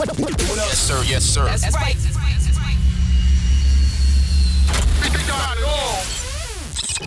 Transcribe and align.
Yes, 0.00 0.78
sir. 0.78 1.02
Yes, 1.06 1.24
sir. 1.24 1.44
That's 1.44 1.74
right. 1.74 1.96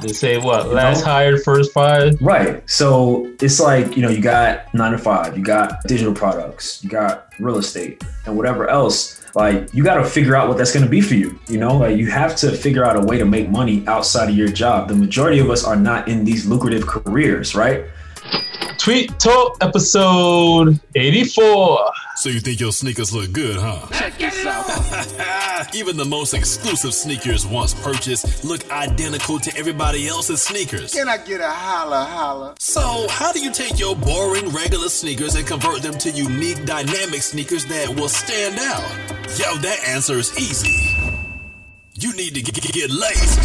They 0.02 0.14
say 0.14 0.38
what? 0.38 0.68
Last 0.68 1.02
hired, 1.02 1.42
first 1.44 1.72
fired. 1.72 2.22
Right. 2.22 2.70
So 2.70 3.32
it's 3.40 3.60
like, 3.60 3.96
you 3.96 4.02
know, 4.02 4.10
you 4.10 4.22
got 4.22 4.72
nine 4.74 4.92
to 4.92 4.98
five, 4.98 5.38
you 5.38 5.44
got 5.44 5.82
digital 5.88 6.14
products, 6.14 6.84
you 6.84 6.90
got 6.90 7.30
real 7.40 7.58
estate, 7.58 8.04
and 8.26 8.36
whatever 8.36 8.70
else. 8.70 9.22
Like, 9.34 9.74
you 9.74 9.84
got 9.84 9.96
to 9.96 10.04
figure 10.04 10.36
out 10.36 10.48
what 10.48 10.58
that's 10.58 10.72
going 10.72 10.86
to 10.86 10.90
be 10.90 11.02
for 11.02 11.16
you. 11.16 11.40
You 11.48 11.58
know, 11.58 11.78
like, 11.78 11.98
you 11.98 12.12
have 12.12 12.36
to 12.38 12.52
figure 12.52 12.84
out 12.86 12.98
a 12.98 13.02
way 13.02 13.18
to 13.18 13.26
make 13.26 13.50
money 13.50 13.84
outside 13.88 14.30
of 14.30 14.36
your 14.36 14.50
job. 14.50 14.90
The 14.90 14.96
majority 14.96 15.40
of 15.40 15.50
us 15.50 15.64
are 15.64 15.76
not 15.76 16.08
in 16.08 16.26
these 16.26 16.46
lucrative 16.46 16.86
careers, 16.86 17.56
right? 17.56 17.86
Tweet 18.78 19.18
Talk 19.20 19.58
episode 19.62 20.80
84. 20.96 21.92
So 22.18 22.30
you 22.30 22.40
think 22.40 22.60
your 22.60 22.72
sneakers 22.72 23.14
look 23.14 23.32
good, 23.32 23.58
huh? 23.58 23.88
Check 23.92 24.18
this 24.18 24.46
out. 24.46 25.74
Even 25.76 25.96
the 25.96 26.06
most 26.06 26.34
exclusive 26.34 26.94
sneakers 26.94 27.48
once 27.48 27.74
purchased 27.74 28.44
look 28.44 28.70
identical 28.72 29.40
to 29.40 29.58
everybody 29.58 30.08
else's 30.08 30.42
sneakers. 30.42 30.94
Can 30.94 31.08
I 31.08 31.18
get 31.18 31.40
a 31.40 31.50
holla 31.50 32.04
holla? 32.04 32.56
So, 32.60 33.08
how 33.10 33.32
do 33.32 33.40
you 33.40 33.52
take 33.52 33.80
your 33.80 33.96
boring 33.96 34.50
regular 34.50 34.90
sneakers 34.90 35.36
and 35.36 35.48
convert 35.48 35.82
them 35.82 35.98
to 36.00 36.12
unique 36.12 36.66
dynamic 36.66 37.22
sneakers 37.22 37.66
that 37.68 37.90
will 37.90 38.10
stand 38.10 38.60
out? 38.60 38.84
Yo, 39.40 39.56
that 39.62 39.80
answer 39.88 40.16
is 40.16 40.38
easy. 40.38 41.03
You 41.96 42.12
need 42.16 42.34
to 42.34 42.42
get, 42.42 42.56
get, 42.56 42.74
get 42.74 42.90
laced 42.90 43.38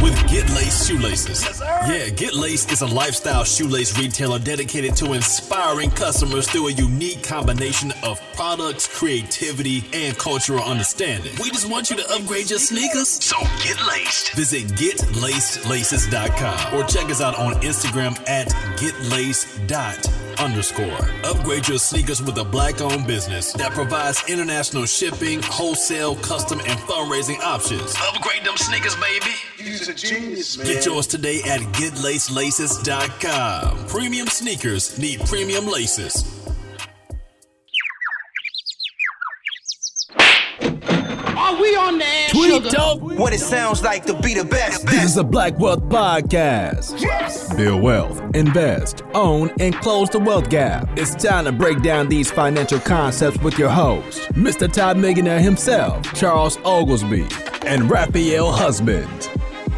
with 0.00 0.14
Get 0.30 0.48
Laced 0.50 0.88
shoelaces. 0.88 1.60
yeah, 1.60 2.08
Get 2.10 2.32
Laced 2.32 2.70
is 2.70 2.82
a 2.82 2.86
lifestyle 2.86 3.42
shoelace 3.42 3.98
retailer 3.98 4.38
dedicated 4.38 4.94
to 4.96 5.14
inspiring 5.14 5.90
customers 5.90 6.48
through 6.48 6.68
a 6.68 6.72
unique 6.72 7.24
combination 7.24 7.92
of 8.04 8.20
products, 8.34 8.86
creativity, 8.86 9.84
and 9.92 10.16
cultural 10.16 10.62
understanding. 10.62 11.32
We 11.42 11.50
just 11.50 11.68
want 11.68 11.90
you 11.90 11.96
to 11.96 12.08
upgrade 12.12 12.50
your 12.50 12.60
sneakers, 12.60 13.08
so 13.08 13.36
get 13.64 13.84
laced. 13.88 14.32
Visit 14.34 14.68
getlacedlaces.com 14.68 16.74
or 16.78 16.84
check 16.86 17.06
us 17.06 17.20
out 17.20 17.36
on 17.36 17.54
Instagram 17.62 18.16
at 18.28 18.46
getlaced.com 18.78 20.28
underscore. 20.38 21.08
Upgrade 21.24 21.68
your 21.68 21.78
sneakers 21.78 22.22
with 22.22 22.38
a 22.38 22.44
black 22.44 22.80
owned 22.80 23.06
business 23.06 23.52
that 23.54 23.72
provides 23.72 24.22
international 24.28 24.86
shipping, 24.86 25.42
wholesale, 25.42 26.16
custom, 26.16 26.60
and 26.60 26.78
fundraising 26.80 27.40
options. 27.40 27.87
Upgrade 27.96 28.44
them 28.44 28.56
sneakers, 28.56 28.94
baby. 28.96 29.34
You's 29.58 29.88
a 29.88 29.94
genius, 29.94 30.56
man. 30.58 30.66
Get 30.66 30.84
yours 30.86 31.06
today 31.06 31.40
at 31.46 31.60
getlacelaces.com. 31.60 33.86
Premium 33.86 34.26
sneakers 34.28 34.98
need 34.98 35.20
premium 35.20 35.66
laces. 35.66 36.34
Are 40.60 41.56
we 41.60 41.74
on 41.76 41.98
the 41.98 42.04
air, 42.04 42.28
Tweet 42.28 42.52
sugar? 42.52 42.68
Talk. 42.68 43.00
What 43.00 43.32
it 43.32 43.38
sounds 43.40 43.82
like 43.82 44.04
to 44.06 44.14
be 44.20 44.34
the 44.34 44.44
best. 44.44 44.86
This 44.86 45.04
is 45.04 45.16
a 45.16 45.24
Black 45.24 45.58
Wealth 45.58 45.82
Podcast. 45.84 47.56
Build 47.56 47.82
wealth, 47.82 48.20
invest, 48.34 49.02
own, 49.14 49.50
and 49.60 49.74
close 49.76 50.10
the 50.10 50.18
wealth 50.18 50.50
gap. 50.50 50.88
It's 50.98 51.14
time 51.14 51.44
to 51.46 51.52
break 51.52 51.80
down 51.82 52.08
these 52.08 52.30
financial 52.30 52.80
concepts 52.80 53.38
with 53.40 53.58
your 53.58 53.70
host, 53.70 54.20
Mr. 54.34 54.70
Todd 54.70 54.98
Millionaire 54.98 55.40
himself, 55.40 56.02
Charles 56.14 56.58
Oglesby, 56.64 57.26
and 57.68 57.90
Raphael 57.90 58.50
Husband. 58.50 59.28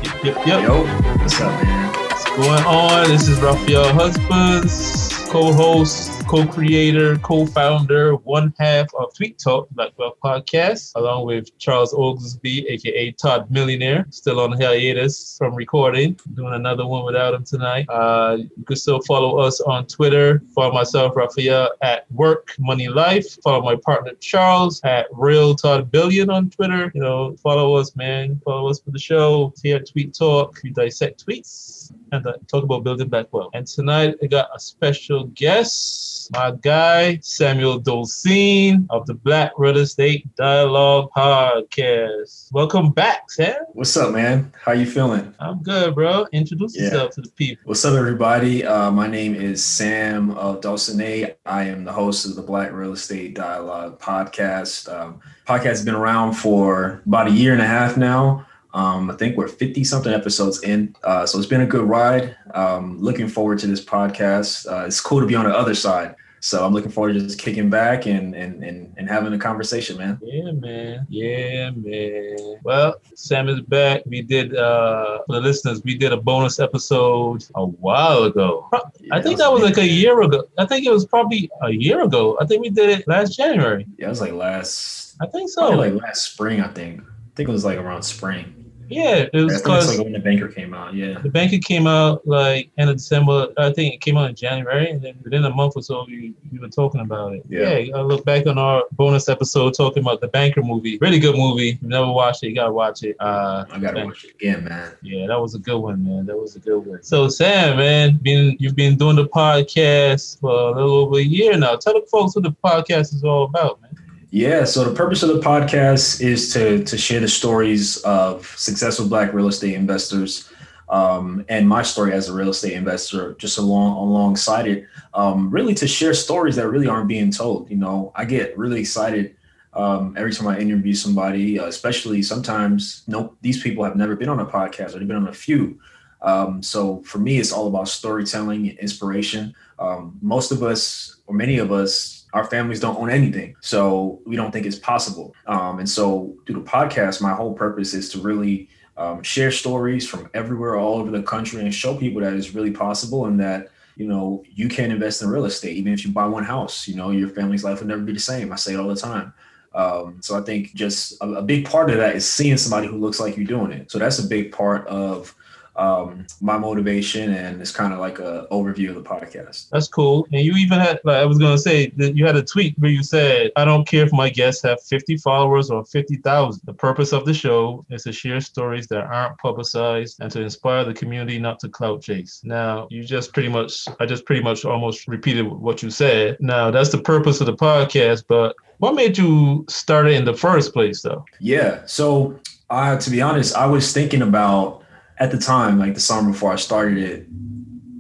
Yep, 0.05 0.25
yep, 0.25 0.47
yep. 0.47 0.63
Yo, 0.63 0.85
what's 1.19 1.41
up, 1.41 1.51
man? 1.65 1.93
What's 1.93 2.25
going 2.37 2.65
on? 2.65 3.09
This 3.09 3.27
is 3.27 3.41
Raphael 3.41 3.93
Husbands, 3.93 5.29
co-host, 5.29 6.20
co-creator, 6.31 7.17
co-founder, 7.17 8.15
one 8.15 8.55
half 8.61 8.87
of 8.95 9.13
Tweet 9.13 9.37
Talk, 9.37 9.69
Black 9.71 9.91
Wealth 9.99 10.15
Podcast, 10.23 10.93
along 10.95 11.27
with 11.27 11.59
Charles 11.59 11.93
Oglesby, 11.93 12.69
aka 12.69 13.11
Todd 13.11 13.51
Millionaire, 13.51 14.07
still 14.11 14.39
on 14.39 14.53
hiatus 14.53 15.35
from 15.37 15.57
recording. 15.57 16.17
Doing 16.35 16.55
another 16.55 16.87
one 16.87 17.05
without 17.05 17.35
him 17.35 17.43
tonight. 17.43 17.87
Uh, 17.89 18.37
you 18.57 18.63
can 18.65 18.77
still 18.77 19.01
follow 19.09 19.41
us 19.41 19.61
on 19.63 19.89
Twitter. 19.89 20.41
Follow 20.55 20.73
myself, 20.73 21.17
Raphael, 21.17 21.71
at 21.83 22.09
Work 22.13 22.55
Money 22.61 22.87
Life. 22.87 23.27
Follow 23.43 23.65
my 23.65 23.75
partner 23.75 24.13
Charles 24.21 24.81
at 24.85 25.09
Real 25.11 25.57
Todd 25.57 25.91
Billion 25.91 26.31
on 26.31 26.49
Twitter. 26.49 26.93
You 26.95 27.01
know, 27.01 27.37
follow 27.43 27.75
us, 27.75 27.97
man. 27.97 28.41
Follow 28.45 28.71
us 28.71 28.79
for 28.79 28.93
the 28.93 29.01
show. 29.01 29.53
Here 29.65 29.79
at 29.79 29.91
Tweet 29.91 30.15
Talk, 30.15 30.61
we 30.63 30.71
dissect 30.71 31.27
tweets 31.27 31.93
and 32.13 32.27
uh, 32.27 32.35
talk 32.47 32.65
about 32.65 32.85
building 32.85 33.09
back 33.09 33.27
well. 33.33 33.51
And 33.55 33.67
tonight 33.67 34.17
I 34.23 34.27
got 34.27 34.49
a 34.55 34.61
special 34.61 35.25
guest, 35.25 36.10
my 36.33 36.53
guy 36.63 37.19
Samuel 37.23 37.81
Dolcine 37.81 38.87
of 38.91 39.05
the 39.07 39.15
Black 39.15 39.51
Real 39.59 39.77
Estate 39.79 40.33
Dialogue 40.37 41.11
Podcast. 41.17 42.53
Welcome 42.53 42.91
back, 42.93 43.31
Sam. 43.31 43.57
What's 43.73 43.97
up, 43.97 44.13
man? 44.13 44.53
How 44.65 44.73
you 44.73 44.87
feeling? 44.87 45.35
I'm 45.41 45.63
good, 45.63 45.95
bro. 45.95 46.27
Introduce 46.33 46.77
Yeah. 46.77 46.85
yourself 46.85 47.13
to 47.13 47.23
the 47.23 47.31
people. 47.31 47.63
What's 47.67 47.85
up, 47.85 47.95
everybody? 47.97 48.65
Uh, 48.65 48.91
my 48.93 49.09
name 49.09 49.35
is 49.35 49.65
Samuel 49.65 50.61
Dolcine. 50.61 51.35
I 51.47 51.65
am 51.65 51.85
the 51.85 51.93
host 51.93 52.25
of 52.27 52.37
the 52.37 52.43
Black 52.43 52.73
Real 52.73 52.93
Estate 52.93 53.35
Dialogue 53.35 53.99
podcast. 53.99 54.93
Um, 54.93 55.21
podcast 55.49 55.65
has 55.65 55.85
been 55.85 55.97
around 55.97 56.35
for 56.35 57.03
about 57.07 57.27
a 57.27 57.33
year 57.33 57.53
and 57.53 57.63
a 57.63 57.67
half 57.67 57.97
now. 57.97 58.47
Um, 58.73 59.11
I 59.11 59.15
think 59.17 59.37
we're 59.37 59.49
50 59.49 59.83
something 59.83 60.13
episodes 60.13 60.63
in. 60.63 60.95
Uh, 61.03 61.27
so 61.27 61.39
it's 61.39 61.49
been 61.49 61.63
a 61.63 61.67
good 61.67 61.89
ride. 61.89 62.37
Um, 62.55 62.99
looking 63.01 63.27
forward 63.27 63.59
to 63.61 63.67
this 63.67 63.85
podcast. 63.85 64.71
Uh, 64.71 64.87
it's 64.87 65.01
cool 65.01 65.19
to 65.19 65.27
be 65.27 65.35
on 65.35 65.45
the 65.45 65.57
other 65.57 65.75
side. 65.75 66.15
So 66.43 66.65
I'm 66.65 66.73
looking 66.73 66.91
forward 66.91 67.13
to 67.15 67.21
just 67.21 67.39
kicking 67.39 67.69
back 67.69 68.07
and, 68.07 68.35
and, 68.35 68.65
and, 68.65 68.95
and 68.97 69.09
having 69.09 69.33
a 69.35 69.39
conversation, 69.39 69.99
man. 69.99 70.19
Yeah, 70.23 70.53
man. 70.53 71.07
Yeah, 71.11 71.71
man. 71.71 72.57
Well, 72.65 72.95
Sam 73.15 73.49
is 73.49 73.61
back. 73.61 74.03
We 74.07 74.23
did 74.23 74.57
uh 74.57 75.19
for 75.27 75.35
the 75.35 75.41
listeners, 75.41 75.83
we 75.85 75.97
did 75.97 76.13
a 76.13 76.17
bonus 76.17 76.59
episode 76.59 77.45
a 77.55 77.67
while 77.67 78.25
ago. 78.25 78.67
Pro- 78.71 78.81
I 79.13 79.21
think 79.21 79.35
it 79.35 79.39
that 79.39 79.53
was 79.53 79.61
was 79.61 79.71
like 79.71 79.79
a 79.79 79.87
year 79.87 80.23
ago. 80.23 80.45
I 80.59 80.65
think 80.65 80.87
it 80.87 80.91
was 80.91 81.05
probably 81.05 81.51
a 81.63 81.71
year 81.71 82.03
ago. 82.03 82.39
I 82.41 82.47
think 82.47 82.63
we 82.63 82.71
did 82.71 82.89
it 82.89 83.07
last 83.07 83.37
January. 83.37 83.87
Yeah, 83.99 84.07
it 84.07 84.09
was 84.09 84.21
like 84.23 84.33
last, 84.33 85.17
I 85.21 85.27
think 85.27 85.51
so. 85.51 85.71
like 85.71 85.95
last 85.95 86.33
spring, 86.33 86.61
I 86.63 86.69
think. 86.69 87.03
I 87.03 87.37
think 87.37 87.49
it 87.49 87.53
was 87.53 87.65
like 87.65 87.79
around 87.79 88.03
spring. 88.03 88.60
Yeah, 88.91 89.27
it 89.33 89.43
was 89.43 89.63
because 89.63 89.97
like 89.97 90.05
when 90.05 90.13
the 90.13 90.19
banker 90.19 90.49
came 90.49 90.75
out. 90.75 90.95
Yeah. 90.95 91.19
the 91.19 91.29
banker 91.29 91.59
came 91.59 91.87
out 91.87 92.27
like 92.27 92.71
end 92.79 92.91
of 92.91 92.97
December. 92.97 93.49
I 93.57 93.73
think 93.73 93.95
it 93.95 94.01
came 94.01 94.17
out 94.17 94.29
in 94.31 94.37
January, 94.37 94.91
and 94.91 95.01
then 95.01 95.19
within 95.23 95.45
a 95.45 95.51
month 95.51 95.75
or 95.77 95.83
so, 95.83 96.05
we, 96.07 96.35
we 96.53 96.59
were 96.59 96.69
talking 96.69 97.01
about 97.01 97.35
it. 97.35 97.45
Yeah. 97.49 97.79
Yeah, 97.79 97.97
I 97.97 98.01
look 98.01 98.25
back 98.25 98.47
on 98.47 98.59
our 98.59 98.85
bonus 98.93 99.29
episode 99.29 99.75
talking 99.75 100.03
about 100.03 100.21
the 100.21 100.29
banker 100.29 100.63
movie. 100.63 100.99
Really 100.99 101.19
good 101.19 101.37
movie. 101.37 101.71
If 101.71 101.83
you 101.83 101.89
never 101.89 102.11
watched 102.11 102.43
it, 102.43 102.49
you 102.49 102.55
gotta 102.55 102.73
watch 102.73 103.03
it. 103.03 103.17
Uh, 103.21 103.65
I 103.71 103.79
gotta 103.79 104.05
watch 104.05 104.25
it 104.25 104.35
again, 104.35 104.65
man. 104.65 104.93
Yeah, 105.03 105.27
that 105.29 105.41
was 105.41 105.55
a 105.55 105.59
good 105.59 105.79
one, 105.79 106.05
man. 106.05 106.27
That 106.27 106.37
was 106.37 106.57
a 106.57 106.61
good 106.61 106.85
one. 106.85 107.03
So, 107.03 107.29
Sam, 107.29 107.77
man, 107.77 108.19
been 108.23 108.57
you've 108.59 108.77
been 108.77 108.97
doing 108.97 109.17
the 109.17 109.29
podcast 109.29 110.41
for 110.41 110.51
a 110.51 110.71
little 110.73 110.97
over 110.97 111.19
a 111.19 111.23
year 111.23 111.57
now. 111.57 111.77
Tell 111.77 111.95
the 111.95 112.07
folks 112.07 112.35
what 112.35 112.45
the 112.45 112.57
podcast 112.65 113.15
is 113.15 113.25
all 113.25 113.45
about, 113.45 113.81
man. 113.83 113.90
Yeah, 114.31 114.65
so 114.65 114.85
the 114.85 114.95
purpose 114.95 115.25
of 115.25 115.31
the 115.31 115.41
podcast 115.41 116.21
is 116.21 116.53
to 116.53 116.85
to 116.85 116.97
share 116.97 117.19
the 117.19 117.29
stories 117.29 117.97
of 118.03 118.47
successful 118.57 119.09
Black 119.09 119.33
real 119.33 119.49
estate 119.49 119.75
investors, 119.75 120.49
um, 120.89 121.45
and 121.49 121.69
my 121.69 121.83
story 121.83 122.13
as 122.13 122.29
a 122.29 122.33
real 122.33 122.51
estate 122.51 122.75
investor, 122.75 123.35
just 123.35 123.59
along 123.59 123.97
alongside 123.97 124.69
it, 124.69 124.87
um, 125.15 125.51
really 125.51 125.75
to 125.75 125.89
share 125.89 126.15
stories 126.15 126.55
that 126.57 126.69
really 126.69 126.87
aren't 126.87 127.09
being 127.09 127.33
told. 127.33 127.69
You 127.71 127.77
know, 127.79 128.13
I 128.15 128.25
get 128.25 128.57
really 128.57 128.79
excited 128.79 129.35
um, 129.75 130.15
every 130.17 130.33
time 130.33 130.47
I 130.47 130.61
interview 130.61 130.95
somebody, 130.95 131.59
uh, 131.59 131.67
especially 131.67 132.23
sometimes 132.23 133.03
no, 133.09 133.35
these 133.41 133.61
people 133.61 133.83
have 133.83 133.97
never 133.97 134.15
been 134.15 134.29
on 134.29 134.39
a 134.39 134.47
podcast 134.47 134.95
or 134.95 135.01
they've 135.01 135.09
been 135.09 135.17
on 135.17 135.29
a 135.29 135.33
few. 135.33 135.81
Um, 136.23 136.63
so 136.63 137.03
for 137.03 137.19
me, 137.19 137.39
it's 137.39 137.51
all 137.51 137.67
about 137.67 137.89
storytelling 137.89 138.69
and 138.69 138.79
inspiration. 138.79 139.55
Um, 139.81 140.19
most 140.23 140.53
of 140.53 140.63
us, 140.63 141.17
or 141.27 141.35
many 141.35 141.59
of 141.59 141.73
us, 141.73 142.20
our 142.33 142.45
families 142.45 142.81
don't 142.81 142.97
own 142.97 143.11
anything, 143.11 143.57
so 143.61 144.21
we 144.25 144.37
don't 144.37 144.53
think 144.53 144.67
it's 144.67 144.79
possible. 144.79 145.35
Um, 145.47 145.79
and 145.79 145.89
so 145.89 146.35
through 146.47 146.57
the 146.57 146.69
podcast, 146.69 147.21
my 147.21 147.35
whole 147.35 147.55
purpose 147.55 147.95
is 147.95 148.09
to 148.11 148.21
really 148.21 148.69
um, 148.97 149.23
share 149.23 149.51
stories 149.51 150.09
from 150.09 150.29
everywhere, 150.35 150.77
all 150.77 150.99
over 150.99 151.11
the 151.11 151.23
country, 151.23 151.61
and 151.61 151.75
show 151.75 151.97
people 151.97 152.21
that 152.21 152.35
it's 152.35 152.55
really 152.55 152.71
possible 152.71 153.27
and 153.27 153.41
that 153.41 153.69
you 153.97 154.07
know 154.07 154.45
you 154.55 154.69
can 154.69 154.91
invest 154.91 155.23
in 155.23 155.29
real 155.29 155.45
estate, 155.45 155.77
even 155.77 155.93
if 155.93 156.05
you 156.05 156.13
buy 156.13 156.27
one 156.27 156.45
house. 156.45 156.87
You 156.87 156.97
know, 156.97 157.11
your 157.11 157.31
family's 157.31 157.65
life 157.65 157.81
will 157.81 157.89
never 157.89 158.03
be 158.03 158.13
the 158.13 158.21
same. 158.21 158.53
I 158.53 158.57
say 158.57 158.75
it 158.75 158.81
all 158.81 158.89
the 158.89 158.97
time. 158.97 159.33
Um, 159.73 160.19
so 160.21 160.37
I 160.37 160.43
think 160.43 160.75
just 160.75 161.21
a, 161.21 161.27
a 161.35 161.43
big 161.43 161.65
part 161.65 161.91
of 161.91 161.97
that 161.99 162.17
is 162.17 162.29
seeing 162.29 162.57
somebody 162.57 162.89
who 162.89 162.99
looks 162.99 163.21
like 163.21 163.37
you 163.37 163.47
doing 163.47 163.71
it. 163.71 163.91
So 163.91 163.99
that's 163.99 164.19
a 164.19 164.27
big 164.27 164.53
part 164.53 164.87
of 164.89 165.35
um, 165.81 166.27
my 166.43 166.59
motivation, 166.59 167.33
and 167.33 167.61
it's 167.61 167.73
kind 167.73 167.95
of 167.95 167.99
like 167.99 168.19
a 168.19 168.47
overview 168.53 168.91
of 168.91 168.97
the 168.97 169.03
podcast. 169.03 169.71
That's 169.71 169.89
cool. 169.89 170.29
And 170.31 170.43
you 170.43 170.53
even 170.57 170.79
had, 170.79 171.01
like 171.05 171.17
I 171.17 171.25
was 171.25 171.39
gonna 171.39 171.57
say, 171.57 171.87
that 171.97 172.15
you 172.15 172.27
had 172.27 172.37
a 172.37 172.43
tweet 172.43 172.79
where 172.79 172.91
you 172.91 173.03
said, 173.03 173.51
"I 173.57 173.65
don't 173.65 173.87
care 173.89 174.05
if 174.05 174.13
my 174.13 174.29
guests 174.29 174.63
have 174.63 174.83
50 174.83 175.17
followers 175.17 175.71
or 175.71 175.85
50,000. 175.87 176.61
The 176.65 176.75
purpose 176.75 177.13
of 177.15 177.25
the 177.25 177.33
show 177.33 177.85
is 177.89 178.03
to 178.03 178.13
share 178.13 178.41
stories 178.43 178.89
that 178.89 179.05
aren't 179.05 179.39
publicized 179.39 180.21
and 180.21 180.31
to 180.33 180.43
inspire 180.43 180.85
the 180.85 180.93
community 180.93 181.39
not 181.39 181.59
to 181.61 181.69
clout 181.71 182.03
chase." 182.03 182.43
Now, 182.45 182.87
you 182.91 183.03
just 183.03 183.33
pretty 183.33 183.49
much, 183.49 183.89
I 183.99 184.05
just 184.05 184.27
pretty 184.27 184.43
much 184.43 184.67
almost 184.67 185.09
repeated 185.09 185.47
what 185.47 185.83
you 185.83 185.91
said. 185.91 186.37
Now, 186.41 186.71
that's 186.71 186.91
the 186.91 186.99
purpose 186.99 187.41
of 187.41 187.47
the 187.47 187.57
podcast, 187.57 188.25
but 188.29 188.55
what 188.79 188.95
made 188.95 189.17
you 189.17 189.65
start 189.69 190.09
it 190.09 190.13
in 190.13 190.27
the 190.27 190.35
first 190.35 190.75
place, 190.75 191.01
though? 191.01 191.25
Yeah. 191.39 191.81
So, 191.87 192.39
uh, 192.69 192.99
to 192.99 193.11
be 193.11 193.23
honest, 193.23 193.57
I 193.57 193.67
was 193.67 193.93
thinking 193.93 194.23
about 194.23 194.80
at 195.21 195.31
the 195.31 195.39
time, 195.39 195.79
like 195.79 195.95
the 195.95 196.01
summer 196.01 196.33
before 196.33 196.53
I 196.53 196.57
started 196.57 196.99
it, 196.99 197.27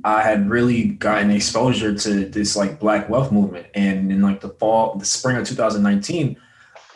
I 0.03 0.23
had 0.23 0.49
really 0.49 0.85
gotten 0.87 1.31
exposure 1.31 1.95
to 1.95 2.25
this 2.25 2.57
like 2.57 2.81
Black 2.81 3.11
wealth 3.11 3.31
movement, 3.31 3.67
and 3.75 4.11
in 4.11 4.23
like 4.23 4.41
the 4.41 4.49
fall, 4.49 4.97
the 4.97 5.05
spring 5.05 5.37
of 5.37 5.47
2019. 5.47 6.37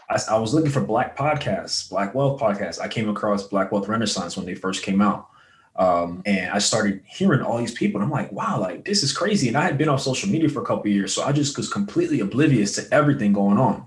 I, 0.08 0.18
I 0.30 0.38
was 0.38 0.52
looking 0.52 0.70
for 0.70 0.80
black 0.80 1.16
podcasts, 1.16 1.88
black 1.88 2.14
wealth 2.14 2.40
podcasts. 2.40 2.80
I 2.80 2.88
came 2.88 3.08
across 3.08 3.44
Black 3.44 3.72
Wealth 3.72 3.88
Renaissance 3.88 4.36
when 4.36 4.44
they 4.44 4.54
first 4.54 4.82
came 4.82 5.00
out. 5.00 5.28
Um, 5.76 6.22
and 6.24 6.50
I 6.50 6.58
started 6.58 7.02
hearing 7.06 7.40
all 7.40 7.58
these 7.58 7.74
people, 7.74 8.00
and 8.00 8.06
I'm 8.06 8.10
like, 8.10 8.30
wow, 8.30 8.60
like 8.60 8.84
this 8.84 9.02
is 9.02 9.12
crazy. 9.12 9.48
And 9.48 9.56
I 9.56 9.62
had 9.62 9.76
been 9.76 9.88
off 9.88 10.00
social 10.00 10.30
media 10.30 10.48
for 10.48 10.62
a 10.62 10.66
couple 10.66 10.90
years, 10.90 11.12
so 11.12 11.24
I 11.24 11.32
just 11.32 11.56
was 11.56 11.70
completely 11.70 12.20
oblivious 12.20 12.74
to 12.76 12.94
everything 12.94 13.32
going 13.32 13.58
on. 13.58 13.84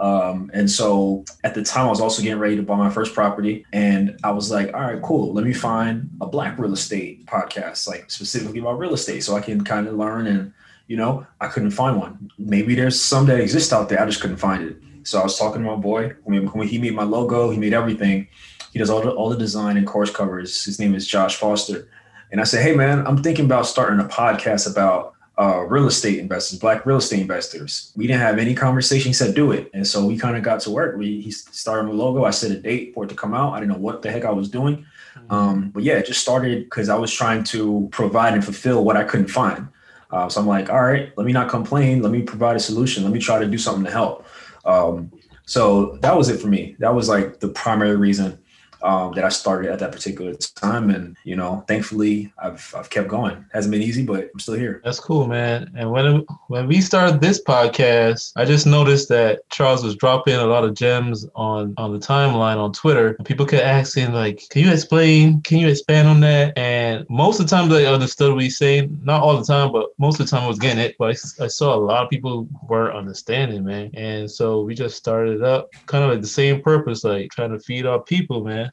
Um, 0.00 0.50
and 0.54 0.68
so 0.70 1.24
at 1.44 1.54
the 1.54 1.62
time, 1.62 1.86
I 1.86 1.90
was 1.90 2.00
also 2.00 2.22
getting 2.22 2.38
ready 2.38 2.56
to 2.56 2.62
buy 2.62 2.76
my 2.76 2.88
first 2.88 3.14
property, 3.14 3.66
and 3.72 4.18
I 4.24 4.32
was 4.32 4.50
like, 4.50 4.72
all 4.72 4.80
right, 4.80 5.02
cool. 5.02 5.34
Let 5.34 5.44
me 5.44 5.52
find 5.52 6.08
a 6.22 6.26
black 6.26 6.58
real 6.58 6.72
estate 6.72 7.26
podcast, 7.26 7.86
like 7.86 8.10
specifically 8.10 8.60
about 8.60 8.78
real 8.78 8.94
estate, 8.94 9.22
so 9.22 9.36
I 9.36 9.42
can 9.42 9.62
kind 9.62 9.86
of 9.86 9.94
learn. 9.94 10.26
And 10.26 10.54
you 10.86 10.96
know, 10.96 11.26
I 11.40 11.48
couldn't 11.48 11.72
find 11.72 11.98
one. 11.98 12.30
Maybe 12.38 12.74
there's 12.74 13.00
some 13.00 13.26
that 13.26 13.38
exist 13.38 13.72
out 13.72 13.90
there. 13.90 14.00
I 14.02 14.06
just 14.06 14.20
couldn't 14.20 14.38
find 14.38 14.64
it. 14.64 14.76
So 15.04 15.20
I 15.20 15.22
was 15.22 15.38
talking 15.38 15.62
to 15.62 15.68
my 15.68 15.76
boy. 15.76 16.14
When, 16.24 16.66
he 16.66 16.78
made 16.78 16.94
my 16.94 17.04
logo, 17.04 17.50
he 17.50 17.58
made 17.58 17.74
everything. 17.74 18.26
He 18.72 18.78
does 18.78 18.90
all 18.90 19.02
the 19.02 19.10
all 19.10 19.28
the 19.28 19.36
design 19.36 19.76
and 19.76 19.86
course 19.86 20.10
covers. 20.10 20.64
His 20.64 20.80
name 20.80 20.94
is 20.94 21.06
Josh 21.06 21.36
Foster. 21.36 21.88
And 22.32 22.40
I 22.40 22.44
said, 22.44 22.62
hey 22.62 22.74
man, 22.74 23.06
I'm 23.06 23.22
thinking 23.22 23.44
about 23.44 23.66
starting 23.66 24.00
a 24.00 24.08
podcast 24.08 24.70
about 24.70 25.14
uh, 25.40 25.60
real 25.60 25.86
estate 25.86 26.18
investors, 26.18 26.58
black 26.58 26.84
real 26.84 26.98
estate 26.98 27.20
investors. 27.20 27.92
We 27.96 28.06
didn't 28.06 28.20
have 28.20 28.38
any 28.38 28.54
conversation. 28.54 29.08
He 29.08 29.14
said, 29.14 29.34
do 29.34 29.52
it. 29.52 29.70
And 29.72 29.86
so 29.86 30.04
we 30.04 30.18
kind 30.18 30.36
of 30.36 30.42
got 30.42 30.60
to 30.60 30.70
work. 30.70 30.98
We 30.98 31.22
he 31.22 31.30
started 31.30 31.84
my 31.84 31.92
logo. 31.92 32.24
I 32.24 32.30
set 32.30 32.50
a 32.50 32.60
date 32.60 32.92
for 32.92 33.04
it 33.04 33.08
to 33.08 33.14
come 33.14 33.32
out. 33.32 33.54
I 33.54 33.60
didn't 33.60 33.72
know 33.72 33.78
what 33.78 34.02
the 34.02 34.10
heck 34.10 34.26
I 34.26 34.32
was 34.32 34.50
doing. 34.50 34.84
Um, 35.30 35.70
but 35.70 35.82
yeah, 35.82 35.94
it 35.94 36.06
just 36.06 36.20
started 36.20 36.64
because 36.64 36.90
I 36.90 36.96
was 36.96 37.10
trying 37.10 37.44
to 37.44 37.88
provide 37.90 38.34
and 38.34 38.44
fulfill 38.44 38.84
what 38.84 38.98
I 38.98 39.04
couldn't 39.04 39.28
find. 39.28 39.68
Uh, 40.10 40.28
so 40.28 40.40
I'm 40.40 40.46
like, 40.46 40.68
all 40.68 40.82
right, 40.82 41.12
let 41.16 41.26
me 41.26 41.32
not 41.32 41.48
complain. 41.48 42.02
Let 42.02 42.12
me 42.12 42.22
provide 42.22 42.56
a 42.56 42.60
solution. 42.60 43.04
Let 43.04 43.12
me 43.12 43.20
try 43.20 43.38
to 43.38 43.46
do 43.46 43.56
something 43.56 43.84
to 43.84 43.90
help. 43.90 44.26
Um, 44.66 45.10
so 45.46 45.96
that 46.02 46.16
was 46.16 46.28
it 46.28 46.38
for 46.38 46.48
me. 46.48 46.76
That 46.80 46.94
was 46.94 47.08
like 47.08 47.40
the 47.40 47.48
primary 47.48 47.96
reason 47.96 48.38
um, 48.82 49.12
that 49.14 49.24
I 49.24 49.28
started 49.28 49.70
at 49.70 49.78
that 49.80 49.92
particular 49.92 50.34
time. 50.34 50.90
And, 50.90 51.16
you 51.24 51.36
know, 51.36 51.64
thankfully 51.68 52.32
I've, 52.42 52.74
I've 52.76 52.90
kept 52.90 53.08
going. 53.08 53.44
Hasn't 53.52 53.72
been 53.72 53.82
easy, 53.82 54.04
but 54.04 54.30
I'm 54.32 54.40
still 54.40 54.54
here. 54.54 54.80
That's 54.84 55.00
cool, 55.00 55.26
man. 55.26 55.70
And 55.76 55.90
when 55.90 56.24
when 56.48 56.66
we 56.66 56.80
started 56.80 57.20
this 57.20 57.42
podcast, 57.42 58.32
I 58.36 58.44
just 58.44 58.66
noticed 58.66 59.08
that 59.08 59.48
Charles 59.50 59.84
was 59.84 59.96
dropping 59.96 60.34
a 60.34 60.46
lot 60.46 60.64
of 60.64 60.74
gems 60.74 61.26
on 61.34 61.74
on 61.76 61.92
the 61.92 61.98
timeline 61.98 62.56
on 62.56 62.72
Twitter. 62.72 63.14
And 63.18 63.26
people 63.26 63.46
kept 63.46 63.64
asking, 63.64 64.12
like, 64.12 64.42
can 64.50 64.62
you 64.62 64.72
explain? 64.72 65.42
Can 65.42 65.58
you 65.58 65.68
expand 65.68 66.08
on 66.08 66.20
that? 66.20 66.56
And 66.56 67.06
most 67.08 67.40
of 67.40 67.48
the 67.48 67.56
time 67.56 67.68
they 67.68 67.86
understood 67.86 68.32
what 68.34 68.42
he's 68.42 68.58
saying. 68.58 69.00
Not 69.02 69.22
all 69.22 69.36
the 69.36 69.44
time, 69.44 69.72
but 69.72 69.90
most 69.98 70.20
of 70.20 70.26
the 70.26 70.30
time 70.30 70.44
I 70.44 70.48
was 70.48 70.58
getting 70.58 70.82
it. 70.82 70.96
But 70.98 71.16
I, 71.40 71.44
I 71.44 71.46
saw 71.48 71.74
a 71.74 71.76
lot 71.76 72.04
of 72.04 72.10
people 72.10 72.48
weren't 72.68 72.96
understanding, 72.96 73.64
man. 73.64 73.90
And 73.94 74.30
so 74.30 74.62
we 74.62 74.74
just 74.74 74.96
started 74.96 75.42
up 75.42 75.70
kind 75.86 76.04
of 76.04 76.10
like 76.10 76.20
the 76.20 76.26
same 76.26 76.62
purpose, 76.62 77.04
like 77.04 77.30
trying 77.30 77.52
to 77.52 77.58
feed 77.58 77.86
our 77.86 78.00
people, 78.02 78.44
man 78.44 78.69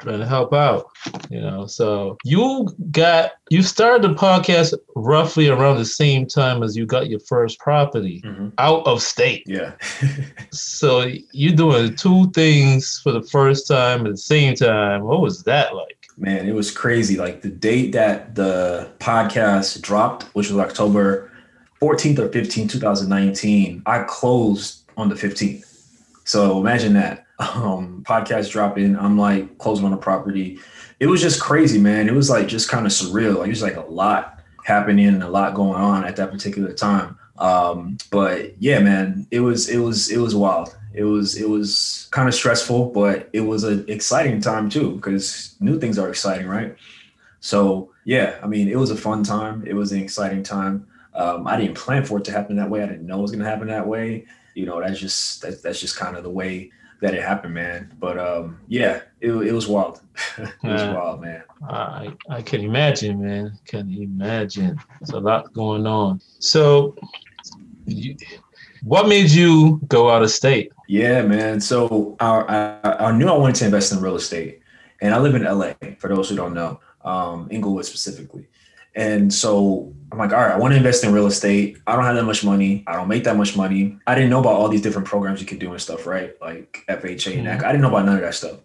trying 0.00 0.18
to 0.20 0.26
help 0.26 0.52
out 0.52 0.86
you 1.30 1.40
know 1.40 1.66
so 1.66 2.16
you 2.24 2.68
got 2.90 3.32
you 3.50 3.62
started 3.62 4.02
the 4.02 4.14
podcast 4.14 4.74
roughly 4.94 5.48
around 5.48 5.76
the 5.76 5.84
same 5.84 6.26
time 6.26 6.62
as 6.62 6.76
you 6.76 6.84
got 6.86 7.08
your 7.08 7.20
first 7.20 7.58
property 7.58 8.22
Mhm. 8.24 8.52
out 8.58 8.86
of 8.86 9.02
state 9.02 9.44
Yeah. 9.46 9.72
so 10.50 11.06
you're 11.32 11.54
doing 11.56 11.94
two 11.96 12.30
things 12.32 13.00
for 13.02 13.12
the 13.12 13.22
first 13.22 13.66
time 13.68 14.06
at 14.06 14.12
the 14.12 14.16
same 14.18 14.54
time 14.54 15.02
what 15.02 15.20
was 15.20 15.42
that 15.44 15.74
like 15.74 15.92
Man, 16.18 16.48
it 16.48 16.54
was 16.54 16.70
crazy. 16.70 17.18
Like 17.18 17.42
the 17.42 17.50
date 17.50 17.92
that 17.92 18.34
the 18.36 18.88
podcast 19.00 19.82
dropped, 19.82 20.22
which 20.34 20.48
was 20.50 20.56
October 20.56 21.30
14th 21.82 22.18
or 22.18 22.28
15th, 22.30 22.70
2019, 22.70 23.82
I 23.84 24.02
closed 24.08 24.84
on 24.96 25.10
the 25.10 25.14
15th. 25.14 25.66
So 26.24 26.58
imagine 26.58 26.94
that. 26.94 27.25
Um, 27.38 28.02
podcast 28.06 28.50
dropping, 28.50 28.96
I'm 28.96 29.18
like 29.18 29.58
closing 29.58 29.84
on 29.84 29.92
a 29.92 29.98
property. 29.98 30.58
It 31.00 31.06
was 31.06 31.20
just 31.20 31.38
crazy, 31.40 31.78
man. 31.78 32.08
It 32.08 32.14
was 32.14 32.30
like 32.30 32.48
just 32.48 32.70
kind 32.70 32.86
of 32.86 32.92
surreal. 32.92 33.38
Like 33.38 33.48
it 33.48 33.50
was 33.50 33.62
like 33.62 33.76
a 33.76 33.82
lot 33.82 34.40
happening 34.64 35.08
and 35.08 35.22
a 35.22 35.28
lot 35.28 35.54
going 35.54 35.78
on 35.78 36.04
at 36.04 36.16
that 36.16 36.30
particular 36.30 36.72
time. 36.72 37.18
Um, 37.38 37.98
but 38.10 38.60
yeah, 38.60 38.78
man, 38.78 39.26
it 39.30 39.40
was 39.40 39.68
it 39.68 39.78
was 39.78 40.10
it 40.10 40.18
was 40.18 40.34
wild. 40.34 40.76
It 40.94 41.04
was 41.04 41.36
it 41.36 41.48
was 41.48 42.08
kind 42.10 42.28
of 42.28 42.34
stressful, 42.34 42.86
but 42.90 43.28
it 43.32 43.42
was 43.42 43.64
an 43.64 43.84
exciting 43.88 44.40
time 44.40 44.70
too 44.70 44.96
because 44.96 45.56
new 45.60 45.78
things 45.78 45.98
are 45.98 46.08
exciting, 46.08 46.46
right? 46.46 46.74
So 47.40 47.92
yeah, 48.04 48.38
I 48.42 48.46
mean, 48.46 48.68
it 48.68 48.76
was 48.76 48.90
a 48.90 48.96
fun 48.96 49.22
time. 49.22 49.62
It 49.66 49.74
was 49.74 49.92
an 49.92 50.00
exciting 50.00 50.42
time. 50.42 50.86
Um, 51.14 51.46
I 51.46 51.58
didn't 51.58 51.76
plan 51.76 52.04
for 52.04 52.18
it 52.18 52.24
to 52.24 52.32
happen 52.32 52.56
that 52.56 52.70
way. 52.70 52.82
I 52.82 52.86
didn't 52.86 53.06
know 53.06 53.18
it 53.18 53.22
was 53.22 53.30
going 53.30 53.44
to 53.44 53.50
happen 53.50 53.68
that 53.68 53.86
way. 53.86 54.26
You 54.54 54.66
know, 54.66 54.80
that's 54.80 54.98
just 54.98 55.42
that's, 55.42 55.60
that's 55.60 55.80
just 55.80 55.96
kind 55.96 56.16
of 56.16 56.22
the 56.22 56.30
way 56.30 56.70
that 57.00 57.14
it 57.14 57.22
happened, 57.22 57.54
man. 57.54 57.94
But 57.98 58.18
um, 58.18 58.58
yeah, 58.68 59.02
it, 59.20 59.30
it 59.30 59.52
was 59.52 59.66
wild. 59.68 60.00
it 60.38 60.48
was 60.62 60.82
Yeah. 60.82 60.92
wild, 60.94 61.20
man. 61.20 61.42
I 61.68 62.12
I 62.28 62.42
can 62.42 62.60
imagine, 62.60 63.22
man. 63.22 63.58
Can 63.66 63.92
imagine. 63.92 64.78
There's 65.00 65.10
a 65.10 65.20
lot 65.20 65.52
going 65.52 65.86
on. 65.86 66.20
So, 66.38 66.96
you, 67.86 68.16
what 68.82 69.08
made 69.08 69.30
you 69.30 69.80
go 69.88 70.10
out 70.10 70.22
of 70.22 70.30
state? 70.30 70.72
Yeah, 70.88 71.22
man. 71.22 71.60
So 71.60 72.16
I, 72.20 72.80
I, 72.84 73.06
I 73.08 73.12
knew 73.12 73.28
I 73.28 73.36
wanted 73.36 73.56
to 73.56 73.64
invest 73.66 73.92
in 73.92 74.00
real 74.00 74.16
estate, 74.16 74.60
and 75.00 75.14
I 75.14 75.18
live 75.18 75.34
in 75.34 75.44
LA. 75.44 75.72
For 75.98 76.08
those 76.08 76.28
who 76.30 76.36
don't 76.36 76.54
know, 76.54 76.80
um, 77.04 77.48
Inglewood 77.50 77.84
specifically. 77.84 78.48
And 78.96 79.32
so 79.32 79.94
I'm 80.10 80.18
like, 80.18 80.32
all 80.32 80.40
right, 80.40 80.52
I 80.52 80.58
want 80.58 80.72
to 80.72 80.76
invest 80.76 81.04
in 81.04 81.12
real 81.12 81.26
estate. 81.26 81.78
I 81.86 81.94
don't 81.94 82.04
have 82.04 82.16
that 82.16 82.24
much 82.24 82.42
money. 82.42 82.82
I 82.86 82.94
don't 82.94 83.08
make 83.08 83.24
that 83.24 83.36
much 83.36 83.56
money. 83.56 83.98
I 84.06 84.14
didn't 84.14 84.30
know 84.30 84.40
about 84.40 84.54
all 84.54 84.68
these 84.68 84.80
different 84.80 85.06
programs 85.06 85.40
you 85.40 85.46
could 85.46 85.58
do 85.58 85.70
and 85.70 85.80
stuff, 85.80 86.06
right? 86.06 86.32
Like 86.40 86.82
FHA 86.88 87.36
and 87.36 87.46
that. 87.46 87.64
I 87.64 87.72
didn't 87.72 87.82
know 87.82 87.88
about 87.88 88.06
none 88.06 88.16
of 88.16 88.22
that 88.22 88.34
stuff. 88.34 88.56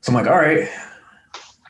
So 0.00 0.10
I'm 0.10 0.14
like, 0.14 0.26
all 0.26 0.38
right, 0.38 0.68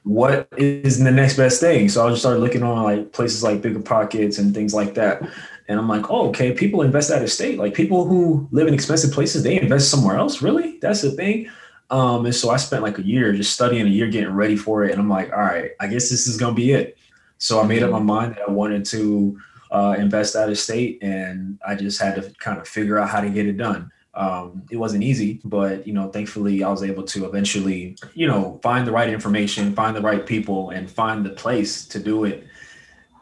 what 0.05 0.49
is 0.57 0.99
the 0.99 1.11
next 1.11 1.37
best 1.37 1.61
thing? 1.61 1.91
So 1.91 2.07
I 2.07 2.09
just 2.09 2.23
started 2.23 2.41
looking 2.41 2.63
on 2.63 2.83
like 2.83 3.13
places 3.13 3.43
like 3.43 3.61
Bigger 3.61 3.81
Pockets 3.81 4.39
and 4.39 4.55
things 4.55 4.73
like 4.73 4.95
that. 4.95 5.23
And 5.69 5.79
I'm 5.79 5.89
like, 5.89 6.11
oh, 6.11 6.29
okay, 6.29 6.53
people 6.53 6.81
invest 6.81 7.11
out 7.11 7.23
of 7.23 7.31
state. 7.31 7.59
Like 7.59 7.75
people 7.75 8.07
who 8.07 8.49
live 8.53 8.67
in 8.69 8.75
expensive 8.75 9.13
places, 9.13 9.43
they 9.43 9.61
invest 9.61 9.91
somewhere 9.91 10.17
else. 10.17 10.41
Really? 10.41 10.79
That's 10.81 11.03
the 11.03 11.11
thing. 11.11 11.51
Um, 11.91 12.25
and 12.25 12.35
so 12.35 12.49
I 12.49 12.57
spent 12.57 12.83
like 12.83 12.99
a 12.99 13.07
year 13.07 13.35
just 13.35 13.53
studying 13.53 13.87
a 13.87 13.91
year 13.91 14.09
getting 14.09 14.33
ready 14.33 14.57
for 14.57 14.85
it. 14.85 14.93
And 14.93 15.01
I'm 15.01 15.11
like, 15.11 15.31
all 15.31 15.41
right, 15.41 15.73
I 15.79 15.89
guess 15.89 16.09
this 16.09 16.27
is 16.27 16.39
gonna 16.39 16.55
be 16.55 16.73
it. 16.73 16.97
So 17.43 17.61
I 17.61 17.67
made 17.67 17.83
up 17.83 17.91
my 17.91 17.99
mind 17.99 18.37
that 18.37 18.49
I 18.49 18.53
wanted 18.53 18.85
to 18.85 19.37
uh, 19.73 19.97
invest 19.99 20.37
out 20.37 20.49
of 20.49 20.57
state, 20.57 21.03
and 21.03 21.59
I 21.67 21.75
just 21.75 22.01
had 22.01 22.15
to 22.15 22.31
kind 22.39 22.61
of 22.61 22.69
figure 22.69 23.01
out 23.01 23.09
how 23.09 23.21
to 23.21 23.29
get 23.29 23.47
it 23.47 23.57
done. 23.57 23.91
Um, 24.15 24.63
it 24.71 24.77
wasn't 24.77 25.03
easy, 25.03 25.41
but 25.43 25.85
you 25.85 25.93
know, 25.93 26.09
thankfully, 26.09 26.63
I 26.63 26.71
was 26.71 26.85
able 26.85 27.03
to 27.03 27.27
eventually, 27.27 27.97
you 28.15 28.29
know, 28.29 28.61
find 28.63 28.87
the 28.87 28.93
right 28.93 29.09
information, 29.09 29.75
find 29.75 29.97
the 29.97 30.01
right 30.01 30.25
people, 30.25 30.71
and 30.71 30.89
find 30.89 31.27
the 31.27 31.31
place 31.31 31.85
to 31.89 31.99
do 31.99 32.23
it. 32.23 32.47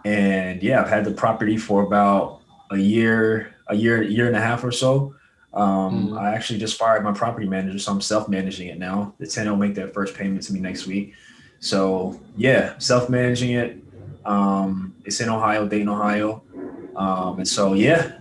And 0.05 0.63
yeah, 0.63 0.83
I've 0.83 0.91
had 0.91 1.07
the 1.07 1.13
property 1.13 1.57
for 1.57 1.83
about 1.83 2.43
a 2.71 2.77
year, 2.77 3.55
a 3.69 3.75
year, 3.75 4.03
year 4.03 4.27
and 4.27 4.37
a 4.37 4.41
half 4.41 4.63
or 4.63 4.73
so. 4.73 5.15
Um, 5.55 6.11
Mhm. 6.11 6.21
I 6.21 6.35
actually 6.35 6.59
just 6.59 6.77
fired 6.79 7.03
my 7.05 7.13
property 7.13 7.49
manager, 7.49 7.79
so 7.79 7.91
I'm 7.93 8.03
self-managing 8.03 8.69
it 8.69 8.79
now. 8.79 9.15
The 9.19 9.27
tenant 9.27 9.57
will 9.57 9.67
make 9.67 9.75
their 9.75 9.89
first 9.89 10.15
payment 10.15 10.43
to 10.43 10.53
me 10.53 10.61
next 10.61 10.87
week. 10.87 11.15
So 11.61 12.21
yeah, 12.37 12.75
self-managing 12.79 13.53
it. 13.53 13.83
Um, 14.25 14.95
it's 15.05 15.21
in 15.21 15.29
Ohio, 15.29 15.67
Dayton, 15.67 15.89
Ohio. 15.89 16.43
Um, 16.97 17.39
and 17.39 17.49
so 17.49 17.75
yeah, 17.75 18.19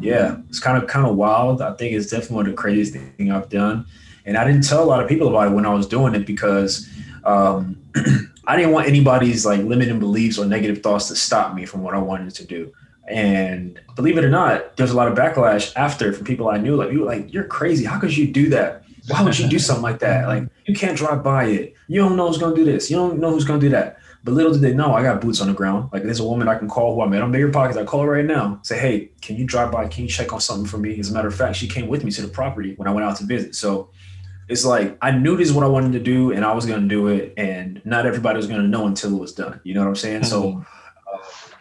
yeah, 0.00 0.36
it's 0.48 0.60
kind 0.60 0.82
of 0.82 0.88
kind 0.88 1.06
of 1.06 1.16
wild. 1.16 1.62
I 1.62 1.74
think 1.74 1.94
it's 1.94 2.10
definitely 2.10 2.36
one 2.36 2.46
of 2.46 2.52
the 2.52 2.56
craziest 2.56 2.92
thing 2.92 3.32
I've 3.32 3.48
done. 3.48 3.86
And 4.24 4.36
I 4.36 4.44
didn't 4.44 4.64
tell 4.64 4.82
a 4.82 4.86
lot 4.86 5.02
of 5.02 5.08
people 5.08 5.28
about 5.28 5.48
it 5.48 5.54
when 5.54 5.64
I 5.64 5.72
was 5.72 5.86
doing 5.86 6.14
it 6.14 6.26
because 6.26 6.88
um, 7.24 7.80
I 8.46 8.56
didn't 8.56 8.72
want 8.72 8.86
anybody's 8.86 9.46
like 9.46 9.60
limiting 9.62 9.98
beliefs 9.98 10.38
or 10.38 10.44
negative 10.44 10.82
thoughts 10.82 11.08
to 11.08 11.16
stop 11.16 11.54
me 11.54 11.64
from 11.64 11.82
what 11.82 11.94
I 11.94 11.98
wanted 11.98 12.34
to 12.34 12.44
do. 12.44 12.72
And 13.08 13.80
believe 13.96 14.18
it 14.18 14.24
or 14.24 14.28
not, 14.28 14.76
there's 14.76 14.90
a 14.90 14.96
lot 14.96 15.08
of 15.08 15.16
backlash 15.16 15.74
after 15.76 16.12
from 16.12 16.26
people 16.26 16.50
I 16.50 16.58
knew. 16.58 16.76
Like, 16.76 16.92
you 16.92 17.00
were 17.00 17.06
like, 17.06 17.32
you're 17.32 17.44
crazy. 17.44 17.86
How 17.86 17.98
could 17.98 18.14
you 18.14 18.26
do 18.26 18.50
that? 18.50 18.84
Why 19.08 19.22
would 19.22 19.38
you 19.38 19.48
do 19.48 19.58
something 19.58 19.82
like 19.82 20.00
that? 20.00 20.28
Like 20.28 20.44
you 20.66 20.74
can't 20.74 20.96
drive 20.96 21.24
by 21.24 21.44
it. 21.44 21.74
You 21.88 22.00
don't 22.02 22.16
know 22.16 22.28
who's 22.28 22.38
gonna 22.38 22.54
do 22.54 22.64
this. 22.64 22.90
You 22.90 22.96
don't 22.96 23.18
know 23.18 23.30
who's 23.30 23.44
gonna 23.44 23.60
do 23.60 23.70
that. 23.70 23.98
But 24.24 24.34
little 24.34 24.52
did 24.52 24.62
they 24.62 24.74
know, 24.74 24.94
I 24.94 25.02
got 25.02 25.20
boots 25.20 25.40
on 25.40 25.46
the 25.46 25.54
ground. 25.54 25.90
Like 25.92 26.02
there's 26.02 26.20
a 26.20 26.24
woman 26.24 26.48
I 26.48 26.58
can 26.58 26.68
call 26.68 26.94
who 26.94 27.02
I 27.02 27.06
met 27.06 27.22
on 27.22 27.32
Bigger 27.32 27.50
Pockets. 27.50 27.78
I 27.78 27.84
call 27.84 28.02
her 28.02 28.10
right 28.10 28.24
now. 28.24 28.60
Say, 28.62 28.78
hey, 28.78 29.10
can 29.20 29.36
you 29.36 29.44
drive 29.44 29.70
by? 29.70 29.86
Can 29.88 30.04
you 30.04 30.08
check 30.08 30.32
on 30.32 30.40
something 30.40 30.66
for 30.66 30.78
me? 30.78 30.98
As 30.98 31.10
a 31.10 31.14
matter 31.14 31.28
of 31.28 31.34
fact, 31.34 31.56
she 31.56 31.68
came 31.68 31.86
with 31.86 32.04
me 32.04 32.10
to 32.12 32.22
the 32.22 32.28
property 32.28 32.74
when 32.76 32.88
I 32.88 32.90
went 32.92 33.06
out 33.06 33.16
to 33.18 33.24
visit. 33.24 33.54
So 33.54 33.90
it's 34.48 34.64
like 34.64 34.98
I 35.00 35.12
knew 35.12 35.36
this 35.36 35.48
is 35.48 35.54
what 35.54 35.64
I 35.64 35.68
wanted 35.68 35.92
to 35.92 36.00
do, 36.00 36.32
and 36.32 36.44
I 36.44 36.52
was 36.52 36.66
gonna 36.66 36.88
do 36.88 37.08
it. 37.08 37.34
And 37.36 37.80
not 37.84 38.06
everybody 38.06 38.36
was 38.36 38.46
gonna 38.46 38.68
know 38.68 38.86
until 38.86 39.14
it 39.14 39.20
was 39.20 39.32
done. 39.32 39.60
You 39.62 39.74
know 39.74 39.80
what 39.80 39.88
I'm 39.88 39.96
saying? 39.96 40.24
So, 40.24 40.64
uh, 41.12 41.18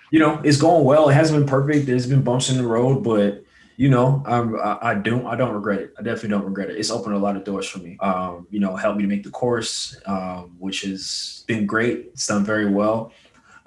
you 0.10 0.20
know, 0.20 0.42
it's 0.44 0.58
going 0.58 0.84
well. 0.84 1.10
It 1.10 1.14
hasn't 1.14 1.40
been 1.40 1.48
perfect. 1.48 1.86
There's 1.86 2.08
been 2.08 2.24
bumps 2.24 2.50
in 2.50 2.58
the 2.58 2.68
road, 2.68 3.04
but 3.04 3.44
you 3.78 3.90
know, 3.90 4.24
I, 4.26 4.92
I 4.92 4.96
don't, 4.96 5.26
I 5.28 5.36
don't 5.36 5.54
regret 5.54 5.80
it. 5.80 5.94
I 6.00 6.02
definitely 6.02 6.30
don't 6.30 6.46
regret 6.46 6.72
it. 6.72 6.78
It's 6.78 6.90
opened 6.90 7.14
a 7.16 7.20
lot 7.20 7.38
of 7.38 7.44
doors 7.44 7.70
for 7.70 7.78
me. 7.78 7.96
Um, 8.00 8.48
you 8.50 8.60
know, 8.60 8.76
helped 8.76 8.98
me 8.98 9.04
to 9.04 9.08
make 9.08 9.24
the 9.24 9.30
course, 9.30 9.96
um, 10.08 10.56
which 10.58 10.82
has 10.82 11.44
been 11.46 11.68
great. 11.68 12.10
It's 12.14 12.26
done 12.26 12.44
very 12.44 12.66
well. 12.66 13.12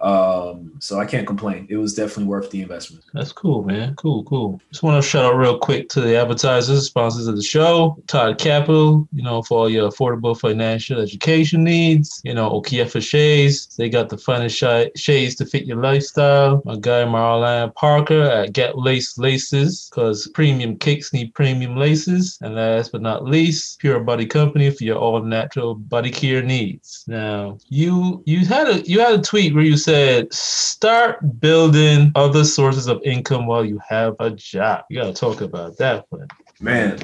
Um, 0.01 0.73
so 0.79 0.99
I 0.99 1.05
can't 1.05 1.27
complain. 1.27 1.67
It 1.69 1.77
was 1.77 1.95
definitely 1.95 2.25
worth 2.25 2.51
the 2.51 2.63
investment. 2.63 3.05
That's 3.13 3.33
cool, 3.33 3.63
man. 3.63 3.95
Cool, 3.97 4.25
cool. 4.25 4.61
Just 4.71 4.83
want 4.83 5.03
to 5.03 5.09
shout 5.09 5.27
out 5.27 5.37
real 5.37 5.59
quick 5.59 5.89
to 5.91 6.01
the 6.01 6.17
advertisers, 6.17 6.87
sponsors 6.87 7.27
of 7.27 7.37
the 7.37 7.43
show, 7.43 8.03
Todd 8.07 8.39
Capital, 8.39 9.07
you 9.13 9.23
know, 9.23 9.43
for 9.43 9.59
all 9.59 9.71
your 9.71 9.91
affordable 9.91 10.39
financial 10.39 11.01
education 11.01 11.63
needs. 11.63 12.21
You 12.25 12.35
know, 12.35 12.51
Okiefa 12.51 13.03
Shades, 13.03 13.77
they 13.77 13.91
got 13.91 14.09
the 14.09 14.17
finest 14.17 14.57
shades 14.97 15.35
to 15.37 15.45
fit 15.45 15.67
your 15.67 15.77
lifestyle. 15.77 16.63
My 16.65 16.77
guy 16.77 17.05
Marlon 17.05 17.75
Parker 17.75 18.23
at 18.23 18.53
Get 18.55 18.79
Lace 18.79 19.19
Laces, 19.19 19.91
because 19.91 20.29
premium 20.29 20.79
kicks 20.79 21.13
need 21.13 21.35
premium 21.35 21.77
laces. 21.77 22.39
And 22.41 22.55
last 22.55 22.93
but 22.93 23.03
not 23.03 23.25
least, 23.25 23.81
Pure 23.81 24.01
Body 24.01 24.27
Company 24.27 24.71
for 24.71 24.85
your 24.85 24.97
all 24.97 25.23
natural 25.23 25.75
body 25.75 26.11
care 26.11 26.43
needs. 26.43 27.05
Now, 27.07 27.59
you 27.69 28.23
you 28.25 28.47
had 28.47 28.67
a 28.69 28.81
you 28.83 29.01
had 29.01 29.19
a 29.19 29.23
tweet 29.23 29.55
where 29.55 29.65
you 29.65 29.77
said 29.77 29.90
said 29.91 30.33
start 30.33 31.41
building 31.41 32.13
other 32.15 32.45
sources 32.45 32.87
of 32.87 33.01
income 33.03 33.47
while 33.47 33.65
you 33.65 33.81
have 33.89 34.15
a 34.21 34.31
job. 34.31 34.85
You 34.89 35.01
gotta 35.01 35.13
talk 35.13 35.41
about 35.41 35.79
that 35.79 36.07
one. 36.11 36.29
Man, 36.61 36.99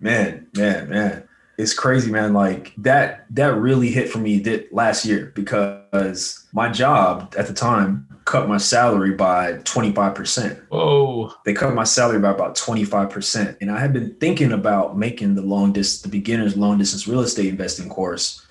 man, 0.00 0.46
man, 0.54 0.90
man. 0.90 1.28
It's 1.56 1.72
crazy, 1.72 2.10
man. 2.10 2.34
Like 2.34 2.74
that 2.76 3.24
that 3.30 3.54
really 3.56 3.90
hit 3.90 4.10
for 4.10 4.18
me 4.18 4.38
that 4.40 4.70
last 4.70 5.06
year 5.06 5.32
because 5.34 6.46
my 6.52 6.70
job 6.70 7.34
at 7.38 7.46
the 7.46 7.54
time 7.54 8.06
cut 8.26 8.48
my 8.48 8.58
salary 8.58 9.12
by 9.12 9.54
25%. 9.54 10.60
Oh. 10.70 11.34
They 11.46 11.54
cut 11.54 11.74
my 11.74 11.84
salary 11.84 12.20
by 12.20 12.30
about 12.30 12.54
25%. 12.54 13.56
And 13.60 13.70
I 13.70 13.80
had 13.80 13.92
been 13.92 14.14
thinking 14.16 14.52
about 14.52 14.96
making 14.96 15.34
the 15.34 15.42
long 15.42 15.72
distance, 15.72 16.02
the 16.02 16.08
beginner's 16.08 16.56
long 16.56 16.78
distance 16.78 17.08
real 17.08 17.20
estate 17.20 17.46
investing 17.46 17.88
course 17.88 18.46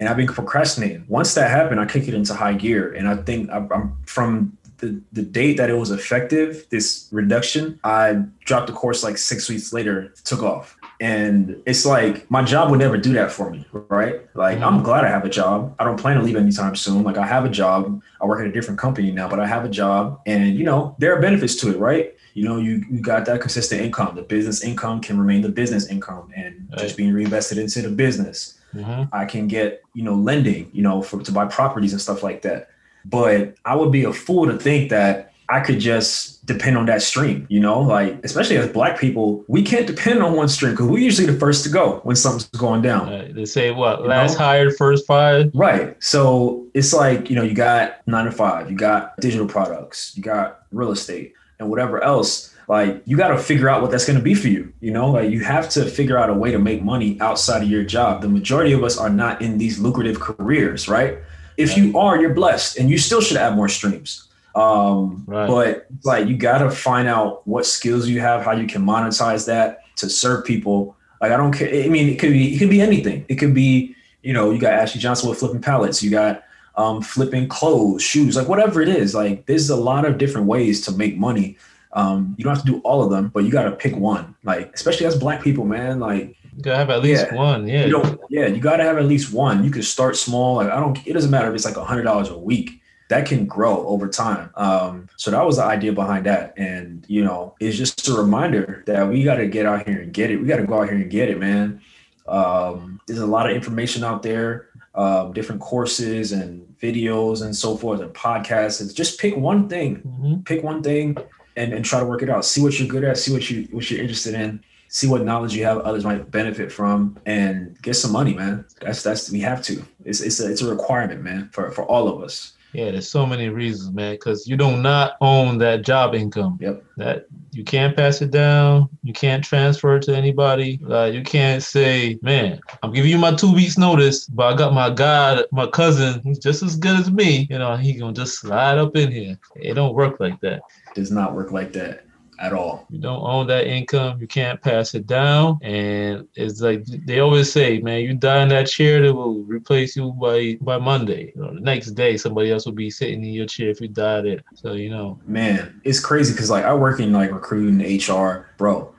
and 0.00 0.08
I've 0.08 0.16
been 0.16 0.26
procrastinating. 0.26 1.04
Once 1.08 1.34
that 1.34 1.50
happened, 1.50 1.80
I 1.80 1.86
kicked 1.86 2.08
it 2.08 2.14
into 2.14 2.34
high 2.34 2.54
gear, 2.54 2.92
and 2.92 3.08
I 3.08 3.16
think 3.16 3.50
I'm 3.50 3.96
from 4.06 4.58
the, 4.78 5.00
the 5.12 5.22
date 5.22 5.56
that 5.56 5.70
it 5.70 5.74
was 5.74 5.90
effective, 5.90 6.66
this 6.70 7.08
reduction, 7.10 7.78
I 7.84 8.22
dropped 8.44 8.68
the 8.68 8.72
course 8.72 9.02
like 9.02 9.18
six 9.18 9.48
weeks 9.48 9.72
later, 9.72 10.14
took 10.24 10.42
off. 10.42 10.76
And 11.00 11.60
it's 11.66 11.84
like 11.86 12.28
my 12.30 12.42
job 12.42 12.70
would 12.70 12.80
never 12.80 12.96
do 12.96 13.12
that 13.14 13.30
for 13.30 13.50
me, 13.50 13.64
right? 13.72 14.20
Like 14.34 14.56
mm-hmm. 14.56 14.64
I'm 14.64 14.82
glad 14.82 15.04
I 15.04 15.08
have 15.08 15.24
a 15.24 15.28
job. 15.28 15.74
I 15.78 15.84
don't 15.84 15.98
plan 15.98 16.16
to 16.16 16.22
leave 16.22 16.36
anytime 16.36 16.74
soon. 16.74 17.04
Like 17.04 17.18
I 17.18 17.26
have 17.26 17.44
a 17.44 17.48
job. 17.48 18.02
I 18.20 18.26
work 18.26 18.40
at 18.40 18.46
a 18.46 18.52
different 18.52 18.80
company 18.80 19.12
now, 19.12 19.28
but 19.28 19.38
I 19.38 19.46
have 19.46 19.64
a 19.64 19.68
job, 19.68 20.20
and 20.26 20.56
you 20.56 20.64
know 20.64 20.96
there 20.98 21.16
are 21.16 21.20
benefits 21.20 21.54
to 21.56 21.70
it, 21.70 21.78
right? 21.78 22.14
You 22.34 22.44
know, 22.44 22.56
you, 22.56 22.84
you 22.90 23.00
got 23.00 23.26
that 23.26 23.40
consistent 23.40 23.80
income. 23.80 24.14
The 24.14 24.22
business 24.22 24.62
income 24.62 25.00
can 25.00 25.18
remain 25.18 25.42
the 25.42 25.48
business 25.48 25.86
income 25.86 26.32
and 26.36 26.68
right. 26.70 26.80
just 26.80 26.96
being 26.96 27.12
reinvested 27.12 27.58
into 27.58 27.82
the 27.82 27.90
business 27.90 28.57
Mm-hmm. 28.74 29.14
I 29.14 29.24
can 29.24 29.48
get, 29.48 29.82
you 29.94 30.02
know, 30.02 30.14
lending, 30.14 30.70
you 30.72 30.82
know, 30.82 31.02
for 31.02 31.22
to 31.22 31.32
buy 31.32 31.46
properties 31.46 31.92
and 31.92 32.00
stuff 32.00 32.22
like 32.22 32.42
that. 32.42 32.68
But 33.04 33.54
I 33.64 33.74
would 33.74 33.92
be 33.92 34.04
a 34.04 34.12
fool 34.12 34.46
to 34.46 34.56
think 34.58 34.90
that 34.90 35.32
I 35.50 35.60
could 35.60 35.80
just 35.80 36.44
depend 36.44 36.76
on 36.76 36.86
that 36.86 37.00
stream, 37.00 37.46
you 37.48 37.58
know, 37.58 37.80
like 37.80 38.22
especially 38.22 38.58
as 38.58 38.68
black 38.68 38.98
people, 38.98 39.44
we 39.48 39.62
can't 39.62 39.86
depend 39.86 40.22
on 40.22 40.34
one 40.34 40.48
stream 40.48 40.72
because 40.72 40.86
we're 40.86 40.98
usually 40.98 41.26
the 41.26 41.38
first 41.38 41.64
to 41.64 41.70
go 41.70 42.00
when 42.02 42.16
something's 42.16 42.48
going 42.48 42.82
down. 42.82 43.08
Right. 43.08 43.34
They 43.34 43.46
say 43.46 43.70
what 43.70 44.00
you 44.00 44.08
last 44.08 44.32
know? 44.32 44.44
hired, 44.44 44.76
first 44.76 45.06
fired. 45.06 45.50
Right. 45.54 45.96
So 46.02 46.66
it's 46.74 46.92
like, 46.92 47.30
you 47.30 47.36
know, 47.36 47.42
you 47.42 47.54
got 47.54 48.06
nine 48.06 48.26
to 48.26 48.32
five, 48.32 48.70
you 48.70 48.76
got 48.76 49.16
digital 49.20 49.46
products, 49.46 50.14
you 50.16 50.22
got 50.22 50.60
real 50.70 50.90
estate 50.90 51.32
and 51.58 51.70
whatever 51.70 52.02
else 52.02 52.54
like 52.68 53.02
you 53.06 53.16
got 53.16 53.28
to 53.28 53.38
figure 53.38 53.68
out 53.68 53.80
what 53.80 53.90
that's 53.90 54.04
going 54.04 54.18
to 54.18 54.22
be 54.22 54.34
for 54.34 54.48
you 54.48 54.72
you 54.80 54.90
know? 54.90 55.10
Like 55.10 55.30
you 55.30 55.40
have 55.40 55.68
to 55.70 55.84
figure 55.86 56.18
out 56.18 56.30
a 56.30 56.34
way 56.34 56.52
to 56.52 56.58
make 56.58 56.82
money 56.82 57.20
outside 57.20 57.62
of 57.62 57.68
your 57.68 57.82
job. 57.82 58.22
The 58.22 58.28
majority 58.28 58.72
of 58.72 58.84
us 58.84 58.98
are 58.98 59.10
not 59.10 59.42
in 59.42 59.58
these 59.58 59.78
lucrative 59.78 60.20
careers 60.20 60.88
right? 60.88 61.18
If 61.56 61.76
you 61.76 61.98
are 61.98 62.20
you're 62.20 62.34
blessed 62.34 62.78
and 62.78 62.88
you 62.88 62.98
still 62.98 63.20
should 63.20 63.36
have 63.36 63.56
more 63.56 63.68
streams. 63.68 64.28
Um 64.54 65.24
right. 65.26 65.48
but 65.48 65.86
like 66.04 66.28
you 66.28 66.36
got 66.36 66.58
to 66.58 66.70
find 66.70 67.08
out 67.08 67.46
what 67.46 67.66
skills 67.66 68.08
you 68.08 68.20
have 68.20 68.44
how 68.44 68.52
you 68.52 68.66
can 68.66 68.84
monetize 68.84 69.46
that 69.46 69.80
to 69.96 70.08
serve 70.08 70.44
people. 70.44 70.96
Like 71.20 71.32
i 71.32 71.36
don't 71.36 71.52
care 71.52 71.84
i 71.84 71.88
mean 71.88 72.08
it 72.08 72.18
could 72.18 72.30
be 72.30 72.54
it 72.54 72.58
could 72.58 72.70
be 72.70 72.80
anything. 72.80 73.24
It 73.28 73.36
could 73.36 73.54
be 73.54 73.94
you 74.22 74.32
know 74.32 74.50
you 74.50 74.60
got 74.60 74.72
ashley 74.72 75.00
johnson 75.00 75.28
with 75.28 75.38
flipping 75.38 75.60
pallets 75.60 76.02
you 76.02 76.10
got 76.10 76.42
um, 76.78 77.02
flipping 77.02 77.48
clothes 77.48 78.02
shoes 78.02 78.36
like 78.36 78.48
whatever 78.48 78.80
it 78.80 78.88
is. 78.88 79.14
Like 79.14 79.46
there's 79.46 79.68
a 79.68 79.76
lot 79.76 80.04
of 80.04 80.16
different 80.16 80.46
ways 80.46 80.80
to 80.82 80.92
make 80.92 81.18
money 81.18 81.58
um, 81.92 82.34
you 82.38 82.44
don't 82.44 82.54
have 82.54 82.64
to 82.64 82.70
do 82.70 82.80
all 82.80 83.02
of 83.02 83.10
them, 83.10 83.30
but 83.32 83.44
you 83.44 83.50
got 83.50 83.64
to 83.64 83.72
pick 83.72 83.96
one. 83.96 84.34
Like, 84.44 84.72
especially 84.74 85.06
as 85.06 85.16
black 85.16 85.42
people, 85.42 85.64
man, 85.64 86.00
like 86.00 86.36
you 86.56 86.62
gotta 86.62 86.78
have 86.78 86.90
at 86.90 87.02
least 87.02 87.26
yeah, 87.30 87.34
one. 87.34 87.68
Yeah. 87.68 87.86
You 87.86 87.92
don't, 87.92 88.20
yeah, 88.30 88.46
you 88.46 88.60
gotta 88.60 88.82
have 88.82 88.98
at 88.98 89.04
least 89.04 89.32
one. 89.32 89.64
You 89.64 89.70
can 89.70 89.82
start 89.82 90.16
small. 90.16 90.56
Like, 90.56 90.70
I 90.70 90.80
don't, 90.80 90.98
it 91.06 91.12
doesn't 91.12 91.30
matter 91.30 91.48
if 91.48 91.54
it's 91.54 91.64
like 91.64 91.76
a 91.76 91.84
hundred 91.84 92.02
dollars 92.02 92.30
a 92.30 92.38
week. 92.38 92.82
That 93.08 93.26
can 93.26 93.46
grow 93.46 93.86
over 93.86 94.06
time. 94.06 94.50
Um, 94.54 95.08
so 95.16 95.30
that 95.30 95.46
was 95.46 95.56
the 95.56 95.64
idea 95.64 95.92
behind 95.92 96.26
that. 96.26 96.52
And, 96.58 97.06
you 97.08 97.24
know, 97.24 97.54
it's 97.58 97.76
just 97.76 98.06
a 98.08 98.12
reminder 98.12 98.82
that 98.86 99.08
we 99.08 99.22
got 99.22 99.36
to 99.36 99.46
get 99.46 99.64
out 99.64 99.88
here 99.88 100.02
and 100.02 100.12
get 100.12 100.30
it. 100.30 100.36
We 100.36 100.46
got 100.46 100.58
to 100.58 100.66
go 100.66 100.82
out 100.82 100.90
here 100.90 100.98
and 100.98 101.10
get 101.10 101.30
it, 101.30 101.38
man. 101.38 101.80
Um, 102.26 103.00
there's 103.06 103.20
a 103.20 103.26
lot 103.26 103.48
of 103.48 103.56
information 103.56 104.04
out 104.04 104.22
there, 104.22 104.68
um, 104.94 105.32
different 105.32 105.62
courses 105.62 106.32
and 106.32 106.66
videos 106.82 107.40
and 107.42 107.56
so 107.56 107.76
forth 107.76 108.00
and 108.00 108.12
podcasts. 108.12 108.82
It's 108.82 108.92
just 108.92 109.18
pick 109.18 109.34
one 109.36 109.68
thing, 109.70 110.02
mm-hmm. 110.02 110.40
pick 110.42 110.62
one 110.62 110.82
thing 110.82 111.16
and, 111.58 111.72
and 111.72 111.84
try 111.84 112.00
to 112.00 112.06
work 112.06 112.22
it 112.22 112.30
out. 112.30 112.44
See 112.44 112.62
what 112.62 112.78
you're 112.78 112.88
good 112.88 113.04
at, 113.04 113.18
see 113.18 113.32
what 113.32 113.50
you 113.50 113.68
what 113.70 113.90
you're 113.90 114.00
interested 114.00 114.34
in, 114.34 114.62
see 114.88 115.06
what 115.06 115.22
knowledge 115.22 115.54
you 115.54 115.64
have 115.64 115.78
others 115.78 116.04
might 116.04 116.30
benefit 116.30 116.70
from, 116.72 117.18
and 117.26 117.80
get 117.82 117.94
some 117.94 118.12
money, 118.12 118.34
man. 118.34 118.64
That's 118.80 119.02
that's 119.02 119.30
we 119.30 119.40
have 119.40 119.62
to. 119.64 119.82
It's 120.04 120.20
it's 120.20 120.40
a 120.40 120.50
it's 120.50 120.62
a 120.62 120.70
requirement, 120.70 121.22
man, 121.22 121.50
for 121.52 121.70
for 121.70 121.84
all 121.84 122.08
of 122.08 122.22
us. 122.22 122.54
Yeah, 122.72 122.90
there's 122.90 123.08
so 123.08 123.24
many 123.24 123.48
reasons, 123.48 123.92
man, 123.94 124.14
because 124.14 124.46
you 124.46 124.56
do 124.56 124.76
not 124.76 125.16
own 125.20 125.58
that 125.58 125.82
job 125.82 126.14
income. 126.14 126.58
Yep. 126.60 126.84
That 126.98 127.26
you 127.50 127.64
can't 127.64 127.96
pass 127.96 128.22
it 128.22 128.30
down. 128.30 128.88
You 129.02 129.12
can't 129.12 129.44
transfer 129.44 129.96
it 129.96 130.02
to 130.04 130.16
anybody. 130.16 130.80
Uh, 130.88 131.04
you 131.04 131.22
can't 131.22 131.62
say, 131.62 132.18
man, 132.22 132.60
I'm 132.82 132.92
giving 132.92 133.10
you 133.10 133.18
my 133.18 133.34
two 133.34 133.52
weeks 133.52 133.78
notice, 133.78 134.26
but 134.26 134.52
I 134.52 134.56
got 134.56 134.74
my 134.74 134.90
God, 134.90 135.44
my 135.52 135.66
cousin, 135.66 136.20
who's 136.22 136.38
just 136.38 136.62
as 136.62 136.76
good 136.76 136.98
as 136.98 137.10
me. 137.10 137.46
You 137.50 137.58
know, 137.58 137.76
he 137.76 137.94
gonna 137.94 138.12
just 138.12 138.38
slide 138.40 138.78
up 138.78 138.96
in 138.96 139.10
here. 139.10 139.38
It 139.56 139.74
don't 139.74 139.94
work 139.94 140.20
like 140.20 140.40
that 140.40 140.62
does 140.94 141.10
not 141.10 141.34
work 141.34 141.52
like 141.52 141.72
that 141.72 142.07
at 142.38 142.52
all. 142.52 142.86
You 142.90 142.98
don't 142.98 143.22
own 143.22 143.46
that 143.48 143.66
income, 143.66 144.20
you 144.20 144.26
can't 144.26 144.60
pass 144.60 144.94
it 144.94 145.06
down. 145.06 145.58
And 145.62 146.26
it's 146.34 146.60
like 146.60 146.84
they 146.84 147.20
always 147.20 147.52
say, 147.52 147.80
man, 147.80 148.02
you 148.02 148.14
die 148.14 148.42
in 148.42 148.48
that 148.50 148.68
chair, 148.68 149.02
they 149.02 149.10
will 149.10 149.42
replace 149.44 149.96
you 149.96 150.12
by 150.12 150.58
by 150.60 150.78
Monday. 150.78 151.32
You 151.34 151.42
know, 151.42 151.54
the 151.54 151.60
next 151.60 151.92
day 151.92 152.16
somebody 152.16 152.50
else 152.50 152.64
will 152.66 152.72
be 152.72 152.90
sitting 152.90 153.24
in 153.24 153.32
your 153.32 153.46
chair 153.46 153.70
if 153.70 153.80
you 153.80 153.88
die 153.88 154.20
there. 154.22 154.42
So 154.54 154.72
you 154.72 154.90
know. 154.90 155.18
Man, 155.26 155.80
it's 155.84 156.00
crazy 156.00 156.32
because 156.32 156.50
like 156.50 156.64
I 156.64 156.74
work 156.74 157.00
in 157.00 157.12
like 157.12 157.32
recruiting 157.32 157.80
HR, 157.80 158.48
bro. 158.56 158.94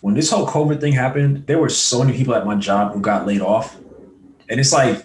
When 0.00 0.14
this 0.14 0.30
whole 0.30 0.46
COVID 0.46 0.80
thing 0.80 0.92
happened, 0.92 1.46
there 1.46 1.58
were 1.58 1.70
so 1.70 2.04
many 2.04 2.16
people 2.16 2.34
at 2.34 2.44
my 2.44 2.56
job 2.56 2.92
who 2.92 3.00
got 3.00 3.26
laid 3.26 3.40
off. 3.40 3.78
And 4.48 4.60
it's 4.60 4.72
like 4.72 5.04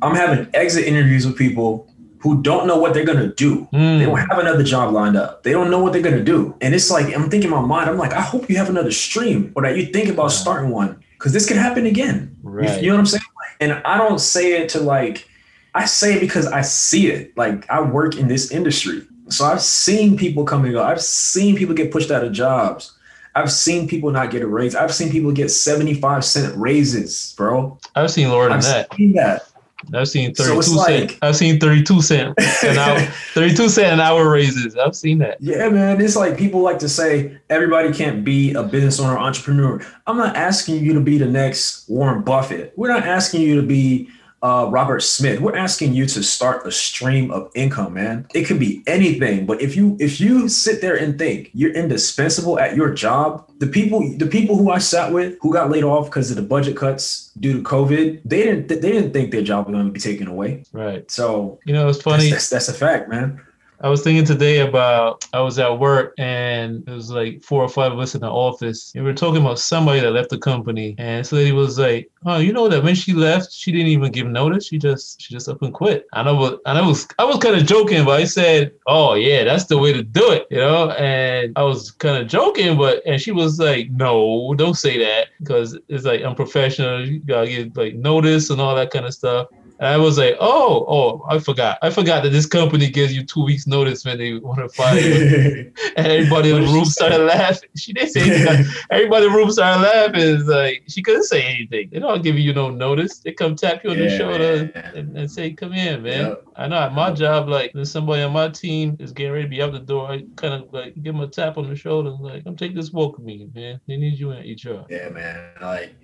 I'm 0.00 0.14
having 0.14 0.48
exit 0.54 0.84
interviews 0.84 1.26
with 1.26 1.36
people 1.36 1.91
who 2.22 2.40
don't 2.40 2.66
know 2.66 2.78
what 2.78 2.94
they're 2.94 3.04
gonna 3.04 3.32
do. 3.34 3.68
Mm. 3.72 3.98
They 3.98 4.04
don't 4.04 4.16
have 4.16 4.38
another 4.38 4.62
job 4.62 4.92
lined 4.92 5.16
up. 5.16 5.42
They 5.42 5.50
don't 5.52 5.70
know 5.70 5.80
what 5.80 5.92
they're 5.92 6.02
gonna 6.02 6.22
do. 6.22 6.54
And 6.60 6.74
it's 6.74 6.90
like 6.90 7.14
I'm 7.14 7.28
thinking 7.28 7.50
in 7.50 7.56
my 7.56 7.60
mind, 7.60 7.90
I'm 7.90 7.98
like, 7.98 8.12
I 8.12 8.20
hope 8.20 8.48
you 8.48 8.56
have 8.56 8.70
another 8.70 8.92
stream 8.92 9.52
or 9.56 9.62
that 9.62 9.76
you 9.76 9.86
think 9.86 10.08
about 10.08 10.30
starting 10.30 10.70
one 10.70 11.02
because 11.18 11.32
this 11.32 11.46
could 11.46 11.56
happen 11.56 11.84
again. 11.86 12.36
Right. 12.42 12.76
You, 12.76 12.82
you 12.82 12.88
know 12.88 12.94
what 12.94 13.00
I'm 13.00 13.06
saying? 13.06 13.22
And 13.60 13.72
I 13.84 13.98
don't 13.98 14.20
say 14.20 14.60
it 14.60 14.68
to 14.70 14.80
like, 14.80 15.28
I 15.74 15.84
say 15.84 16.14
it 16.14 16.20
because 16.20 16.46
I 16.46 16.62
see 16.62 17.08
it. 17.08 17.36
Like 17.36 17.68
I 17.68 17.80
work 17.80 18.16
in 18.16 18.28
this 18.28 18.50
industry. 18.50 19.02
So 19.28 19.44
I've 19.44 19.62
seen 19.62 20.16
people 20.16 20.44
come 20.44 20.64
and 20.64 20.72
go. 20.72 20.82
I've 20.82 21.02
seen 21.02 21.56
people 21.56 21.74
get 21.74 21.90
pushed 21.90 22.10
out 22.10 22.24
of 22.24 22.32
jobs. 22.32 22.96
I've 23.34 23.50
seen 23.50 23.88
people 23.88 24.10
not 24.10 24.30
get 24.30 24.42
a 24.42 24.46
raise. 24.46 24.74
I've 24.74 24.94
seen 24.94 25.10
people 25.10 25.32
get 25.32 25.50
75 25.50 26.24
cent 26.24 26.54
raises, 26.56 27.34
bro. 27.36 27.78
I've 27.96 28.10
seen 28.10 28.28
Lord 28.28 28.52
I've 28.52 28.62
that. 28.62 28.94
Seen 28.94 29.14
that. 29.14 29.48
I've 29.94 30.08
seen 30.08 30.34
So 30.34 30.44
32 30.44 30.58
it's 30.58 30.86
cent. 30.86 31.18
I've 31.22 31.36
seen 31.36 31.60
32 31.60 32.02
cent 32.02 32.34
an 32.64 32.78
hour, 32.78 33.00
32 33.00 33.68
cent 33.68 33.92
an 33.94 34.00
hour 34.00 34.28
raises. 34.30 34.76
I've 34.76 34.96
seen 34.96 35.18
that. 35.18 35.40
Yeah, 35.40 35.68
man. 35.68 36.00
It's 36.00 36.16
like 36.16 36.36
people 36.36 36.60
like 36.60 36.78
to 36.80 36.88
say 36.88 37.38
everybody 37.50 37.92
can't 37.92 38.24
be 38.24 38.52
a 38.54 38.62
business 38.62 39.00
owner, 39.00 39.18
entrepreneur. 39.18 39.80
I'm 40.06 40.16
not 40.16 40.36
asking 40.36 40.84
you 40.84 40.92
to 40.94 41.00
be 41.00 41.18
the 41.18 41.26
next 41.26 41.88
Warren 41.88 42.22
Buffett. 42.22 42.72
We're 42.76 42.88
not 42.88 43.04
asking 43.04 43.42
you 43.42 43.60
to 43.60 43.66
be 43.66 44.08
uh, 44.42 44.66
Robert 44.70 45.00
Smith. 45.00 45.40
We're 45.40 45.56
asking 45.56 45.94
you 45.94 46.06
to 46.06 46.22
start 46.22 46.66
a 46.66 46.72
stream 46.72 47.30
of 47.30 47.50
income, 47.54 47.94
man. 47.94 48.26
It 48.34 48.44
could 48.44 48.58
be 48.58 48.82
anything, 48.86 49.46
but 49.46 49.60
if 49.62 49.76
you 49.76 49.96
if 50.00 50.20
you 50.20 50.48
sit 50.48 50.80
there 50.80 50.96
and 50.96 51.18
think 51.18 51.50
you're 51.54 51.72
indispensable 51.72 52.58
at 52.58 52.74
your 52.76 52.92
job, 52.92 53.48
the 53.58 53.66
people 53.66 54.00
the 54.18 54.26
people 54.26 54.56
who 54.56 54.70
I 54.70 54.78
sat 54.78 55.12
with 55.12 55.38
who 55.40 55.52
got 55.52 55.70
laid 55.70 55.84
off 55.84 56.06
because 56.06 56.30
of 56.30 56.36
the 56.36 56.42
budget 56.42 56.76
cuts 56.76 57.30
due 57.38 57.52
to 57.52 57.62
COVID, 57.62 58.22
they 58.24 58.42
didn't 58.42 58.68
they 58.68 58.80
didn't 58.80 59.12
think 59.12 59.30
their 59.30 59.42
job 59.42 59.66
was 59.66 59.74
going 59.74 59.86
to 59.86 59.92
be 59.92 60.00
taken 60.00 60.26
away. 60.26 60.64
Right. 60.72 61.08
So 61.10 61.60
You 61.64 61.72
know, 61.72 61.88
it's 61.88 61.98
that's, 61.98 62.04
funny. 62.04 62.30
that's, 62.30 62.50
that's 62.50 62.68
a 62.68 62.74
fact, 62.74 63.08
man. 63.08 63.40
I 63.82 63.88
was 63.88 64.02
thinking 64.02 64.24
today 64.24 64.60
about 64.60 65.26
I 65.32 65.40
was 65.40 65.58
at 65.58 65.78
work 65.78 66.14
and 66.16 66.88
it 66.88 66.92
was 66.92 67.10
like 67.10 67.42
four 67.42 67.64
or 67.64 67.68
five 67.68 67.90
of 67.90 67.98
us 67.98 68.14
in 68.14 68.20
the 68.20 68.30
office. 68.30 68.92
And 68.94 69.02
we 69.02 69.10
were 69.10 69.16
talking 69.16 69.40
about 69.40 69.58
somebody 69.58 69.98
that 70.00 70.12
left 70.12 70.30
the 70.30 70.38
company. 70.38 70.94
And 70.98 71.18
this 71.18 71.32
lady 71.32 71.50
was 71.50 71.80
like, 71.80 72.08
Oh, 72.24 72.38
you 72.38 72.52
know 72.52 72.68
that 72.68 72.84
when 72.84 72.94
she 72.94 73.12
left, 73.12 73.50
she 73.50 73.72
didn't 73.72 73.88
even 73.88 74.12
give 74.12 74.28
notice. 74.28 74.68
She 74.68 74.78
just 74.78 75.20
she 75.20 75.34
just 75.34 75.48
up 75.48 75.62
and 75.62 75.74
quit. 75.74 76.06
I 76.12 76.22
know 76.22 76.60
and 76.64 76.78
I 76.78 76.86
was 76.86 77.08
I 77.18 77.24
was 77.24 77.38
kind 77.38 77.56
of 77.56 77.66
joking, 77.66 78.04
but 78.04 78.20
I 78.20 78.24
said, 78.24 78.72
Oh 78.86 79.14
yeah, 79.14 79.42
that's 79.42 79.64
the 79.64 79.78
way 79.78 79.92
to 79.92 80.04
do 80.04 80.30
it, 80.30 80.46
you 80.48 80.58
know? 80.58 80.90
And 80.92 81.52
I 81.56 81.64
was 81.64 81.90
kind 81.90 82.22
of 82.22 82.28
joking, 82.28 82.78
but 82.78 83.02
and 83.04 83.20
she 83.20 83.32
was 83.32 83.58
like, 83.58 83.90
No, 83.90 84.54
don't 84.54 84.76
say 84.76 84.96
that 84.98 85.28
because 85.40 85.76
it's 85.88 86.04
like 86.04 86.22
unprofessional. 86.22 87.04
You 87.04 87.18
gotta 87.18 87.48
give 87.48 87.76
like 87.76 87.94
notice 87.94 88.48
and 88.50 88.60
all 88.60 88.76
that 88.76 88.92
kind 88.92 89.06
of 89.06 89.12
stuff. 89.12 89.48
And 89.78 89.88
I 89.88 89.96
was 89.96 90.18
like, 90.18 90.36
oh, 90.40 90.84
oh, 90.88 91.26
I 91.28 91.38
forgot. 91.38 91.78
I 91.82 91.90
forgot 91.90 92.22
that 92.22 92.30
this 92.30 92.46
company 92.46 92.88
gives 92.88 93.14
you 93.14 93.24
two 93.24 93.44
weeks 93.44 93.66
notice 93.66 94.04
when 94.04 94.18
they 94.18 94.34
want 94.34 94.58
to 94.58 94.68
fire 94.68 94.98
you. 94.98 95.72
and 95.96 96.06
everybody 96.06 96.50
in 96.50 96.64
the 96.64 96.72
room 96.72 96.84
started 96.84 97.18
laughing. 97.18 97.68
She 97.76 97.92
didn't 97.92 98.10
say 98.10 98.20
anything. 98.22 98.72
everybody 98.90 99.26
in 99.26 99.32
the 99.32 99.36
room 99.36 99.50
started 99.50 99.82
laughing. 99.82 100.20
It's 100.20 100.48
like 100.48 100.84
she 100.88 101.02
couldn't 101.02 101.24
say 101.24 101.42
anything. 101.42 101.90
They 101.90 101.98
don't 101.98 102.22
give 102.22 102.38
you 102.38 102.52
no 102.52 102.70
notice. 102.70 103.18
They 103.18 103.32
come 103.32 103.56
tap 103.56 103.82
you 103.84 103.90
on 103.90 103.98
the 103.98 104.16
shoulder 104.16 104.72
and, 104.94 105.16
and 105.16 105.30
say, 105.30 105.52
come 105.52 105.72
in, 105.72 106.02
man. 106.02 106.26
Yep. 106.28 106.44
I 106.56 106.68
know 106.68 106.76
at 106.76 106.92
my 106.92 107.12
job, 107.12 107.48
like 107.48 107.74
when 107.74 107.84
somebody 107.84 108.22
on 108.22 108.32
my 108.32 108.48
team 108.48 108.96
is 109.00 109.12
getting 109.12 109.32
ready 109.32 109.44
to 109.44 109.50
be 109.50 109.62
out 109.62 109.72
the 109.72 109.80
door, 109.80 110.10
I 110.10 110.24
kind 110.36 110.54
of 110.54 110.72
like 110.72 110.94
give 111.02 111.14
them 111.14 111.20
a 111.20 111.26
tap 111.26 111.58
on 111.58 111.68
the 111.68 111.76
shoulder 111.76 112.10
like, 112.20 112.44
come 112.44 112.56
take 112.56 112.74
this 112.74 112.92
walk 112.92 113.18
with 113.18 113.26
me, 113.26 113.48
man. 113.54 113.80
They 113.86 113.96
need 113.96 114.18
you 114.18 114.32
in 114.32 114.38
HR. 114.38 114.84
Yeah, 114.88 115.08
man. 115.08 115.50
Like 115.60 115.94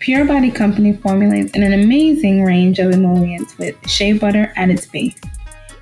Pure 0.00 0.24
Body 0.24 0.50
Company 0.50 0.94
formulates 0.94 1.52
an 1.54 1.74
amazing 1.74 2.42
range 2.42 2.78
of 2.78 2.90
emollients 2.90 3.58
with 3.58 3.76
shea 3.86 4.14
butter 4.14 4.50
at 4.56 4.70
its 4.70 4.86
base. 4.86 5.20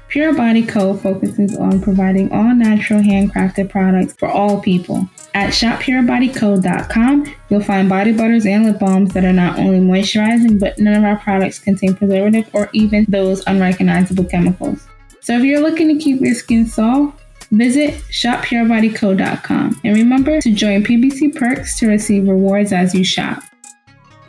Pure 0.08 0.34
Body 0.34 0.66
Co. 0.66 0.94
focuses 0.94 1.56
on 1.56 1.80
providing 1.80 2.32
all 2.32 2.52
natural 2.52 3.00
handcrafted 3.00 3.70
products 3.70 4.14
for 4.18 4.26
all 4.26 4.60
people. 4.60 5.08
At 5.34 5.50
shoppureBodyCo.com, 5.50 7.32
you'll 7.48 7.62
find 7.62 7.88
body 7.88 8.12
butters 8.12 8.44
and 8.44 8.64
lip 8.64 8.80
balms 8.80 9.14
that 9.14 9.25
are 9.25 9.32
not 9.32 9.56
only 9.56 9.78
moisturizing, 9.78 10.58
but 10.58 10.80
none 10.80 10.96
of 10.96 11.04
our 11.04 11.18
products 11.18 11.60
contain 11.60 11.94
preservative 11.94 12.50
or 12.52 12.70
even 12.72 13.06
those 13.08 13.46
unrecognizable 13.46 14.25
chemicals. 14.25 14.88
So 15.20 15.34
if 15.34 15.44
you're 15.44 15.60
looking 15.60 15.96
to 15.96 16.02
keep 16.02 16.20
your 16.20 16.34
skin 16.34 16.66
soft, 16.66 17.22
visit 17.52 17.94
shoppureBodyCo.com 18.10 19.80
and 19.84 19.94
remember 19.94 20.40
to 20.40 20.52
join 20.52 20.82
PBC 20.82 21.37
Perks 21.37 21.78
to 21.78 21.87
receive 21.87 22.26
rewards 22.26 22.72
as 22.72 22.96
you 22.96 23.04
shop. 23.04 23.44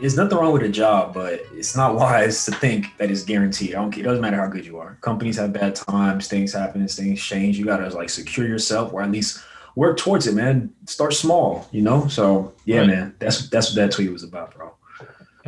There's 0.00 0.16
nothing 0.16 0.38
wrong 0.38 0.52
with 0.52 0.62
a 0.62 0.68
job, 0.68 1.14
but 1.14 1.42
it's 1.54 1.76
not 1.76 1.94
wise 2.02 2.44
to 2.46 2.52
think 2.52 2.96
that 2.98 3.10
it's 3.10 3.22
guaranteed. 3.22 3.74
I 3.74 3.80
don't 3.80 3.90
care. 3.90 4.00
It 4.00 4.04
doesn't 4.06 4.20
matter 4.22 4.36
how 4.38 4.48
good 4.48 4.66
you 4.66 4.78
are. 4.78 4.96
Companies 5.00 5.36
have 5.36 5.52
bad 5.52 5.74
times, 5.76 6.28
things 6.28 6.52
happen, 6.52 6.86
things 6.88 7.22
change. 7.22 7.58
You 7.58 7.64
gotta 7.64 7.88
like 7.90 8.10
secure 8.10 8.46
yourself 8.46 8.92
or 8.92 9.02
at 9.02 9.10
least 9.10 9.42
work 9.76 9.96
towards 9.98 10.26
it, 10.26 10.34
man. 10.34 10.72
Start 10.86 11.12
small, 11.14 11.68
you 11.70 11.82
know? 11.82 12.08
So 12.08 12.52
yeah, 12.64 12.78
Right. 12.78 12.86
man. 12.88 13.14
That's 13.18 13.48
that's 13.50 13.68
what 13.70 13.76
that 13.76 13.92
tweet 13.92 14.10
was 14.12 14.22
about, 14.24 14.54
bro. 14.54 14.72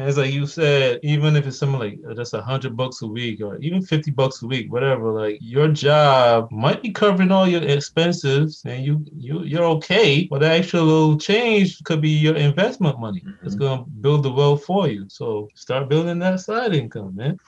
And 0.03 0.11
it's 0.11 0.19
like 0.19 0.35
you 0.35 0.49
said, 0.49 1.01
even 1.05 1.37
if 1.37 1.47
it's 1.47 1.59
something 1.61 1.81
like 1.81 2.01
uh, 2.11 2.15
just 2.15 2.35
a 2.35 2.43
hundred 2.43 2.77
bucks 2.77 3.03
a 3.03 3.09
week 3.09 3.41
or 3.43 3.59
even 3.61 3.83
fifty 3.83 4.11
bucks 4.13 4.43
a 4.43 4.49
week, 4.49 4.73
whatever, 4.73 5.13
like 5.13 5.39
your 5.41 5.69
job 5.69 6.51
might 6.53 6.83
be 6.83 6.93
covering 6.93 7.33
all 7.33 7.49
your 7.49 7.63
expenses 7.63 8.63
and 8.67 8.85
you 8.85 9.07
you 9.17 9.45
you're 9.45 9.65
okay, 9.79 10.27
but 10.31 10.41
the 10.41 10.51
actual 10.51 10.85
little 10.85 11.19
change 11.19 11.83
could 11.85 12.03
be 12.03 12.11
your 12.11 12.37
investment 12.37 13.01
money. 13.01 13.25
It's 13.43 13.55
Mhm. 13.55 13.61
gonna 13.61 13.85
build 14.01 14.25
the 14.25 14.33
wealth 14.33 14.65
for 14.65 14.89
you. 14.89 15.07
So 15.09 15.51
start 15.55 15.89
building 15.89 16.19
that 16.21 16.41
side 16.41 16.75
income, 16.75 17.17
man. 17.17 17.39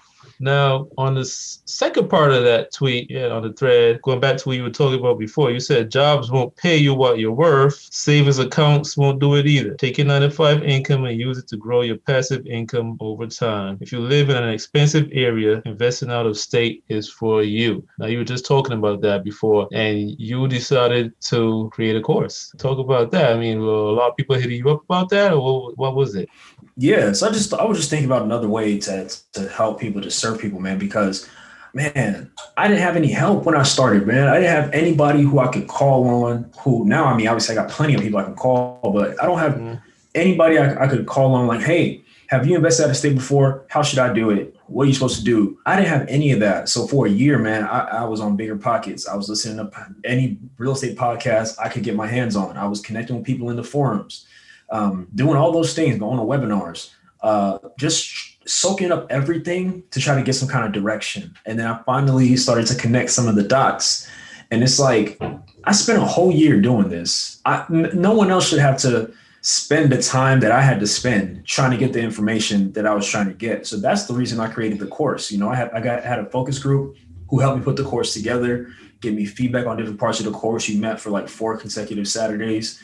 Now, 0.41 0.89
on 0.99 1.15
the 1.15 1.25
second 1.25 2.09
part 2.09 2.33
of 2.33 2.45
that 2.45 2.73
tweet, 2.73 3.11
yeah, 3.11 3.29
on 3.29 3.43
the 3.43 3.53
thread, 3.53 4.03
going 4.03 4.21
back 4.21 4.37
to 4.39 4.49
what 4.49 4.57
you 4.57 4.63
were 4.63 4.71
talking 4.71 4.99
about 4.99 5.19
before, 5.19 5.51
you 5.51 5.61
said 5.61 5.91
jobs 5.91 6.31
won't 6.31 6.55
pay 6.57 6.77
you 6.77 6.95
what 6.95 7.19
you're 7.19 7.33
worth. 7.33 7.79
Savings 7.91 8.39
accounts 8.39 8.97
won't 8.97 9.21
do 9.21 9.37
it 9.37 9.47
either. 9.47 9.75
Take 9.75 9.99
your 9.99 10.07
9 10.07 10.23
to 10.23 10.31
5 10.31 10.63
income 10.63 11.05
and 11.05 11.19
use 11.19 11.39
it 11.39 11.49
to 11.49 11.57
grow 11.57 11.83
your 11.83 11.97
passive 11.99 12.47
income 12.47 12.97
over 13.01 13.27
time. 13.27 13.79
If 13.81 13.93
you 13.93 14.01
live 14.01 14.31
in 14.31 14.37
an 14.37 14.49
expensive 14.49 15.09
area, 15.13 15.63
investing 15.65 16.11
out 16.11 16.27
of 16.27 16.37
state 16.37 16.85
is 16.89 17.09
for 17.09 17.43
you. 17.43 17.87
Now, 17.99 18.07
you 18.07 18.19
were 18.19 18.25
just 18.25 18.47
talking 18.47 18.77
about 18.77 19.01
that 19.03 19.25
before, 19.25 19.69
and 19.73 20.19
you 20.19 20.47
decided 20.49 21.13
to 21.23 21.71
create 21.73 21.97
a 21.97 22.01
course. 22.01 22.53
Talk 22.59 22.79
about 22.79 23.11
that. 23.13 23.33
I 23.33 23.39
mean, 23.39 23.61
were 23.61 23.73
a 23.73 23.93
lot 23.93 24.11
of 24.11 24.17
people 24.17 24.37
hitting 24.37 24.59
you 24.59 24.71
up 24.71 24.85
about 24.85 25.09
that, 25.11 25.33
or 25.33 25.41
what, 25.43 25.79
what 25.79 25.95
was 25.95 26.15
it? 26.15 26.29
Yeah, 26.77 27.13
so 27.13 27.29
I 27.29 27.33
just 27.33 27.55
I 27.55 27.65
was 27.65 27.79
just 27.79 27.91
thinking 27.91 28.07
about 28.07 28.23
another 28.23 28.49
way 28.49 28.79
to 28.81 29.09
to 29.35 29.49
help 29.49 29.81
people 29.81 30.03
to 30.03 30.11
serve 30.11 30.41
people, 30.41 30.61
man, 30.61 30.79
because 30.79 31.29
man, 31.73 32.31
I 32.57 32.69
didn't 32.69 32.83
have 32.83 32.97
any 32.97 33.11
help 33.11 33.45
when 33.45 33.55
I 33.57 33.63
started, 33.63 34.07
man. 34.07 34.29
I 34.29 34.35
didn't 34.41 34.51
have 34.51 34.73
anybody 34.73 35.23
who 35.23 35.39
I 35.39 35.49
could 35.49 35.69
call 35.69 36.25
on. 36.25 36.51
Who 36.61 36.85
now, 36.85 37.05
I 37.05 37.17
mean, 37.17 37.29
obviously, 37.29 37.57
I 37.57 37.63
got 37.63 37.71
plenty 37.71 37.95
of 37.95 38.01
people 38.01 38.19
I 38.19 38.25
can 38.25 38.35
call, 38.35 38.81
but 38.93 39.21
I 39.23 39.27
don't 39.27 39.39
have 39.39 39.55
Mhm. 39.55 39.81
anybody 40.15 40.59
I, 40.59 40.85
I 40.85 40.89
could 40.89 41.07
call 41.07 41.35
on. 41.35 41.47
Like, 41.47 41.61
hey, 41.63 42.03
have 42.29 42.47
you 42.47 42.57
invested 42.57 42.85
out 42.85 42.91
of 42.91 42.97
state 42.97 43.15
before? 43.15 43.65
How 43.69 43.83
should 43.83 43.99
I 44.01 44.13
do 44.13 44.31
it? 44.31 44.57
What 44.67 44.85
are 44.85 44.87
you 44.87 44.95
supposed 44.95 45.19
to 45.19 45.25
do? 45.25 45.59
I 45.67 45.77
didn't 45.77 45.91
have 45.91 46.07
any 46.09 46.33
of 46.33 46.41
that. 46.41 46.69
So 46.69 46.87
for 46.87 47.07
a 47.07 47.11
year, 47.11 47.39
man, 47.39 47.65
I, 47.65 47.81
I 47.81 48.05
was 48.05 48.21
on 48.21 48.35
bigger 48.35 48.57
pockets. 48.57 49.07
I 49.07 49.15
was 49.15 49.29
listening 49.29 49.59
to 49.59 49.71
any 50.05 50.39
real 50.59 50.73
estate 50.73 50.97
podcast 50.97 51.57
I 51.63 51.69
could 51.69 51.83
get 51.85 51.95
my 51.95 52.07
hands 52.07 52.35
on. 52.35 52.57
I 52.57 52.67
was 52.67 52.81
connecting 52.81 53.15
with 53.17 53.25
people 53.27 53.51
in 53.51 53.57
the 53.57 53.63
forums, 53.63 54.27
um, 54.71 55.09
doing 55.15 55.37
all 55.37 55.53
those 55.53 55.75
things, 55.75 55.99
going 55.99 56.19
to 56.19 56.25
webinars, 56.25 56.91
uh, 57.23 57.59
just 57.79 58.49
soaking 58.49 58.93
up 58.93 59.07
everything 59.11 59.83
to 59.91 60.01
try 60.01 60.15
to 60.15 60.23
get 60.23 60.35
some 60.35 60.49
kind 60.49 60.67
of 60.67 60.73
direction. 60.73 61.35
And 61.47 61.59
then 61.59 61.67
I 61.67 61.83
finally 61.85 62.37
started 62.37 62.67
to 62.69 62.75
connect 62.75 63.11
some 63.11 63.29
of 63.29 63.37
the 63.37 63.43
dots. 63.43 64.09
And 64.51 64.63
it's 64.63 64.79
like, 64.79 65.21
I 65.65 65.73
spent 65.73 66.03
a 66.03 66.05
whole 66.05 66.31
year 66.31 66.61
doing 66.61 66.89
this. 66.89 67.41
I, 67.47 67.65
n- 67.71 67.91
no 67.95 68.15
one 68.15 68.31
else 68.31 68.49
should 68.49 68.59
have 68.59 68.77
to 68.79 69.13
spend 69.41 69.93
the 69.93 70.01
time 70.01 70.41
that 70.41 70.53
I 70.53 70.63
had 70.63 70.81
to 70.81 70.87
spend 70.87 71.47
trying 71.47 71.71
to 71.71 71.77
get 71.77 71.93
the 71.93 72.01
information 72.01 72.73
that 72.73 72.87
I 72.87 72.95
was 72.95 73.07
trying 73.07 73.27
to 73.27 73.35
get. 73.35 73.67
So 73.67 73.77
that's 73.77 74.07
the 74.07 74.15
reason 74.15 74.41
I 74.41 74.49
created 74.49 74.79
the 74.79 74.87
course. 74.87 75.31
You 75.31 75.39
know, 75.39 75.51
I 75.51 75.55
had 75.55 75.71
I 75.73 75.81
got 75.81 76.03
had 76.03 76.19
a 76.19 76.27
focus 76.27 76.59
group 76.59 76.97
who 77.29 77.41
helped 77.41 77.59
me 77.59 77.65
put 77.65 77.77
the 77.77 77.85
course 77.85 78.15
together, 78.15 78.69
give 79.01 79.15
me 79.15 79.27
feedback 79.27 79.67
on 79.67 79.77
different 79.77 80.01
parts 80.01 80.19
of 80.19 80.25
the 80.25 80.33
course. 80.33 80.69
You 80.69 80.81
met 80.81 80.99
for 80.99 81.11
like 81.11 81.29
four 81.29 81.59
consecutive 81.59 82.09
Saturdays. 82.09 82.81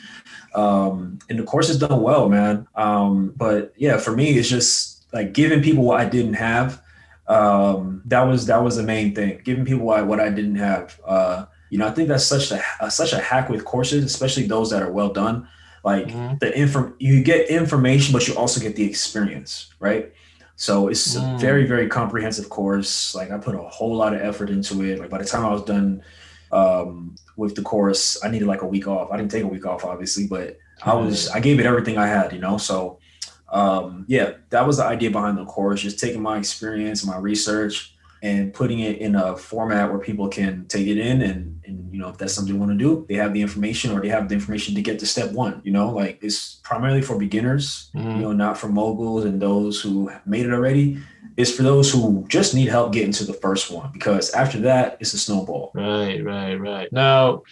Um, 0.53 1.19
and 1.29 1.39
the 1.39 1.43
course 1.43 1.67
has 1.67 1.79
done 1.79 2.01
well, 2.01 2.27
man. 2.29 2.67
Um, 2.75 3.33
but 3.37 3.73
yeah, 3.77 3.97
for 3.97 4.11
me, 4.15 4.31
it's 4.37 4.49
just 4.49 5.05
like 5.13 5.33
giving 5.33 5.61
people 5.61 5.83
what 5.83 5.99
I 5.99 6.05
didn't 6.05 6.33
have. 6.35 6.81
Um, 7.27 8.01
that 8.05 8.21
was 8.23 8.45
that 8.47 8.63
was 8.63 8.75
the 8.75 8.83
main 8.83 9.15
thing. 9.15 9.41
Giving 9.43 9.65
people 9.65 9.85
what, 9.85 10.05
what 10.07 10.19
I 10.19 10.29
didn't 10.29 10.55
have. 10.55 10.99
Uh, 11.05 11.45
you 11.69 11.77
know, 11.77 11.87
I 11.87 11.91
think 11.91 12.09
that's 12.09 12.25
such 12.25 12.51
a, 12.51 12.61
a 12.81 12.91
such 12.91 13.13
a 13.13 13.19
hack 13.19 13.49
with 13.49 13.63
courses, 13.63 14.03
especially 14.03 14.43
those 14.47 14.69
that 14.71 14.83
are 14.83 14.91
well 14.91 15.09
done. 15.13 15.47
Like 15.83 16.07
Mhm. 16.07 16.39
the 16.39 16.57
inform, 16.59 16.95
you 16.99 17.23
get 17.23 17.49
information, 17.49 18.11
but 18.13 18.27
you 18.27 18.35
also 18.35 18.59
get 18.59 18.75
the 18.75 18.83
experience, 18.83 19.69
right? 19.79 20.11
So 20.57 20.89
it's 20.89 21.15
a 21.15 21.21
Mm. 21.21 21.39
very 21.39 21.65
very 21.65 21.87
comprehensive 21.87 22.49
course. 22.49 23.15
Like 23.15 23.31
I 23.31 23.37
put 23.37 23.55
a 23.55 23.59
whole 23.59 23.95
lot 23.95 24.13
of 24.13 24.21
effort 24.21 24.49
into 24.49 24.83
it. 24.83 24.99
Like 24.99 25.09
by 25.09 25.17
the 25.19 25.25
time 25.25 25.45
I 25.45 25.51
was 25.51 25.63
done 25.63 26.01
um, 26.51 27.15
with 27.37 27.55
the 27.55 27.61
course, 27.61 28.23
I 28.23 28.29
needed 28.29 28.47
like 28.47 28.61
a 28.61 28.67
week 28.67 28.87
off. 28.87 29.11
I 29.11 29.17
didn't 29.17 29.31
take 29.31 29.43
a 29.43 29.47
week 29.47 29.65
off, 29.65 29.85
obviously, 29.85 30.27
but 30.27 30.57
I 30.83 30.93
was 30.95 31.29
I 31.29 31.39
gave 31.39 31.59
it 31.59 31.65
everything 31.65 31.97
I 31.97 32.07
had, 32.07 32.33
you 32.33 32.39
know. 32.39 32.57
So 32.57 32.99
um, 33.51 34.05
yeah, 34.07 34.33
that 34.49 34.65
was 34.65 34.77
the 34.77 34.85
idea 34.85 35.11
behind 35.11 35.37
the 35.37 35.45
course, 35.45 35.81
just 35.81 35.99
taking 35.99 36.21
my 36.21 36.37
experience, 36.37 37.05
my 37.05 37.17
research, 37.17 37.95
and 38.23 38.53
putting 38.53 38.79
it 38.79 38.97
in 38.99 39.15
a 39.15 39.35
format 39.35 39.89
where 39.89 39.99
people 39.99 40.27
can 40.27 40.65
take 40.67 40.87
it 40.87 40.97
in 40.97 41.21
and 41.21 41.61
and 41.65 41.91
you 41.93 41.99
know 41.99 42.09
if 42.09 42.17
that's 42.17 42.33
something 42.33 42.53
they 42.53 42.59
want 42.59 42.71
to 42.71 42.77
do, 42.77 43.05
they 43.09 43.15
have 43.15 43.33
the 43.33 43.41
information 43.41 43.91
or 43.91 44.01
they 44.01 44.09
have 44.09 44.27
the 44.29 44.35
information 44.35 44.75
to 44.75 44.81
get 44.81 44.99
to 44.99 45.05
step 45.05 45.31
one. 45.31 45.61
You 45.63 45.71
know, 45.71 45.89
like 45.89 46.19
it's 46.21 46.55
primarily 46.63 47.01
for 47.01 47.17
beginners, 47.17 47.89
Mhm. 47.95 48.15
you 48.15 48.21
know, 48.21 48.31
not 48.33 48.57
for 48.57 48.67
moguls 48.69 49.25
and 49.25 49.41
those 49.41 49.81
who 49.81 50.11
made 50.25 50.45
it 50.45 50.53
already. 50.53 50.97
It's 51.37 51.51
for 51.51 51.63
those 51.63 51.91
who 51.91 52.25
just 52.27 52.53
need 52.53 52.67
help 52.67 52.91
getting 52.93 53.13
to 53.13 53.23
the 53.23 53.33
first 53.33 53.71
one 53.71 53.89
because 53.93 54.31
after 54.31 54.59
that, 54.61 54.97
it's 54.99 55.13
a 55.13 55.17
snowball. 55.17 55.71
Right, 55.73 56.23
right, 56.23 56.55
right. 56.55 56.91
Now, 56.91 57.43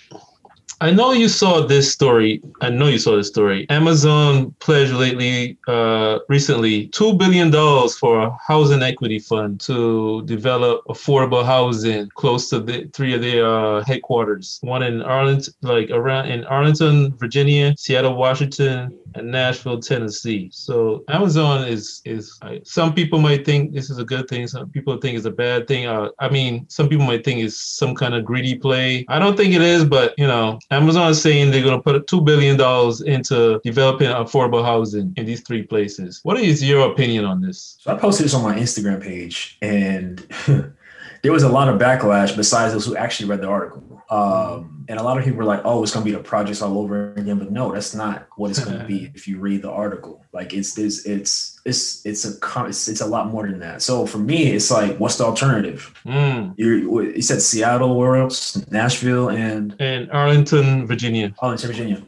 I 0.81 0.91
know 0.91 1.11
you 1.11 1.27
saw 1.27 1.65
this 1.65 1.91
story. 1.91 2.41
I 2.61 2.69
know 2.69 2.87
you 2.87 2.99
saw 2.99 3.17
this 3.17 3.27
story. 3.27 3.69
Amazon 3.69 4.55
pledged 4.59 4.93
lately, 4.93 5.57
uh, 5.67 6.19
recently, 6.29 6.87
two 6.87 7.15
billion 7.15 7.51
dollars 7.51 7.97
for 7.97 8.21
a 8.21 8.37
housing 8.47 8.81
equity 8.81 9.19
fund 9.19 9.59
to 9.61 10.21
develop 10.25 10.85
affordable 10.87 11.43
housing 11.45 12.07
close 12.15 12.49
to 12.51 12.61
the 12.61 12.89
three 12.93 13.13
of 13.13 13.21
their 13.21 13.45
uh, 13.45 13.83
headquarters. 13.83 14.57
One 14.61 14.81
in 14.83 15.01
Arlington, 15.01 15.53
like 15.63 15.89
around 15.89 16.31
in 16.31 16.45
Arlington, 16.45 17.13
Virginia, 17.17 17.75
Seattle, 17.77 18.15
Washington, 18.15 18.97
and 19.15 19.31
Nashville, 19.31 19.79
Tennessee. 19.79 20.49
So 20.53 21.03
Amazon 21.09 21.67
is 21.67 22.01
is 22.05 22.39
some 22.63 22.93
people 22.93 23.19
might 23.19 23.45
think 23.45 23.73
this 23.73 23.89
is 23.89 23.97
a 23.97 24.05
good 24.05 24.29
thing. 24.29 24.47
Some 24.47 24.69
people 24.69 24.97
think 24.97 25.17
it's 25.17 25.25
a 25.25 25.31
bad 25.31 25.67
thing. 25.67 25.87
Uh, 25.87 26.09
I 26.19 26.29
mean, 26.29 26.65
some 26.69 26.87
people 26.87 27.05
might 27.05 27.25
think 27.25 27.41
it's 27.41 27.57
some 27.57 27.95
kind 27.95 28.13
of 28.13 28.23
greedy 28.23 28.55
play. 28.55 29.05
I 29.09 29.19
don't 29.19 29.35
think 29.35 29.53
it 29.53 29.61
is, 29.61 29.83
but 29.83 30.13
you 30.17 30.27
know, 30.27 30.59
Amazon 30.71 31.09
is 31.09 31.21
saying 31.21 31.49
they're 31.49 31.63
going 31.63 31.77
to 31.77 31.81
put 31.81 32.05
two 32.05 32.21
billion 32.21 32.55
dollars 32.55 33.01
into 33.01 33.59
developing 33.63 34.07
affordable 34.07 34.63
housing 34.63 35.13
in 35.17 35.25
these 35.25 35.41
three 35.41 35.63
places. 35.63 36.19
What 36.23 36.39
is 36.39 36.63
your 36.63 36.91
opinion 36.91 37.25
on 37.25 37.41
this? 37.41 37.77
So 37.79 37.91
I 37.91 37.97
posted 37.97 38.25
this 38.25 38.35
on 38.35 38.43
my 38.43 38.55
Instagram 38.55 39.01
page, 39.01 39.57
and 39.63 40.19
there 41.23 41.31
was 41.31 41.43
a 41.43 41.49
lot 41.49 41.69
of 41.69 41.79
backlash 41.79 42.35
besides 42.35 42.73
those 42.73 42.85
who 42.85 42.95
actually 42.95 43.29
read 43.29 43.41
the 43.41 43.47
article. 43.47 43.83
Um, 44.09 44.85
and 44.89 44.99
a 44.99 45.03
lot 45.03 45.19
of 45.19 45.23
people 45.23 45.37
were 45.37 45.45
like, 45.45 45.61
"Oh, 45.65 45.83
it's 45.83 45.93
gonna 45.93 46.03
be 46.03 46.11
the 46.11 46.19
projects 46.19 46.63
all 46.63 46.79
over 46.79 47.13
again," 47.13 47.37
but 47.37 47.51
no, 47.51 47.71
that's 47.71 47.93
not 47.93 48.27
what 48.37 48.49
it's 48.49 48.63
gonna 48.63 48.85
be. 48.85 49.11
If 49.15 49.27
you 49.27 49.37
read 49.39 49.61
the 49.61 49.69
article, 49.69 50.25
like 50.33 50.51
it's 50.51 50.73
this, 50.73 51.05
it's 51.05 51.59
it's 51.63 52.03
it's 52.05 52.25
a 52.25 52.65
it's, 52.65 52.87
it's 52.87 53.01
a 53.01 53.05
lot 53.05 53.27
more 53.27 53.45
than 53.47 53.59
that. 53.59 53.83
So 53.83 54.07
for 54.07 54.17
me, 54.17 54.51
it's 54.51 54.71
like, 54.71 54.97
what's 54.97 55.17
the 55.17 55.25
alternative? 55.25 55.93
Mm. 56.05 56.55
You 56.57 57.01
you 57.01 57.21
said 57.21 57.41
Seattle, 57.41 57.95
where 57.97 58.15
else? 58.15 58.65
Nashville 58.71 59.29
and 59.29 59.75
and 59.79 60.09
Arlington, 60.11 60.87
Virginia. 60.87 61.33
Arlington, 61.39 61.67
Virginia. 61.67 62.03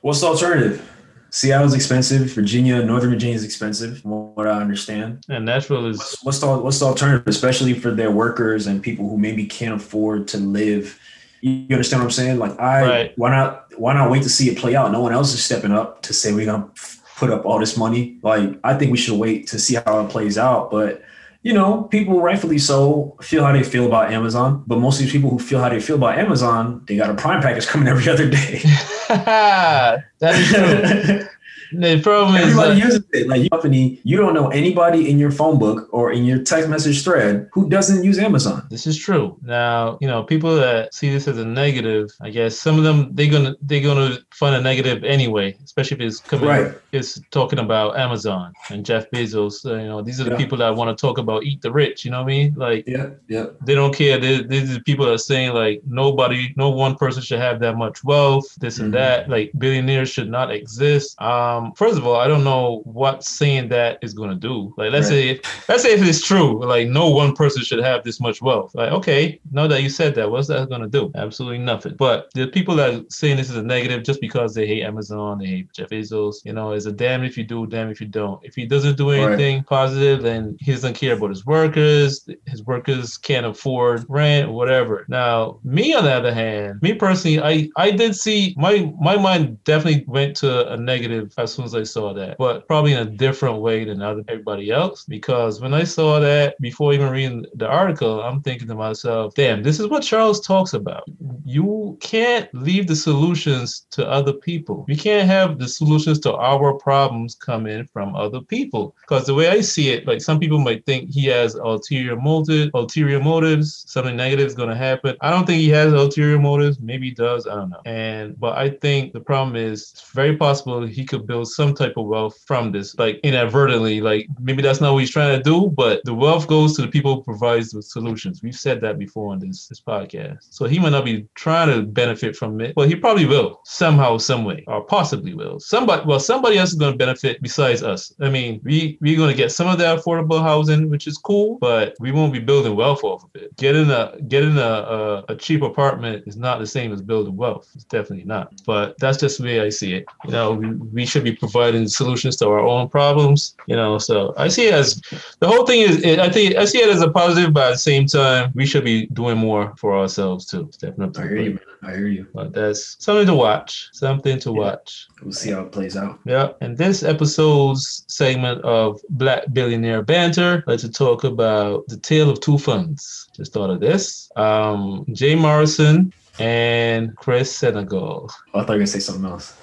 What's 0.00 0.20
the 0.20 0.28
alternative? 0.28 0.88
Seattle's 1.32 1.72
expensive. 1.72 2.30
Virginia, 2.32 2.82
Northern 2.84 3.10
Virginia 3.10 3.34
is 3.34 3.42
expensive, 3.42 4.00
from 4.00 4.34
what 4.34 4.46
I 4.46 4.60
understand. 4.60 5.24
And 5.30 5.46
Nashville 5.46 5.86
is. 5.86 5.98
What's, 5.98 6.24
what's 6.24 6.38
the 6.40 6.58
what's 6.58 6.78
the 6.78 6.86
alternative, 6.86 7.26
especially 7.26 7.72
for 7.72 7.90
their 7.90 8.10
workers 8.10 8.66
and 8.66 8.82
people 8.82 9.08
who 9.08 9.16
maybe 9.16 9.46
can't 9.46 9.74
afford 9.74 10.28
to 10.28 10.38
live 10.38 11.00
you 11.42 11.74
understand 11.74 12.00
what 12.00 12.06
I'm 12.06 12.12
saying? 12.12 12.38
Like, 12.38 12.58
I 12.58 12.82
right. 12.82 13.12
why 13.16 13.30
not 13.30 13.66
why 13.76 13.94
not 13.94 14.10
wait 14.10 14.22
to 14.22 14.30
see 14.30 14.48
it 14.48 14.56
play 14.56 14.76
out? 14.76 14.92
No 14.92 15.00
one 15.00 15.12
else 15.12 15.34
is 15.34 15.44
stepping 15.44 15.72
up 15.72 16.00
to 16.02 16.14
say 16.14 16.32
we're 16.32 16.46
gonna 16.46 16.70
put 17.16 17.30
up 17.30 17.44
all 17.44 17.58
this 17.58 17.76
money. 17.76 18.18
Like, 18.22 18.58
I 18.62 18.74
think 18.74 18.92
we 18.92 18.98
should 18.98 19.18
wait 19.18 19.48
to 19.48 19.58
see 19.58 19.74
how 19.74 20.04
it 20.04 20.08
plays 20.08 20.38
out. 20.38 20.70
But 20.70 21.02
you 21.42 21.52
know, 21.52 21.82
people 21.82 22.20
rightfully 22.20 22.58
so 22.58 23.16
feel 23.20 23.44
how 23.44 23.52
they 23.52 23.64
feel 23.64 23.86
about 23.86 24.12
Amazon. 24.12 24.62
But 24.68 24.78
most 24.78 24.96
of 24.96 25.02
these 25.02 25.12
people 25.12 25.30
who 25.30 25.40
feel 25.40 25.60
how 25.60 25.68
they 25.68 25.80
feel 25.80 25.96
about 25.96 26.16
Amazon, 26.16 26.84
they 26.86 26.96
got 26.96 27.10
a 27.10 27.14
Prime 27.14 27.42
package 27.42 27.66
coming 27.66 27.88
every 27.88 28.08
other 28.08 28.30
day. 28.30 28.60
that 29.08 30.04
is 30.22 30.48
true. 30.48 31.28
The 31.72 32.00
problem 32.02 32.36
is 32.36 32.42
everybody 32.42 32.80
uses 32.80 33.04
it. 33.12 33.28
Like 33.28 33.50
company, 33.50 34.00
you 34.04 34.16
don't 34.16 34.34
know 34.34 34.48
anybody 34.48 35.10
in 35.10 35.18
your 35.18 35.30
phone 35.30 35.58
book 35.58 35.88
or 35.92 36.12
in 36.12 36.24
your 36.24 36.42
text 36.42 36.68
message 36.68 37.04
thread 37.04 37.48
who 37.52 37.68
doesn't 37.68 38.04
use 38.04 38.18
Amazon. 38.18 38.66
This 38.70 38.86
is 38.86 38.96
true. 38.98 39.36
Now, 39.42 39.98
you 40.00 40.08
know, 40.08 40.22
people 40.22 40.54
that 40.56 40.94
see 40.94 41.10
this 41.10 41.28
as 41.28 41.38
a 41.38 41.44
negative, 41.44 42.10
I 42.20 42.30
guess 42.30 42.58
some 42.58 42.78
of 42.78 42.84
them 42.84 43.14
they're 43.14 43.30
gonna 43.30 43.54
they're 43.62 43.82
gonna 43.82 44.18
find 44.30 44.54
a 44.54 44.60
negative 44.60 45.04
anyway, 45.04 45.56
especially 45.64 45.96
if 45.96 46.00
it's 46.02 46.20
coming 46.20 46.48
right. 46.48 46.74
it's 46.92 47.20
talking 47.30 47.58
about 47.58 47.96
Amazon 47.96 48.52
and 48.70 48.84
Jeff 48.84 49.10
Bezos. 49.10 49.64
Uh, 49.64 49.76
you 49.76 49.88
know, 49.88 50.02
these 50.02 50.20
are 50.20 50.24
the 50.24 50.30
yeah. 50.32 50.36
people 50.36 50.58
that 50.58 50.74
want 50.74 50.96
to 50.96 51.00
talk 51.00 51.18
about 51.18 51.44
eat 51.44 51.62
the 51.62 51.72
rich. 51.72 52.04
You 52.04 52.10
know 52.10 52.18
what 52.18 52.32
I 52.32 52.36
mean? 52.36 52.54
Like, 52.54 52.84
yeah, 52.86 53.10
yeah. 53.28 53.46
They 53.64 53.74
don't 53.74 53.94
care. 53.94 54.18
They, 54.18 54.42
these 54.42 54.70
are 54.70 54.74
the 54.74 54.82
people 54.82 55.06
that 55.06 55.12
are 55.12 55.18
saying 55.18 55.52
like 55.52 55.82
nobody, 55.86 56.52
no 56.56 56.70
one 56.70 56.96
person 56.96 57.22
should 57.22 57.38
have 57.38 57.60
that 57.60 57.76
much 57.76 58.02
wealth. 58.04 58.54
This 58.56 58.76
mm-hmm. 58.76 58.84
and 58.84 58.94
that. 58.94 59.28
Like 59.28 59.52
billionaires 59.58 60.10
should 60.10 60.30
not 60.30 60.50
exist. 60.50 61.20
Um, 61.20 61.61
Um, 61.62 61.72
first 61.74 61.98
of 61.98 62.06
all, 62.06 62.16
I 62.16 62.28
don't 62.28 62.44
know 62.44 62.82
what 62.84 63.24
saying 63.24 63.68
that 63.68 63.98
is 64.02 64.14
going 64.14 64.30
to 64.30 64.36
do. 64.36 64.74
Like, 64.76 64.92
let's 64.92 65.06
right. 65.06 65.12
say, 65.12 65.28
if, 65.30 65.68
let's 65.68 65.82
say 65.82 65.92
if 65.92 66.02
it's 66.02 66.24
true, 66.24 66.64
like 66.64 66.88
no 66.88 67.08
one 67.08 67.34
person 67.34 67.62
should 67.62 67.82
have 67.82 68.04
this 68.04 68.20
much 68.20 68.42
wealth. 68.42 68.74
Like, 68.74 68.92
okay, 68.92 69.40
now 69.50 69.66
that 69.66 69.82
you 69.82 69.88
said 69.88 70.14
that, 70.16 70.30
what's 70.30 70.48
that 70.48 70.68
going 70.68 70.82
to 70.82 70.88
do? 70.88 71.10
Absolutely 71.14 71.58
nothing. 71.58 71.96
But 71.96 72.30
the 72.34 72.46
people 72.46 72.74
that 72.76 72.94
are 72.94 73.04
saying 73.08 73.36
this 73.36 73.50
is 73.50 73.56
a 73.56 73.62
negative 73.62 74.02
just 74.04 74.20
because 74.20 74.54
they 74.54 74.66
hate 74.66 74.82
Amazon, 74.82 75.38
they 75.38 75.46
hate 75.46 75.72
Jeff 75.72 75.88
Bezos, 75.88 76.44
you 76.44 76.52
know, 76.52 76.72
is 76.72 76.86
a 76.86 76.92
damn 76.92 77.24
if 77.24 77.36
you 77.36 77.44
do, 77.44 77.66
damn 77.66 77.90
if 77.90 78.00
you 78.00 78.06
don't. 78.06 78.44
If 78.44 78.54
he 78.54 78.66
doesn't 78.66 78.96
do 78.96 79.10
anything 79.10 79.58
right. 79.58 79.66
positive, 79.66 80.22
then 80.22 80.56
he 80.60 80.72
doesn't 80.72 80.94
care 80.94 81.14
about 81.14 81.30
his 81.30 81.46
workers. 81.46 82.28
His 82.46 82.62
workers 82.64 83.16
can't 83.16 83.46
afford 83.46 84.04
rent, 84.08 84.50
whatever. 84.50 85.04
Now, 85.08 85.60
me 85.64 85.94
on 85.94 86.04
the 86.04 86.12
other 86.12 86.34
hand, 86.34 86.80
me 86.82 86.94
personally, 86.94 87.40
I 87.40 87.68
I 87.76 87.90
did 87.90 88.16
see 88.16 88.54
my 88.56 88.92
my 89.00 89.16
mind 89.16 89.62
definitely 89.64 90.04
went 90.06 90.36
to 90.36 90.72
a 90.72 90.76
negative 90.76 91.32
as 91.38 91.51
soon 91.54 91.64
as 91.64 91.74
I 91.74 91.82
saw 91.82 92.12
that, 92.14 92.38
but 92.38 92.66
probably 92.66 92.92
in 92.92 93.06
a 93.06 93.10
different 93.10 93.60
way 93.60 93.84
than 93.84 94.02
other 94.02 94.22
everybody 94.28 94.70
else. 94.70 95.04
Because 95.04 95.60
when 95.60 95.74
I 95.74 95.84
saw 95.84 96.20
that 96.20 96.58
before 96.60 96.92
even 96.92 97.10
reading 97.10 97.46
the 97.54 97.68
article, 97.68 98.22
I'm 98.22 98.40
thinking 98.42 98.68
to 98.68 98.74
myself, 98.74 99.34
damn, 99.34 99.62
this 99.62 99.80
is 99.80 99.86
what 99.88 100.02
Charles 100.02 100.40
talks 100.40 100.72
about. 100.72 101.04
You 101.44 101.96
can't 102.00 102.48
leave 102.54 102.86
the 102.86 102.96
solutions 102.96 103.86
to 103.92 104.08
other 104.08 104.32
people. 104.32 104.84
You 104.88 104.96
can't 104.96 105.28
have 105.28 105.58
the 105.58 105.68
solutions 105.68 106.18
to 106.20 106.34
our 106.34 106.74
problems 106.74 107.34
come 107.34 107.66
in 107.66 107.86
from 107.86 108.16
other 108.16 108.40
people. 108.40 108.96
Because 109.02 109.26
the 109.26 109.34
way 109.34 109.48
I 109.48 109.60
see 109.60 109.90
it, 109.90 110.06
like 110.06 110.20
some 110.20 110.38
people 110.38 110.58
might 110.58 110.84
think 110.86 111.10
he 111.10 111.26
has 111.26 111.54
ulterior 111.54 112.16
motive, 112.16 112.70
ulterior 112.74 113.20
motives, 113.20 113.84
something 113.88 114.16
negative 114.16 114.46
is 114.46 114.54
gonna 114.54 114.76
happen. 114.76 115.16
I 115.20 115.30
don't 115.30 115.46
think 115.46 115.60
he 115.60 115.68
has 115.70 115.92
ulterior 115.92 116.38
motives. 116.38 116.80
Maybe 116.80 117.08
he 117.08 117.14
does. 117.14 117.46
I 117.46 117.54
don't 117.54 117.70
know. 117.70 117.80
And 117.84 118.38
but 118.38 118.56
I 118.56 118.70
think 118.70 119.12
the 119.12 119.20
problem 119.20 119.56
is 119.56 119.92
it's 119.92 120.10
very 120.10 120.36
possible 120.36 120.86
he 120.86 121.04
could 121.04 121.26
build 121.32 121.48
some 121.48 121.72
type 121.74 121.94
of 121.96 122.06
wealth 122.06 122.36
from 122.46 122.72
this, 122.72 122.94
like 122.98 123.18
inadvertently. 123.22 124.00
Like 124.00 124.26
maybe 124.40 124.62
that's 124.62 124.82
not 124.82 124.92
what 124.92 125.00
he's 125.00 125.16
trying 125.18 125.36
to 125.36 125.42
do, 125.42 125.58
but 125.82 126.02
the 126.04 126.14
wealth 126.24 126.46
goes 126.46 126.76
to 126.76 126.82
the 126.82 126.88
people 126.88 127.14
who 127.14 127.22
provides 127.22 127.70
the 127.70 127.82
solutions. 127.82 128.42
We've 128.42 128.62
said 128.66 128.80
that 128.82 128.98
before 128.98 129.32
on 129.32 129.38
this 129.38 129.68
this 129.68 129.80
podcast. 129.80 130.42
So 130.50 130.66
he 130.66 130.78
might 130.78 130.90
not 130.96 131.06
be 131.06 131.26
trying 131.34 131.68
to 131.72 131.82
benefit 132.02 132.36
from 132.36 132.60
it, 132.60 132.74
but 132.74 132.88
he 132.88 132.94
probably 132.96 133.26
will 133.34 133.60
somehow, 133.64 134.18
some 134.18 134.44
way, 134.44 134.64
or 134.66 134.84
possibly 134.84 135.32
will. 135.34 135.58
Somebody, 135.60 136.02
well, 136.06 136.20
somebody 136.20 136.58
else 136.58 136.70
is 136.70 136.78
going 136.82 136.92
to 136.92 136.98
benefit 136.98 137.40
besides 137.40 137.82
us. 137.82 138.12
I 138.20 138.28
mean, 138.28 138.60
we 138.62 138.98
we're 139.00 139.16
going 139.16 139.34
to 139.34 139.42
get 139.42 139.52
some 139.52 139.68
of 139.68 139.78
that 139.78 139.98
affordable 139.98 140.42
housing, 140.42 140.90
which 140.90 141.06
is 141.06 141.16
cool, 141.16 141.58
but 141.68 141.94
we 142.04 142.12
won't 142.12 142.32
be 142.32 142.40
building 142.50 142.76
wealth 142.76 143.02
off 143.04 143.24
of 143.24 143.30
it. 143.34 143.56
Getting 143.56 143.90
a 143.90 144.02
getting 144.28 144.58
a, 144.58 144.72
a, 144.98 145.24
a 145.32 145.36
cheap 145.36 145.62
apartment 145.62 146.24
is 146.26 146.36
not 146.36 146.58
the 146.58 146.66
same 146.66 146.92
as 146.92 147.00
building 147.00 147.36
wealth. 147.36 147.66
It's 147.74 147.84
definitely 147.84 148.26
not. 148.26 148.52
But 148.66 148.98
that's 148.98 149.18
just 149.18 149.38
the 149.38 149.44
way 149.44 149.60
I 149.60 149.70
see 149.70 149.94
it. 149.94 150.04
You 150.26 150.32
know, 150.32 150.52
we, 150.52 150.68
we 150.98 151.06
should 151.06 151.21
be 151.22 151.34
providing 151.34 151.88
solutions 151.88 152.36
to 152.36 152.48
our 152.48 152.60
own 152.60 152.88
problems. 152.88 153.56
You 153.66 153.76
know, 153.76 153.98
so 153.98 154.34
I 154.36 154.48
see 154.48 154.66
it 154.68 154.74
as 154.74 155.00
the 155.40 155.48
whole 155.48 155.66
thing 155.66 155.80
is. 155.80 156.04
I 156.18 156.28
think 156.28 156.56
I 156.56 156.64
see 156.64 156.78
it 156.78 156.88
as 156.88 157.02
a 157.02 157.10
positive, 157.10 157.52
but 157.52 157.68
at 157.68 157.72
the 157.72 157.78
same 157.78 158.06
time, 158.06 158.52
we 158.54 158.66
should 158.66 158.84
be 158.84 159.06
doing 159.06 159.38
more 159.38 159.74
for 159.76 159.96
ourselves 159.96 160.46
too. 160.46 160.68
Stepping 160.72 161.04
up. 161.04 161.16
I 161.18 161.22
hear 161.22 161.40
you. 161.40 161.58
I 161.82 161.90
hear 161.92 162.08
you. 162.08 162.26
But 162.32 162.52
that's 162.52 162.96
something 163.04 163.26
to 163.26 163.34
watch. 163.34 163.88
Something 163.92 164.38
to 164.40 164.50
yeah. 164.50 164.58
watch. 164.58 165.08
We'll 165.22 165.32
see 165.32 165.50
how 165.50 165.62
it 165.62 165.72
plays 165.72 165.96
out. 165.96 166.20
Yeah. 166.24 166.52
And 166.60 166.78
this 166.78 167.02
episode's 167.02 168.04
segment 168.06 168.62
of 168.62 169.00
Black 169.10 169.52
Billionaire 169.52 170.02
Banter, 170.02 170.62
let's 170.66 170.88
talk 170.90 171.24
about 171.24 171.86
the 171.88 171.96
tale 171.96 172.30
of 172.30 172.40
two 172.40 172.58
funds. 172.58 173.28
Just 173.36 173.52
thought 173.52 173.70
of 173.70 173.80
this. 173.80 174.30
Um, 174.36 175.04
Jay 175.12 175.34
Morrison 175.34 176.12
and 176.38 177.16
Chris 177.16 177.54
Senegal. 177.54 178.30
Oh, 178.54 178.60
I 178.60 178.62
thought 178.62 178.68
you 178.68 178.74
were 178.74 178.78
gonna 178.78 178.86
say 178.86 179.00
something 179.00 179.24
else. 179.24 179.56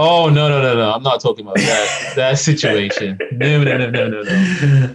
Oh 0.00 0.28
no 0.28 0.48
no 0.48 0.62
no 0.62 0.76
no! 0.76 0.92
I'm 0.92 1.02
not 1.02 1.20
talking 1.20 1.44
about 1.44 1.56
that 1.56 2.12
that 2.14 2.38
situation. 2.38 3.18
No 3.32 3.64
no 3.64 3.76
no 3.76 3.90
no 3.90 4.08
no 4.08 4.22
no. 4.22 4.94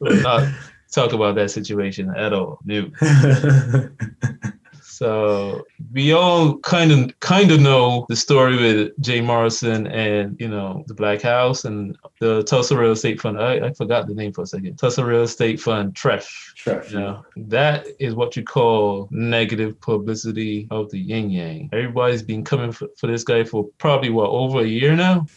not 0.20 0.46
talk 0.92 1.14
about 1.14 1.36
that 1.36 1.50
situation 1.50 2.14
at 2.14 2.34
all. 2.34 2.58
No. 2.66 2.90
So 4.98 5.64
we 5.92 6.12
all 6.12 6.58
kind 6.58 6.90
of 6.90 7.20
kind 7.20 7.52
of 7.52 7.60
know 7.60 8.04
the 8.08 8.16
story 8.16 8.56
with 8.56 9.00
Jay 9.00 9.20
Morrison 9.20 9.86
and 9.86 10.36
you 10.40 10.48
know 10.48 10.82
the 10.88 10.94
Black 10.94 11.22
House 11.22 11.64
and 11.64 11.96
the 12.18 12.42
Tulsa 12.42 12.76
Real 12.76 12.90
Estate 12.90 13.20
Fund. 13.20 13.40
I, 13.40 13.68
I 13.68 13.72
forgot 13.74 14.08
the 14.08 14.14
name 14.14 14.32
for 14.32 14.42
a 14.42 14.46
second. 14.46 14.76
Tulsa 14.76 15.04
Real 15.04 15.22
Estate 15.22 15.60
Fund, 15.60 15.94
TREF. 15.94 16.26
TREF. 16.56 16.90
You 16.90 16.98
know 16.98 17.24
that 17.36 17.86
is 18.00 18.16
what 18.16 18.34
you 18.34 18.42
call 18.42 19.06
negative 19.12 19.80
publicity 19.80 20.66
of 20.72 20.90
the 20.90 20.98
yin 20.98 21.30
yang. 21.30 21.70
Everybody's 21.72 22.24
been 22.24 22.42
coming 22.42 22.72
for, 22.72 22.88
for 22.96 23.06
this 23.06 23.22
guy 23.22 23.44
for 23.44 23.68
probably 23.78 24.10
what 24.10 24.30
over 24.30 24.62
a 24.62 24.66
year 24.66 24.96
now. 24.96 25.28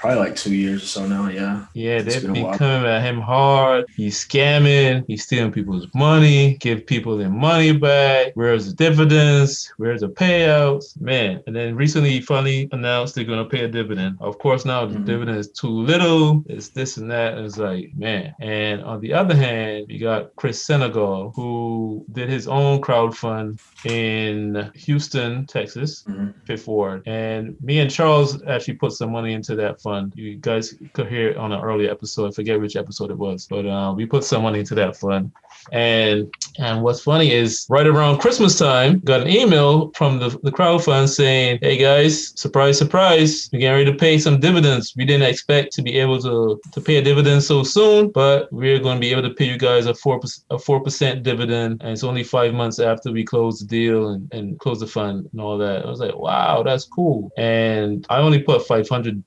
Probably 0.00 0.18
like 0.18 0.34
two 0.36 0.54
years 0.54 0.82
or 0.82 0.86
so 0.86 1.06
now. 1.06 1.28
Yeah. 1.28 1.66
Yeah, 1.74 2.02
they've 2.02 2.22
been 2.22 2.32
been 2.32 2.52
coming 2.54 2.88
at 2.88 3.02
him 3.02 3.20
hard. 3.20 3.84
He's 3.94 4.24
scamming. 4.24 5.04
He's 5.06 5.24
stealing 5.24 5.52
people's 5.52 5.86
money. 5.94 6.56
Give 6.58 6.84
people 6.86 7.16
their 7.18 7.28
money 7.28 7.72
back. 7.72 8.32
Where's 8.34 8.66
the 8.66 8.72
dividends? 8.74 9.72
Where's 9.76 10.00
the 10.00 10.08
payouts? 10.08 10.98
Man. 11.00 11.42
And 11.46 11.54
then 11.54 11.76
recently, 11.76 12.10
he 12.10 12.20
finally 12.22 12.68
announced 12.72 13.14
they're 13.14 13.24
gonna 13.24 13.44
pay 13.44 13.64
a 13.64 13.68
dividend. 13.68 14.16
Of 14.20 14.38
course, 14.38 14.64
now 14.64 14.86
the 14.86 14.96
Mhm. 14.98 15.04
dividend 15.04 15.38
is 15.38 15.48
too 15.50 15.68
little. 15.68 16.42
It's 16.48 16.68
this 16.68 16.96
and 16.96 17.10
that. 17.10 17.34
And 17.36 17.44
it's 17.44 17.58
like, 17.58 17.90
man. 17.96 18.34
And 18.40 18.82
on 18.82 19.00
the 19.00 19.12
other 19.12 19.34
hand, 19.36 19.86
you 19.90 19.98
got 19.98 20.34
Chris 20.36 20.62
Senegal, 20.62 21.32
who 21.36 22.04
did 22.12 22.28
his 22.30 22.48
own 22.48 22.80
crowdfund 22.80 23.58
in 23.84 24.70
Houston, 24.74 25.46
Texas, 25.46 26.04
Mhm. 26.08 26.32
Fifth 26.46 26.66
Ward. 26.66 27.02
And 27.06 27.56
me 27.60 27.80
and 27.80 27.90
Charles 27.90 28.42
actually 28.46 28.74
put 28.74 28.92
some 28.92 29.12
money 29.12 29.32
into 29.34 29.54
that 29.56 29.80
fund. 29.80 29.89
You 30.14 30.36
guys 30.36 30.74
could 30.92 31.08
hear 31.08 31.30
it 31.30 31.36
on 31.36 31.52
an 31.52 31.60
earlier 31.60 31.90
episode. 31.90 32.28
I 32.28 32.32
forget 32.32 32.60
which 32.60 32.76
episode 32.76 33.10
it 33.10 33.18
was, 33.18 33.46
but 33.48 33.66
uh, 33.66 33.92
we 33.94 34.06
put 34.06 34.24
some 34.24 34.42
money 34.42 34.60
into 34.60 34.74
that 34.76 34.96
fund. 34.96 35.32
And 35.72 36.32
and 36.58 36.82
what's 36.82 37.02
funny 37.02 37.32
is 37.32 37.66
right 37.68 37.86
around 37.86 38.18
Christmas 38.18 38.58
time, 38.58 39.00
got 39.00 39.20
an 39.20 39.28
email 39.28 39.90
from 39.94 40.18
the, 40.18 40.30
the 40.42 40.50
crowd 40.50 40.84
fund 40.84 41.08
saying, 41.08 41.58
Hey 41.60 41.76
guys, 41.76 42.38
surprise, 42.38 42.78
surprise, 42.78 43.48
we're 43.52 43.60
getting 43.60 43.78
ready 43.78 43.92
to 43.92 43.98
pay 43.98 44.18
some 44.18 44.40
dividends. 44.40 44.94
We 44.96 45.04
didn't 45.04 45.28
expect 45.28 45.72
to 45.74 45.82
be 45.82 45.98
able 45.98 46.20
to, 46.22 46.60
to 46.72 46.80
pay 46.80 46.96
a 46.96 47.02
dividend 47.02 47.42
so 47.42 47.62
soon, 47.62 48.10
but 48.10 48.52
we're 48.52 48.80
going 48.80 48.96
to 48.96 49.00
be 49.00 49.12
able 49.12 49.22
to 49.22 49.34
pay 49.34 49.46
you 49.46 49.58
guys 49.58 49.86
a 49.86 49.94
four 49.94 50.18
percent 50.18 50.44
a 50.50 50.58
four 50.58 50.80
percent 50.80 51.22
dividend. 51.22 51.82
And 51.82 51.92
it's 51.92 52.04
only 52.04 52.24
five 52.24 52.54
months 52.54 52.78
after 52.78 53.12
we 53.12 53.24
close 53.24 53.60
the 53.60 53.66
deal 53.66 54.08
and, 54.08 54.32
and 54.32 54.58
close 54.58 54.80
the 54.80 54.86
fund 54.86 55.28
and 55.32 55.40
all 55.40 55.58
that. 55.58 55.84
I 55.84 55.88
was 55.88 56.00
like, 56.00 56.16
wow, 56.16 56.62
that's 56.62 56.84
cool. 56.84 57.30
And 57.36 58.06
I 58.08 58.18
only 58.18 58.42
put 58.42 58.66
five 58.66 58.88
hundred 58.88 59.26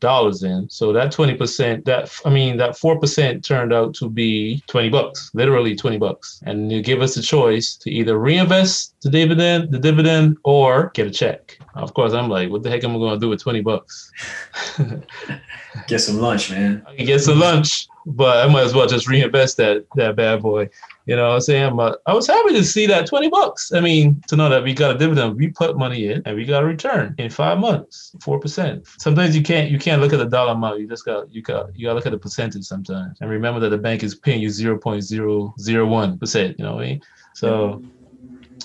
in. 0.54 0.70
So 0.70 0.94
that 0.94 1.12
twenty 1.12 1.36
percent, 1.36 1.86
that 1.86 2.04
I 2.26 2.30
mean 2.30 2.58
that 2.58 2.78
four 2.78 2.96
percent 3.00 3.44
turned 3.44 3.74
out 3.74 3.94
to 3.96 4.10
be 4.10 4.64
twenty 4.68 4.90
bucks, 4.90 5.30
literally 5.34 5.76
twenty 5.76 5.98
bucks. 5.98 6.42
And 6.46 6.72
you 6.72 6.82
give 6.82 7.02
us 7.02 7.18
a 7.18 7.22
choice 7.22 7.76
to 7.84 7.88
either 7.90 8.18
reinvest 8.18 8.96
the 9.02 9.10
dividend, 9.10 9.72
the 9.72 9.80
dividend, 9.80 10.38
or 10.44 10.92
get 10.94 11.08
a 11.08 11.12
check. 11.12 11.58
Of 11.76 11.94
course, 11.94 12.14
I'm 12.14 12.30
like, 12.30 12.50
what 12.52 12.64
the 12.64 12.70
heck 12.70 12.84
am 12.84 12.96
I 12.96 13.00
going 13.00 13.20
to 13.20 13.20
do 13.20 13.30
with 13.30 13.42
twenty 13.42 13.62
bucks? 13.62 14.12
Get 15.88 16.02
some 16.02 16.20
lunch, 16.20 16.52
man. 16.52 16.84
I 16.88 16.96
can 16.96 17.06
get 17.06 17.20
some 17.20 17.40
lunch, 17.40 17.88
but 18.06 18.46
I 18.46 18.52
might 18.52 18.64
as 18.64 18.74
well 18.76 18.88
just 18.88 19.08
reinvest 19.08 19.58
that 19.58 19.86
that 19.96 20.16
bad 20.16 20.42
boy. 20.42 20.70
You 21.06 21.18
know 21.18 21.30
what 21.30 21.36
I'm 21.36 21.42
saying? 21.42 21.76
But 21.76 22.02
I 22.06 22.14
was 22.14 22.28
happy 22.28 22.54
to 22.54 22.64
see 22.64 22.86
that 22.88 23.08
20 23.08 23.30
bucks. 23.30 23.74
I 23.74 23.82
mean, 23.82 24.22
to 24.28 24.36
know 24.36 24.50
that 24.50 24.64
we 24.64 24.74
got 24.74 24.96
a 24.96 24.98
dividend, 24.98 25.36
we 25.36 25.50
put 25.50 25.78
money 25.78 26.08
in 26.08 26.22
and 26.26 26.36
we 26.36 26.46
got 26.46 26.64
a 26.64 26.66
return 26.66 27.14
in 27.18 27.30
five 27.30 27.60
months, 27.60 28.16
four 28.22 28.40
percent. 28.40 28.88
Sometimes 29.00 29.36
you 29.36 29.44
can't 29.44 29.70
you 29.70 29.78
can't 29.78 30.02
look 30.02 30.14
at 30.14 30.20
the 30.20 30.26
dollar 30.26 30.54
amount. 30.54 30.80
You 30.80 30.88
just 30.88 31.06
got 31.06 31.34
you 31.34 31.42
got 31.42 31.78
you 31.78 31.88
gotta 31.88 31.96
look 31.96 32.06
at 32.06 32.14
the 32.14 32.18
percentage 32.18 32.64
sometimes. 32.64 33.18
And 33.20 33.30
remember 33.30 33.60
that 33.62 33.70
the 33.70 33.78
bank 33.78 34.04
is 34.04 34.16
paying 34.16 34.42
you 34.42 34.50
0.001 34.50 36.20
percent, 36.20 36.58
you 36.58 36.66
know 36.66 36.76
what 36.76 36.84
I 36.84 36.88
mean? 36.88 37.02
So 37.34 37.74
and 37.74 37.92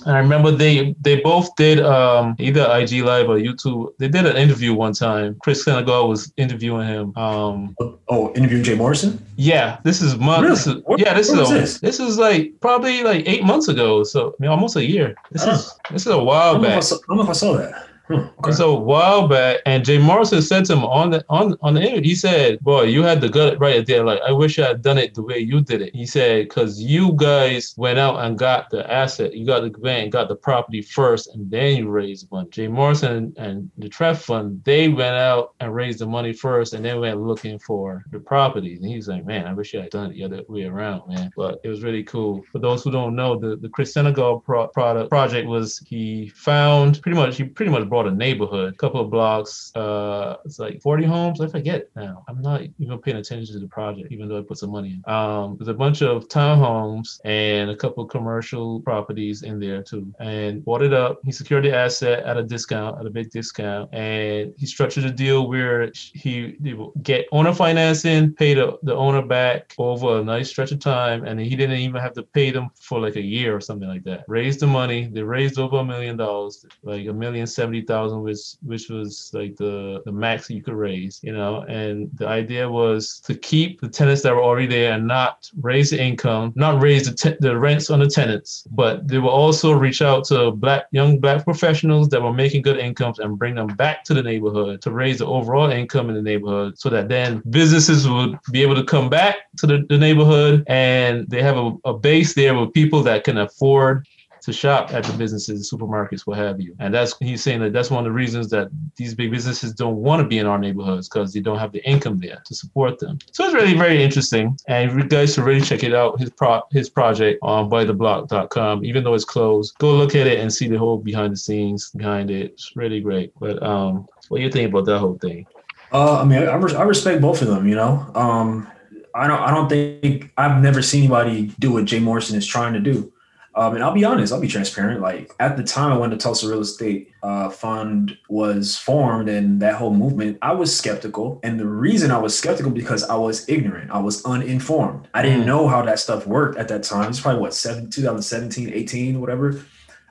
I 0.05 0.17
remember 0.19 0.51
they 0.51 0.95
they 1.01 1.19
both 1.19 1.53
did 1.55 1.79
um, 1.81 2.35
either 2.39 2.61
IG 2.71 3.03
Live 3.03 3.27
or 3.29 3.37
YouTube. 3.37 3.93
They 3.97 4.07
did 4.07 4.25
an 4.25 4.37
interview 4.37 4.73
one 4.73 4.93
time. 4.93 5.35
Chris 5.43 5.63
Senegal 5.63 6.07
was 6.07 6.31
interviewing 6.37 6.87
him. 6.87 7.17
Um, 7.17 7.75
Oh, 8.07 8.33
interviewing 8.35 8.63
Jay 8.63 8.75
Morrison? 8.75 9.23
yeah, 9.35 9.77
this 9.83 10.01
is 10.01 10.17
month. 10.17 10.41
Really? 10.43 10.55
This 10.55 10.67
is, 10.67 10.75
Where- 10.85 10.99
yeah, 10.99 11.13
this 11.13 11.29
is 11.29 11.39
a, 11.49 11.53
this? 11.53 11.79
this 11.79 11.99
is 11.99 12.17
like 12.17 12.53
probably 12.61 13.03
like 13.03 13.27
eight 13.27 13.43
months 13.43 13.67
ago. 13.67 14.03
So 14.03 14.29
I 14.29 14.33
mean, 14.39 14.49
almost 14.51 14.75
a 14.75 14.85
year. 14.85 15.15
This 15.31 15.43
Oh. 15.45 15.51
is 15.51 15.73
this 15.91 16.01
is 16.05 16.11
a 16.11 16.17
I 16.17 16.21
while 16.23 16.53
don't, 16.53 16.61
know 16.63 16.67
if 16.69 16.73
I 16.73 16.75
back. 16.77 16.83
saw, 16.83 16.95
I 16.95 16.99
don't 17.07 17.17
know 17.17 17.23
if 17.23 17.29
I 17.29 17.33
saw 17.33 17.57
that. 17.57 17.88
Hmm, 18.09 18.15
okay. 18.15 18.49
It's 18.49 18.59
a 18.59 18.73
while 18.73 19.27
back, 19.27 19.57
and 19.67 19.85
Jay 19.85 19.99
Morrison 19.99 20.41
said 20.41 20.65
to 20.65 20.73
him 20.73 20.83
on 20.83 21.11
the 21.11 21.23
on 21.29 21.55
on 21.61 21.75
the 21.75 21.81
interview. 21.81 22.09
He 22.09 22.15
said, 22.15 22.59
"Boy, 22.61 22.85
you 22.85 23.03
had 23.03 23.21
the 23.21 23.29
gut 23.29 23.59
right 23.59 23.85
there. 23.85 24.03
Like 24.03 24.19
I 24.27 24.31
wish 24.31 24.57
I 24.57 24.69
had 24.69 24.81
done 24.81 24.97
it 24.97 25.13
the 25.13 25.21
way 25.21 25.37
you 25.37 25.61
did 25.61 25.83
it." 25.83 25.93
He 25.95 26.07
said, 26.07 26.49
"Because 26.49 26.81
you 26.81 27.13
guys 27.13 27.75
went 27.77 27.99
out 27.99 28.19
and 28.25 28.35
got 28.35 28.71
the 28.71 28.91
asset, 28.91 29.35
you 29.35 29.45
got 29.45 29.61
the 29.61 29.69
bank, 29.69 30.13
got 30.13 30.27
the 30.27 30.35
property 30.35 30.81
first, 30.81 31.35
and 31.35 31.51
then 31.51 31.77
you 31.77 31.89
raised 31.89 32.31
money." 32.31 32.49
Jay 32.49 32.67
Morrison 32.67 33.31
and 33.37 33.69
the 33.77 33.87
Trust 33.87 34.25
Fund, 34.25 34.59
they 34.63 34.87
went 34.89 35.15
out 35.15 35.53
and 35.59 35.75
raised 35.75 35.99
the 35.99 36.07
money 36.07 36.33
first, 36.33 36.73
and 36.73 36.83
then 36.83 36.99
went 36.99 37.21
looking 37.21 37.59
for 37.59 38.03
the 38.11 38.19
properties. 38.19 38.81
And 38.81 38.89
he's 38.89 39.07
like, 39.07 39.23
"Man, 39.23 39.45
I 39.45 39.53
wish 39.53 39.75
I 39.75 39.81
had 39.81 39.91
done 39.91 40.09
it 40.09 40.15
the 40.15 40.23
other 40.23 40.41
way 40.47 40.63
around, 40.63 41.03
man." 41.07 41.29
But 41.37 41.61
it 41.63 41.69
was 41.69 41.83
really 41.83 42.03
cool. 42.03 42.41
For 42.51 42.57
those 42.57 42.83
who 42.83 42.89
don't 42.89 43.15
know, 43.15 43.37
the 43.37 43.55
the 43.55 43.69
Chris 43.69 43.93
Senegal 43.93 44.39
pro- 44.39 44.67
product 44.69 45.11
project 45.11 45.47
was 45.47 45.77
he 45.85 46.29
found 46.29 46.99
pretty 47.03 47.15
much 47.15 47.37
he 47.37 47.43
pretty 47.43 47.71
much 47.71 47.87
brought 47.87 47.98
a 48.07 48.11
neighborhood, 48.11 48.73
a 48.73 48.77
couple 48.77 49.01
of 49.01 49.09
blocks. 49.09 49.75
Uh, 49.75 50.37
it's 50.45 50.59
like 50.59 50.81
40 50.81 51.05
homes. 51.05 51.41
I 51.41 51.47
forget 51.47 51.89
now. 51.95 52.23
I'm 52.27 52.41
not 52.41 52.61
even 52.79 52.99
paying 52.99 53.17
attention 53.17 53.53
to 53.53 53.59
the 53.59 53.67
project, 53.67 54.11
even 54.11 54.27
though 54.27 54.39
I 54.39 54.41
put 54.41 54.57
some 54.57 54.71
money 54.71 55.01
in. 55.05 55.13
Um, 55.13 55.57
there's 55.57 55.67
a 55.67 55.73
bunch 55.73 56.01
of 56.01 56.27
townhomes 56.27 57.19
and 57.25 57.69
a 57.69 57.75
couple 57.75 58.03
of 58.03 58.09
commercial 58.09 58.81
properties 58.81 59.43
in 59.43 59.59
there 59.59 59.81
too. 59.83 60.13
And 60.19 60.63
bought 60.63 60.81
it 60.81 60.93
up. 60.93 61.19
He 61.23 61.31
secured 61.31 61.65
the 61.65 61.75
asset 61.75 62.23
at 62.23 62.37
a 62.37 62.43
discount, 62.43 62.99
at 62.99 63.05
a 63.05 63.09
big 63.09 63.31
discount, 63.31 63.93
and 63.93 64.53
he 64.57 64.65
structured 64.65 65.05
a 65.05 65.11
deal 65.11 65.47
where 65.47 65.91
he, 65.93 66.57
he 66.63 66.73
will 66.73 66.93
get 67.01 67.25
owner 67.31 67.53
financing, 67.53 68.33
pay 68.33 68.53
the, 68.53 68.77
the 68.83 68.95
owner 68.95 69.21
back 69.21 69.73
over 69.77 70.19
a 70.19 70.23
nice 70.23 70.49
stretch 70.49 70.71
of 70.71 70.79
time, 70.79 71.25
and 71.25 71.39
he 71.39 71.55
didn't 71.55 71.77
even 71.77 72.01
have 72.01 72.13
to 72.13 72.23
pay 72.23 72.51
them 72.51 72.69
for 72.75 72.99
like 72.99 73.15
a 73.15 73.21
year 73.21 73.55
or 73.55 73.61
something 73.61 73.87
like 73.87 74.03
that. 74.03 74.25
Raised 74.27 74.59
the 74.59 74.67
money. 74.67 75.07
They 75.11 75.23
raised 75.23 75.59
over 75.59 75.77
a 75.77 75.85
million 75.85 76.17
dollars, 76.17 76.65
like 76.83 77.07
a 77.07 77.13
million 77.13 77.47
seventy 77.47 77.81
thousand, 77.89 78.21
which 78.21 78.43
which 78.71 78.85
was 78.89 79.31
like 79.33 79.53
the 79.63 80.01
the 80.05 80.11
max 80.11 80.49
you 80.49 80.63
could 80.65 80.79
raise, 80.87 81.19
you 81.27 81.33
know. 81.33 81.53
And 81.67 82.09
the 82.21 82.27
idea 82.27 82.69
was 82.81 83.19
to 83.27 83.33
keep 83.51 83.81
the 83.81 83.89
tenants 83.89 84.21
that 84.23 84.33
were 84.35 84.43
already 84.49 84.67
there 84.67 84.93
and 84.93 85.05
not 85.07 85.49
raise 85.69 85.89
the 85.89 86.01
income, 86.09 86.53
not 86.55 86.81
raise 86.81 87.03
the 87.07 87.15
te- 87.21 87.39
the 87.39 87.57
rents 87.57 87.89
on 87.89 87.99
the 87.99 88.11
tenants, 88.19 88.51
but 88.81 89.07
they 89.09 89.17
will 89.17 89.37
also 89.43 89.73
reach 89.85 90.01
out 90.01 90.21
to 90.25 90.51
black 90.51 90.83
young 90.91 91.19
black 91.19 91.43
professionals 91.43 92.07
that 92.09 92.21
were 92.21 92.33
making 92.43 92.61
good 92.61 92.79
incomes 92.87 93.19
and 93.19 93.39
bring 93.41 93.55
them 93.55 93.71
back 93.83 94.03
to 94.05 94.13
the 94.13 94.23
neighborhood 94.31 94.81
to 94.83 94.91
raise 94.91 95.17
the 95.19 95.25
overall 95.25 95.69
income 95.81 96.09
in 96.09 96.15
the 96.15 96.21
neighborhood, 96.31 96.77
so 96.77 96.87
that 96.89 97.09
then 97.09 97.41
businesses 97.49 98.07
would 98.07 98.37
be 98.51 98.61
able 98.61 98.75
to 98.75 98.83
come 98.83 99.09
back 99.09 99.35
to 99.57 99.65
the, 99.67 99.85
the 99.89 99.97
neighborhood 99.97 100.63
and 100.67 101.27
they 101.29 101.41
have 101.41 101.57
a, 101.57 101.71
a 101.85 101.93
base 101.93 102.33
there 102.35 102.53
with 102.53 102.71
people 102.73 103.01
that 103.03 103.23
can 103.23 103.37
afford 103.37 104.05
to 104.41 104.53
shop 104.53 104.93
at 104.93 105.03
the 105.03 105.13
businesses, 105.13 105.71
supermarkets, 105.71 106.21
what 106.21 106.37
have 106.37 106.59
you. 106.61 106.75
And 106.79 106.93
that's 106.93 107.17
he's 107.19 107.43
saying 107.43 107.61
that 107.61 107.73
that's 107.73 107.91
one 107.91 107.99
of 107.99 108.05
the 108.05 108.11
reasons 108.11 108.49
that 108.49 108.69
these 108.95 109.13
big 109.13 109.31
businesses 109.31 109.73
don't 109.73 109.97
want 109.97 110.21
to 110.21 110.27
be 110.27 110.37
in 110.37 110.45
our 110.45 110.57
neighborhoods 110.57 111.09
because 111.09 111.33
they 111.33 111.39
don't 111.39 111.59
have 111.59 111.71
the 111.71 111.87
income 111.89 112.19
there 112.19 112.41
to 112.45 112.55
support 112.55 112.99
them. 112.99 113.19
So 113.31 113.45
it's 113.45 113.53
really 113.53 113.77
very 113.77 114.03
interesting. 114.03 114.57
And 114.67 114.91
you 114.91 115.07
guys 115.07 115.33
should 115.33 115.43
really 115.43 115.61
check 115.61 115.83
it 115.83 115.93
out. 115.93 116.19
His 116.19 116.29
pro 116.29 116.61
his 116.71 116.89
project 116.89 117.39
on 117.41 117.69
buytheblock.com. 117.69 118.85
Even 118.85 119.03
though 119.03 119.13
it's 119.13 119.25
closed, 119.25 119.77
go 119.77 119.93
look 119.95 120.15
at 120.15 120.27
it 120.27 120.39
and 120.39 120.51
see 120.51 120.67
the 120.67 120.77
whole 120.77 120.97
behind 120.97 121.33
the 121.33 121.37
scenes 121.37 121.91
behind 121.91 122.31
it. 122.31 122.51
It's 122.53 122.75
really 122.75 123.01
great. 123.01 123.33
But 123.39 123.61
um, 123.63 124.07
what 124.29 124.37
do 124.37 124.43
you 124.43 124.51
think 124.51 124.69
about 124.69 124.85
that 124.85 124.99
whole 124.99 125.17
thing? 125.17 125.45
Uh, 125.91 126.21
I 126.21 126.23
mean, 126.23 126.47
I, 126.47 126.55
res- 126.55 126.75
I 126.75 126.83
respect 126.83 127.21
both 127.21 127.41
of 127.41 127.47
them. 127.47 127.67
You 127.67 127.75
know, 127.75 128.11
um, 128.15 128.67
I 129.15 129.27
don't. 129.27 129.39
I 129.39 129.51
don't 129.51 129.69
think 129.69 130.31
I've 130.37 130.61
never 130.61 130.81
seen 130.81 131.03
anybody 131.03 131.53
do 131.59 131.73
what 131.73 131.85
Jay 131.85 131.99
Morrison 131.99 132.37
is 132.37 132.45
trying 132.45 132.73
to 132.73 132.79
do. 132.79 133.11
Um, 133.59 133.75
and 133.75 133.83
I'll 133.83 133.93
be 133.93 134.05
honest. 134.05 134.31
I'll 134.31 134.39
be 134.39 134.47
transparent. 134.47 135.01
Like 135.01 135.33
at 135.41 135.57
the 135.57 135.63
time 135.63 135.99
when 135.99 136.11
the 136.11 136.15
Tulsa 136.17 136.47
Real 136.47 136.61
Estate 136.61 137.11
uh, 137.21 137.49
Fund 137.49 138.17
was 138.29 138.77
formed 138.77 139.27
and 139.27 139.61
that 139.61 139.75
whole 139.75 139.93
movement, 139.93 140.37
I 140.41 140.53
was 140.53 140.75
skeptical. 140.75 141.41
And 141.43 141.59
the 141.59 141.67
reason 141.67 142.09
I 142.09 142.19
was 142.19 142.37
skeptical 142.37 142.71
because 142.71 143.03
I 143.03 143.15
was 143.15 143.47
ignorant. 143.49 143.91
I 143.91 143.99
was 143.99 144.23
uninformed. 144.23 145.09
I 145.13 145.21
didn't 145.21 145.41
Mm. 145.43 145.47
know 145.47 145.67
how 145.67 145.81
that 145.81 145.99
stuff 145.99 146.25
worked 146.25 146.57
at 146.57 146.69
that 146.69 146.83
time. 146.83 147.09
It's 147.09 147.19
probably 147.19 147.41
what 147.41 147.53
seven, 147.53 147.89
2017, 147.89 148.69
18, 148.73 149.19
whatever. 149.19 149.59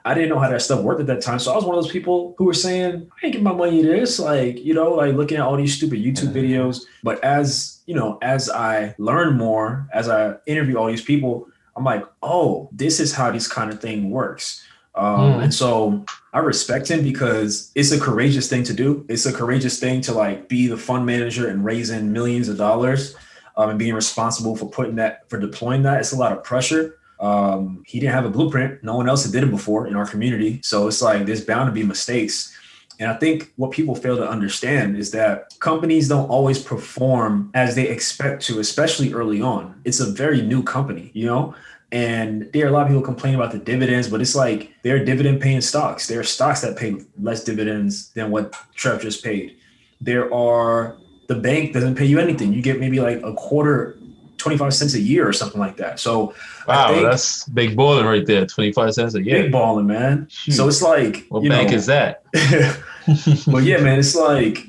I 0.04 0.12
didn't 0.14 0.28
know 0.28 0.38
how 0.38 0.50
that 0.50 0.62
stuff 0.62 0.82
worked 0.82 1.00
at 1.00 1.06
that 1.06 1.22
time. 1.22 1.38
So 1.38 1.52
I 1.52 1.56
was 1.56 1.64
one 1.64 1.76
of 1.76 1.82
those 1.82 1.92
people 1.92 2.34
who 2.38 2.44
were 2.44 2.54
saying, 2.54 3.10
I 3.22 3.26
ain't 3.26 3.32
get 3.34 3.42
my 3.42 3.52
money 3.52 3.82
to 3.82 3.88
this. 3.88 4.18
Like, 4.18 4.62
you 4.62 4.74
know, 4.74 4.92
like 4.92 5.14
looking 5.14 5.38
at 5.38 5.42
all 5.44 5.56
these 5.56 5.74
stupid 5.74 5.98
YouTube 5.98 6.32
videos. 6.32 6.82
But 7.02 7.22
as, 7.24 7.80
you 7.86 7.94
know, 7.94 8.18
as 8.20 8.48
I 8.50 8.94
learn 8.98 9.36
more, 9.38 9.88
as 9.92 10.08
I 10.08 10.34
interview 10.46 10.76
all 10.76 10.86
these 10.86 11.02
people, 11.02 11.48
I'm 11.78 11.84
like, 11.84 12.04
oh, 12.22 12.68
this 12.72 12.98
is 12.98 13.14
how 13.14 13.30
this 13.30 13.46
kind 13.46 13.72
of 13.72 13.80
thing 13.80 14.10
works. 14.10 14.64
Um, 14.94 15.34
Mm. 15.34 15.42
And 15.44 15.54
so 15.54 16.04
I 16.32 16.40
respect 16.40 16.90
him 16.90 17.04
because 17.04 17.70
it's 17.76 17.92
a 17.92 18.00
courageous 18.00 18.48
thing 18.48 18.64
to 18.64 18.74
do. 18.74 19.06
It's 19.08 19.26
a 19.26 19.32
courageous 19.32 19.78
thing 19.78 20.00
to 20.02 20.12
like 20.12 20.48
be 20.48 20.66
the 20.66 20.76
fund 20.76 21.06
manager 21.06 21.48
and 21.48 21.64
raising 21.64 22.12
millions 22.12 22.48
of 22.48 22.56
dollars 22.58 23.14
um, 23.56 23.70
and 23.70 23.78
being 23.78 23.94
responsible 23.94 24.56
for 24.56 24.68
putting 24.68 24.96
that, 24.96 25.28
for 25.30 25.38
deploying 25.38 25.82
that. 25.82 26.00
It's 26.00 26.12
a 26.12 26.16
lot 26.16 26.32
of 26.32 26.42
pressure. 26.42 26.98
Um, 27.20 27.84
he 27.86 28.00
didn't 28.00 28.14
have 28.14 28.24
a 28.24 28.30
blueprint. 28.30 28.82
No 28.82 28.96
one 28.96 29.08
else 29.08 29.22
had 29.22 29.32
did 29.32 29.44
it 29.44 29.50
before 29.50 29.86
in 29.86 29.94
our 29.94 30.06
community. 30.06 30.60
So 30.64 30.88
it's 30.88 31.00
like 31.00 31.26
there's 31.26 31.44
bound 31.44 31.68
to 31.68 31.72
be 31.72 31.84
mistakes. 31.84 32.56
And 32.98 33.10
I 33.10 33.14
think 33.14 33.52
what 33.56 33.70
people 33.70 33.94
fail 33.94 34.16
to 34.16 34.28
understand 34.28 34.96
is 34.96 35.12
that 35.12 35.54
companies 35.60 36.08
don't 36.08 36.28
always 36.28 36.62
perform 36.62 37.50
as 37.54 37.76
they 37.76 37.88
expect 37.88 38.42
to, 38.46 38.58
especially 38.58 39.12
early 39.12 39.40
on. 39.40 39.80
It's 39.84 40.00
a 40.00 40.10
very 40.10 40.42
new 40.42 40.62
company, 40.62 41.10
you 41.14 41.26
know? 41.26 41.54
And 41.90 42.50
there 42.52 42.66
are 42.66 42.68
a 42.68 42.72
lot 42.72 42.82
of 42.82 42.88
people 42.88 43.02
complain 43.02 43.34
about 43.34 43.52
the 43.52 43.58
dividends, 43.58 44.08
but 44.08 44.20
it's 44.20 44.34
like 44.34 44.72
they're 44.82 45.04
dividend 45.04 45.40
paying 45.40 45.60
stocks. 45.60 46.06
There 46.06 46.20
are 46.20 46.24
stocks 46.24 46.60
that 46.60 46.76
pay 46.76 46.96
less 47.20 47.44
dividends 47.44 48.10
than 48.10 48.30
what 48.30 48.52
TREF 48.76 49.00
just 49.00 49.24
paid. 49.24 49.56
There 50.00 50.32
are 50.34 50.96
the 51.28 51.34
bank 51.34 51.72
doesn't 51.72 51.94
pay 51.94 52.04
you 52.04 52.18
anything. 52.18 52.52
You 52.52 52.62
get 52.62 52.80
maybe 52.80 53.00
like 53.00 53.22
a 53.22 53.32
quarter, 53.32 53.98
25 54.38 54.72
cents 54.72 54.94
a 54.94 55.00
year 55.00 55.28
or 55.28 55.32
something 55.32 55.60
like 55.60 55.76
that. 55.76 56.00
So 56.00 56.34
wow, 56.66 57.00
that's 57.02 57.44
big 57.48 57.76
balling 57.76 58.06
right 58.06 58.24
there. 58.24 58.46
25 58.46 58.94
cents 58.94 59.14
a 59.14 59.22
year. 59.22 59.42
Big 59.42 59.52
balling, 59.52 59.86
man. 59.86 60.26
Shoot. 60.30 60.52
So 60.52 60.68
it's 60.68 60.82
like 60.82 61.26
what 61.28 61.46
bank 61.46 61.70
know, 61.70 61.76
is 61.76 61.86
that? 61.86 62.22
but 63.46 63.64
yeah, 63.64 63.80
man, 63.80 63.98
it's 63.98 64.14
like 64.14 64.66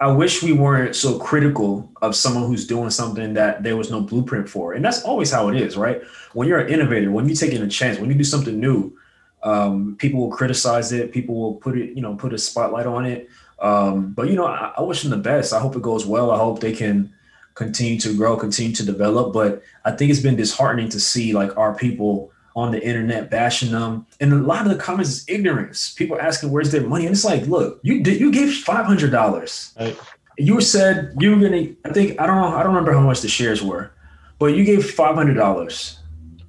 I 0.00 0.10
wish 0.10 0.42
we 0.42 0.52
weren't 0.52 0.96
so 0.96 1.18
critical 1.18 1.90
of 2.00 2.16
someone 2.16 2.46
who's 2.46 2.66
doing 2.66 2.88
something 2.88 3.34
that 3.34 3.62
there 3.62 3.76
was 3.76 3.90
no 3.90 4.00
blueprint 4.00 4.48
for. 4.48 4.72
And 4.72 4.82
that's 4.82 5.02
always 5.02 5.30
how 5.30 5.48
it 5.48 5.60
is, 5.60 5.76
right? 5.76 6.00
When 6.32 6.48
you're 6.48 6.60
an 6.60 6.72
innovator, 6.72 7.10
when 7.10 7.28
you're 7.28 7.36
taking 7.36 7.60
a 7.60 7.68
chance, 7.68 7.98
when 7.98 8.08
you 8.08 8.16
do 8.16 8.24
something 8.24 8.58
new, 8.58 8.96
um, 9.42 9.96
people 9.98 10.20
will 10.20 10.34
criticize 10.34 10.92
it. 10.92 11.12
People 11.12 11.34
will 11.34 11.54
put 11.54 11.76
it, 11.76 11.94
you 11.94 12.00
know, 12.00 12.14
put 12.14 12.32
a 12.32 12.38
spotlight 12.38 12.86
on 12.86 13.04
it. 13.04 13.28
Um, 13.58 14.12
but 14.12 14.30
you 14.30 14.36
know, 14.36 14.46
I, 14.46 14.72
I, 14.78 14.80
wish 14.80 15.02
them 15.02 15.10
the 15.10 15.18
best. 15.18 15.52
I 15.52 15.60
hope 15.60 15.76
it 15.76 15.82
goes 15.82 16.06
well. 16.06 16.30
I 16.30 16.38
hope 16.38 16.60
they 16.60 16.72
can 16.72 17.12
continue 17.54 17.98
to 18.00 18.16
grow, 18.16 18.36
continue 18.36 18.74
to 18.74 18.84
develop. 18.84 19.32
But 19.32 19.62
I 19.84 19.92
think 19.92 20.10
it's 20.10 20.20
been 20.20 20.36
disheartening 20.36 20.88
to 20.90 21.00
see 21.00 21.32
like 21.32 21.56
our 21.56 21.74
people 21.74 22.32
on 22.56 22.72
the 22.72 22.84
internet 22.84 23.30
bashing 23.30 23.70
them, 23.70 24.06
and 24.20 24.32
a 24.32 24.36
lot 24.36 24.66
of 24.66 24.72
the 24.72 24.78
comments 24.78 25.10
is 25.10 25.24
ignorance. 25.28 25.92
People 25.92 26.20
asking 26.20 26.50
where's 26.50 26.72
their 26.72 26.86
money, 26.86 27.06
and 27.06 27.14
it's 27.14 27.24
like, 27.24 27.46
look, 27.46 27.80
you 27.82 28.02
did 28.02 28.20
you 28.20 28.32
gave 28.32 28.52
five 28.58 28.86
hundred 28.86 29.10
dollars. 29.10 29.72
Right. 29.78 29.98
You 30.36 30.60
said 30.60 31.14
you 31.18 31.30
were 31.36 31.40
gonna. 31.40 31.68
I 31.84 31.92
think 31.92 32.20
I 32.20 32.26
don't 32.26 32.36
know. 32.36 32.56
I 32.56 32.62
don't 32.62 32.74
remember 32.74 32.92
how 32.92 33.00
much 33.00 33.20
the 33.20 33.28
shares 33.28 33.62
were, 33.62 33.92
but 34.38 34.54
you 34.56 34.64
gave 34.64 34.90
five 34.90 35.14
hundred 35.14 35.34
dollars. 35.34 35.98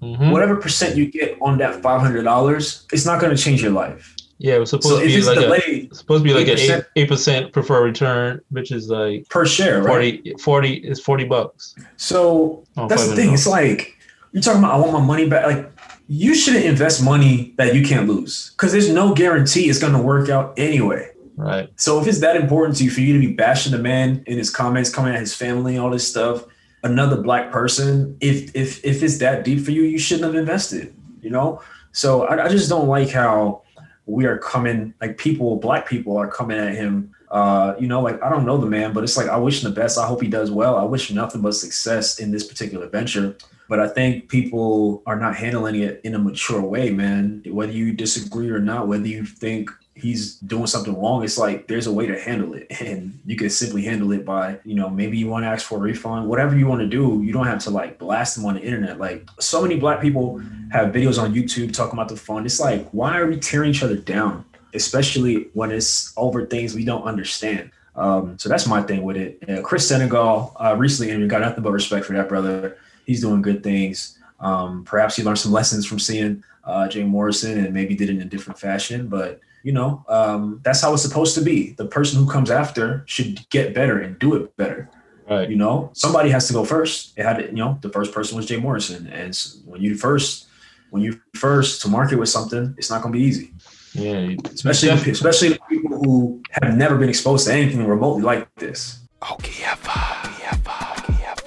Mm-hmm. 0.01 0.31
Whatever 0.31 0.55
percent 0.55 0.97
you 0.97 1.05
get 1.05 1.37
on 1.41 1.59
that 1.59 1.81
five 1.83 2.01
hundred 2.01 2.23
dollars, 2.23 2.87
it's 2.91 3.05
not 3.05 3.21
going 3.21 3.35
to 3.35 3.41
change 3.41 3.61
your 3.61 3.71
life. 3.71 4.15
Yeah, 4.41 4.55
it 4.55 4.59
was 4.59 4.71
supposed 4.71 4.87
so 4.87 4.99
to 5.01 5.05
be 5.05 5.21
like 5.21 5.37
delayed, 5.37 5.91
a, 5.91 5.95
supposed 5.95 6.23
to 6.23 6.27
be 6.27 6.33
like 6.33 6.47
an 6.47 6.83
eight 6.95 7.07
percent 7.07 7.53
preferred 7.53 7.83
return, 7.83 8.41
which 8.49 8.71
is 8.71 8.89
like 8.89 9.29
per 9.29 9.45
share, 9.45 9.83
40, 9.83 10.21
right? 10.25 10.41
40 10.41 10.73
is 10.77 10.99
forty 10.99 11.25
bucks. 11.25 11.75
So 11.97 12.63
oh, 12.75 12.87
that's 12.87 13.07
the 13.07 13.15
thing. 13.15 13.33
It's 13.33 13.45
like 13.45 13.95
you're 14.31 14.41
talking 14.41 14.63
about. 14.63 14.73
I 14.73 14.77
want 14.77 14.93
my 14.93 14.99
money 14.99 15.29
back. 15.29 15.45
Like 15.45 15.71
you 16.07 16.33
shouldn't 16.33 16.65
invest 16.65 17.03
money 17.03 17.53
that 17.57 17.75
you 17.75 17.85
can't 17.85 18.07
lose 18.07 18.49
because 18.51 18.71
there's 18.71 18.89
no 18.89 19.13
guarantee 19.13 19.69
it's 19.69 19.77
going 19.77 19.93
to 19.93 20.01
work 20.01 20.27
out 20.27 20.57
anyway. 20.57 21.11
Right. 21.35 21.69
So 21.75 22.01
if 22.01 22.07
it's 22.07 22.19
that 22.21 22.35
important 22.35 22.77
to 22.77 22.83
you 22.83 22.89
for 22.89 23.01
you 23.01 23.13
to 23.13 23.19
be 23.19 23.33
bashing 23.33 23.71
the 23.73 23.77
man 23.77 24.23
in 24.25 24.39
his 24.39 24.49
comments, 24.49 24.89
coming 24.89 25.13
at 25.13 25.19
his 25.19 25.35
family, 25.35 25.77
all 25.77 25.91
this 25.91 26.07
stuff, 26.07 26.45
another 26.81 27.21
black 27.21 27.51
person, 27.51 28.17
if 28.21 28.55
if 28.55 28.83
if 28.83 29.03
it's 29.03 29.19
that 29.19 29.43
deep 29.45 29.63
for 29.63 29.69
you, 29.69 29.83
you 29.83 29.99
shouldn't 29.99 30.25
have 30.25 30.35
invested. 30.35 30.95
You 31.21 31.29
know. 31.29 31.61
So 31.91 32.23
I, 32.23 32.45
I 32.45 32.47
just 32.47 32.69
don't 32.69 32.87
like 32.87 33.11
how 33.11 33.60
we 34.05 34.25
are 34.25 34.37
coming 34.37 34.93
like 35.01 35.17
people, 35.17 35.57
black 35.57 35.87
people 35.87 36.17
are 36.17 36.27
coming 36.27 36.57
at 36.57 36.75
him. 36.75 37.11
Uh, 37.29 37.75
you 37.79 37.87
know, 37.87 38.01
like 38.01 38.21
I 38.21 38.29
don't 38.29 38.45
know 38.45 38.57
the 38.57 38.67
man, 38.67 38.93
but 38.93 39.03
it's 39.03 39.15
like 39.15 39.29
I 39.29 39.37
wish 39.37 39.63
him 39.63 39.73
the 39.73 39.79
best. 39.79 39.97
I 39.97 40.05
hope 40.05 40.21
he 40.21 40.27
does 40.27 40.51
well. 40.51 40.75
I 40.75 40.83
wish 40.83 41.11
nothing 41.11 41.41
but 41.41 41.53
success 41.53 42.19
in 42.19 42.31
this 42.31 42.45
particular 42.45 42.87
venture. 42.87 43.37
But 43.69 43.79
I 43.79 43.87
think 43.87 44.27
people 44.27 45.01
are 45.05 45.17
not 45.17 45.37
handling 45.37 45.79
it 45.79 46.01
in 46.03 46.13
a 46.13 46.19
mature 46.19 46.61
way, 46.61 46.89
man. 46.89 47.41
Whether 47.47 47.71
you 47.71 47.93
disagree 47.93 48.49
or 48.49 48.59
not, 48.59 48.89
whether 48.89 49.07
you 49.07 49.25
think 49.25 49.71
he's 49.93 50.35
doing 50.39 50.67
something 50.67 50.99
wrong, 50.99 51.23
it's 51.23 51.37
like 51.37 51.67
there's 51.67 51.87
a 51.87 51.91
way 51.91 52.07
to 52.07 52.19
handle 52.19 52.53
it. 52.53 52.67
And 52.81 53.19
you 53.25 53.35
can 53.35 53.49
simply 53.49 53.83
handle 53.83 54.11
it 54.11 54.25
by, 54.25 54.59
you 54.65 54.73
know, 54.73 54.89
maybe 54.89 55.17
you 55.17 55.27
want 55.27 55.43
to 55.43 55.49
ask 55.49 55.65
for 55.65 55.77
a 55.77 55.81
refund, 55.81 56.27
whatever 56.27 56.57
you 56.57 56.67
want 56.67 56.81
to 56.81 56.87
do. 56.87 57.21
You 57.23 57.31
don't 57.31 57.45
have 57.45 57.59
to 57.63 57.69
like 57.69 57.99
blast 57.99 58.35
them 58.35 58.45
on 58.45 58.55
the 58.55 58.61
internet. 58.61 58.99
Like 58.99 59.27
so 59.39 59.61
many 59.61 59.77
black 59.77 60.01
people 60.01 60.39
have 60.71 60.93
videos 60.93 61.21
on 61.21 61.33
YouTube 61.33 61.73
talking 61.73 61.93
about 61.93 62.09
the 62.09 62.17
fund. 62.17 62.45
It's 62.45 62.59
like, 62.59 62.89
why 62.89 63.17
are 63.17 63.27
we 63.27 63.37
tearing 63.37 63.69
each 63.69 63.83
other 63.83 63.97
down? 63.97 64.45
Especially 64.73 65.49
when 65.53 65.71
it's 65.71 66.13
over 66.17 66.45
things 66.45 66.73
we 66.73 66.85
don't 66.85 67.03
understand. 67.03 67.71
Um, 67.95 68.39
so 68.39 68.49
that's 68.49 68.67
my 68.67 68.81
thing 68.81 69.03
with 69.03 69.17
it. 69.17 69.37
Uh, 69.47 69.61
Chris 69.61 69.87
Senegal 69.87 70.55
uh, 70.59 70.75
recently 70.77 71.13
and 71.13 71.29
got 71.29 71.41
nothing 71.41 71.63
but 71.63 71.71
respect 71.71 72.05
for 72.05 72.13
that 72.13 72.29
brother. 72.29 72.77
He's 73.05 73.21
doing 73.21 73.41
good 73.41 73.63
things. 73.63 74.17
Um, 74.39 74.83
perhaps 74.85 75.15
he 75.15 75.23
learned 75.23 75.39
some 75.39 75.51
lessons 75.51 75.85
from 75.85 75.99
seeing 75.99 76.43
uh, 76.63 76.87
Jay 76.87 77.03
Morrison 77.03 77.63
and 77.63 77.73
maybe 77.73 77.95
did 77.95 78.09
it 78.09 78.15
in 78.15 78.21
a 78.21 78.25
different 78.25 78.59
fashion. 78.59 79.07
But 79.07 79.39
you 79.63 79.71
know, 79.71 80.03
um, 80.07 80.61
that's 80.63 80.81
how 80.81 80.93
it's 80.93 81.03
supposed 81.03 81.35
to 81.35 81.41
be. 81.41 81.71
The 81.71 81.85
person 81.85 82.23
who 82.23 82.29
comes 82.29 82.49
after 82.49 83.03
should 83.05 83.47
get 83.49 83.73
better 83.73 83.99
and 83.99 84.17
do 84.19 84.35
it 84.35 84.55
better. 84.57 84.89
Right. 85.29 85.49
You 85.49 85.55
know, 85.55 85.91
somebody 85.93 86.29
has 86.29 86.47
to 86.47 86.53
go 86.53 86.65
first. 86.65 87.17
It 87.17 87.23
had, 87.23 87.37
to, 87.37 87.45
you 87.45 87.53
know, 87.53 87.77
the 87.81 87.89
first 87.89 88.13
person 88.13 88.35
was 88.35 88.47
Jay 88.47 88.57
Morrison, 88.57 89.07
and 89.07 89.37
when 89.65 89.81
you 89.81 89.95
first, 89.95 90.47
when 90.89 91.01
you 91.01 91.21
first 91.35 91.81
to 91.83 91.87
market 91.87 92.19
with 92.19 92.29
something, 92.29 92.75
it's 92.77 92.89
not 92.89 93.01
going 93.01 93.13
to 93.13 93.19
be 93.19 93.23
easy. 93.23 93.53
Yeah, 93.93 94.35
especially 94.53 94.89
especially 94.89 95.57
people 95.69 96.01
who 96.03 96.41
have 96.61 96.75
never 96.75 96.97
been 96.97 97.09
exposed 97.09 97.47
to 97.47 97.53
anything 97.53 97.85
remotely 97.85 98.23
like 98.23 98.53
this. 98.55 98.99
Okiyefa. 99.21 100.31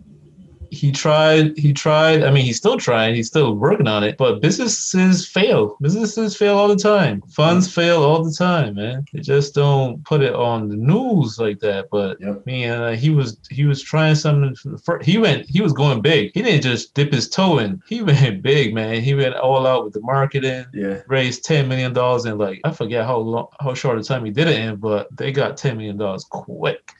he 0.73 0.91
tried 0.91 1.57
he 1.57 1.71
tried 1.71 2.23
i 2.23 2.31
mean 2.31 2.45
he's 2.45 2.57
still 2.57 2.77
trying 2.77 3.15
he's 3.15 3.27
still 3.27 3.55
working 3.55 3.87
on 3.87 4.03
it 4.03 4.17
but 4.17 4.41
businesses 4.41 5.27
fail. 5.27 5.77
Businesses 5.81 6.35
fail 6.35 6.57
all 6.57 6.67
the 6.67 6.75
time. 6.75 7.21
Funds 7.29 7.71
fail 7.71 8.03
all 8.03 8.23
the 8.23 8.31
time 8.31 8.75
man. 8.75 9.05
They 9.13 9.19
just 9.19 9.53
don't 9.53 10.03
put 10.05 10.21
it 10.21 10.33
on 10.33 10.69
the 10.69 10.75
news 10.75 11.39
like 11.39 11.59
that 11.59 11.87
but 11.91 12.19
yep. 12.19 12.45
man 12.45 12.81
uh, 12.81 12.95
he 12.95 13.09
was 13.09 13.37
he 13.49 13.65
was 13.65 13.81
trying 13.81 14.15
something 14.15 14.55
for, 14.77 14.99
he 14.99 15.17
went 15.17 15.49
he 15.49 15.61
was 15.61 15.73
going 15.73 16.01
big. 16.01 16.31
He 16.33 16.41
didn't 16.41 16.61
just 16.61 16.93
dip 16.93 17.11
his 17.11 17.29
toe 17.29 17.59
in. 17.59 17.81
He 17.87 18.01
went 18.09 18.41
big 18.41 18.73
man. 18.73 19.01
He 19.01 19.13
went 19.13 19.35
all 19.35 19.65
out 19.67 19.83
with 19.83 19.93
the 19.93 20.01
marketing 20.01 20.65
yeah. 20.73 21.01
raised 21.07 21.45
10 21.45 21.67
million 21.67 21.93
dollars 21.93 22.25
in 22.25 22.37
like 22.37 22.59
i 22.63 22.71
forget 22.71 23.05
how 23.05 23.17
long 23.17 23.47
how 23.59 23.73
short 23.73 23.99
a 23.99 24.03
time 24.03 24.25
he 24.25 24.31
did 24.31 24.47
it 24.47 24.59
in 24.59 24.75
but 24.75 25.07
they 25.15 25.31
got 25.31 25.57
10 25.57 25.77
million 25.77 25.97
dollars 25.97 26.23
quick 26.23 26.93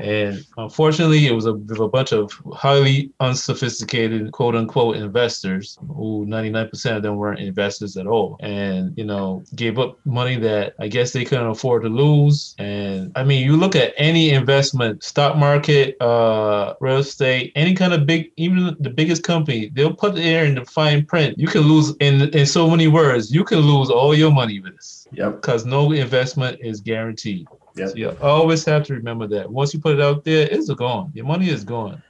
and 0.00 0.44
unfortunately, 0.56 1.26
it 1.26 1.32
was 1.32 1.46
a, 1.46 1.52
a 1.54 1.88
bunch 1.88 2.12
of 2.12 2.32
highly 2.52 3.10
unsophisticated, 3.20 4.32
quote 4.32 4.54
unquote, 4.54 4.96
investors 4.96 5.78
who 5.88 6.26
99% 6.26 6.96
of 6.96 7.02
them 7.02 7.16
weren't 7.16 7.40
investors 7.40 7.96
at 7.96 8.06
all. 8.06 8.36
And, 8.40 8.96
you 8.96 9.04
know, 9.04 9.44
gave 9.54 9.78
up 9.78 9.98
money 10.04 10.36
that 10.36 10.74
I 10.78 10.88
guess 10.88 11.12
they 11.12 11.24
couldn't 11.24 11.46
afford 11.46 11.82
to 11.82 11.88
lose. 11.88 12.54
And 12.58 13.12
I 13.14 13.24
mean, 13.24 13.44
you 13.44 13.56
look 13.56 13.76
at 13.76 13.92
any 13.96 14.30
investment, 14.30 15.04
stock 15.04 15.36
market, 15.36 16.00
uh, 16.00 16.74
real 16.80 16.98
estate, 16.98 17.52
any 17.54 17.74
kind 17.74 17.92
of 17.92 18.06
big, 18.06 18.32
even 18.36 18.76
the 18.80 18.90
biggest 18.90 19.22
company, 19.22 19.70
they'll 19.74 19.94
put 19.94 20.14
there 20.14 20.44
in 20.44 20.54
the 20.54 20.64
fine 20.64 21.04
print. 21.04 21.38
You 21.38 21.46
can 21.46 21.62
lose, 21.62 21.94
in, 22.00 22.22
in 22.30 22.46
so 22.46 22.70
many 22.70 22.88
words, 22.88 23.32
you 23.32 23.44
can 23.44 23.60
lose 23.60 23.90
all 23.90 24.14
your 24.14 24.30
money 24.30 24.60
with 24.60 24.76
this. 24.76 25.06
Yep. 25.12 25.36
Because 25.36 25.64
no 25.64 25.92
investment 25.92 26.58
is 26.60 26.80
guaranteed. 26.80 27.46
Yep. 27.76 27.88
So 27.88 27.94
you 27.96 28.16
always 28.20 28.64
have 28.64 28.84
to 28.84 28.94
remember 28.94 29.26
that. 29.28 29.50
Once 29.50 29.72
you 29.72 29.80
put 29.80 29.94
it 29.94 30.00
out 30.00 30.24
there, 30.24 30.48
it's 30.50 30.68
gone. 30.74 31.10
Your 31.14 31.26
money 31.26 31.48
is 31.48 31.64
gone. 31.64 32.02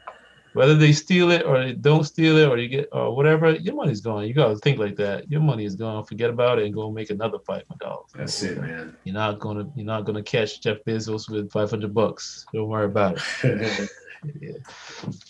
Whether 0.53 0.75
they 0.75 0.93
steal 0.93 1.31
it 1.31 1.45
or 1.45 1.63
they 1.63 1.73
don't 1.73 2.05
steal 2.05 2.37
it 2.37 2.49
or 2.49 2.59
you 2.59 2.69
get 2.69 2.89
or 2.93 3.15
whatever, 3.15 3.53
your 3.53 3.75
money's 3.75 4.01
gone. 4.01 4.27
You 4.27 4.35
gotta 4.35 4.57
think 4.57 4.79
like 4.79 4.97
that. 4.97 5.31
Your 5.31 5.41
money 5.41 5.65
is 5.65 5.77
gone. 5.77 6.05
Forget 6.05 6.31
about 6.31 6.59
it 6.59 6.67
and 6.67 6.75
go 6.75 6.91
make 6.91 7.11
another 7.11 7.39
five 7.39 7.63
hundred 7.69 7.81
dollars. 7.81 8.07
That's 8.15 8.43
it, 8.43 8.61
man. 8.61 8.97
You're 9.05 9.15
not 9.15 9.39
gonna 9.39 9.69
you're 9.77 9.87
not 9.87 10.05
gonna 10.05 10.23
catch 10.23 10.61
Jeff 10.61 10.79
Bezos 10.87 11.29
with 11.29 11.51
five 11.53 11.71
hundred 11.71 11.95
bucks. 11.95 12.47
Don't 12.53 12.69
worry 12.69 12.87
about 12.87 13.21
it. 13.45 13.91
yeah. 14.41 14.53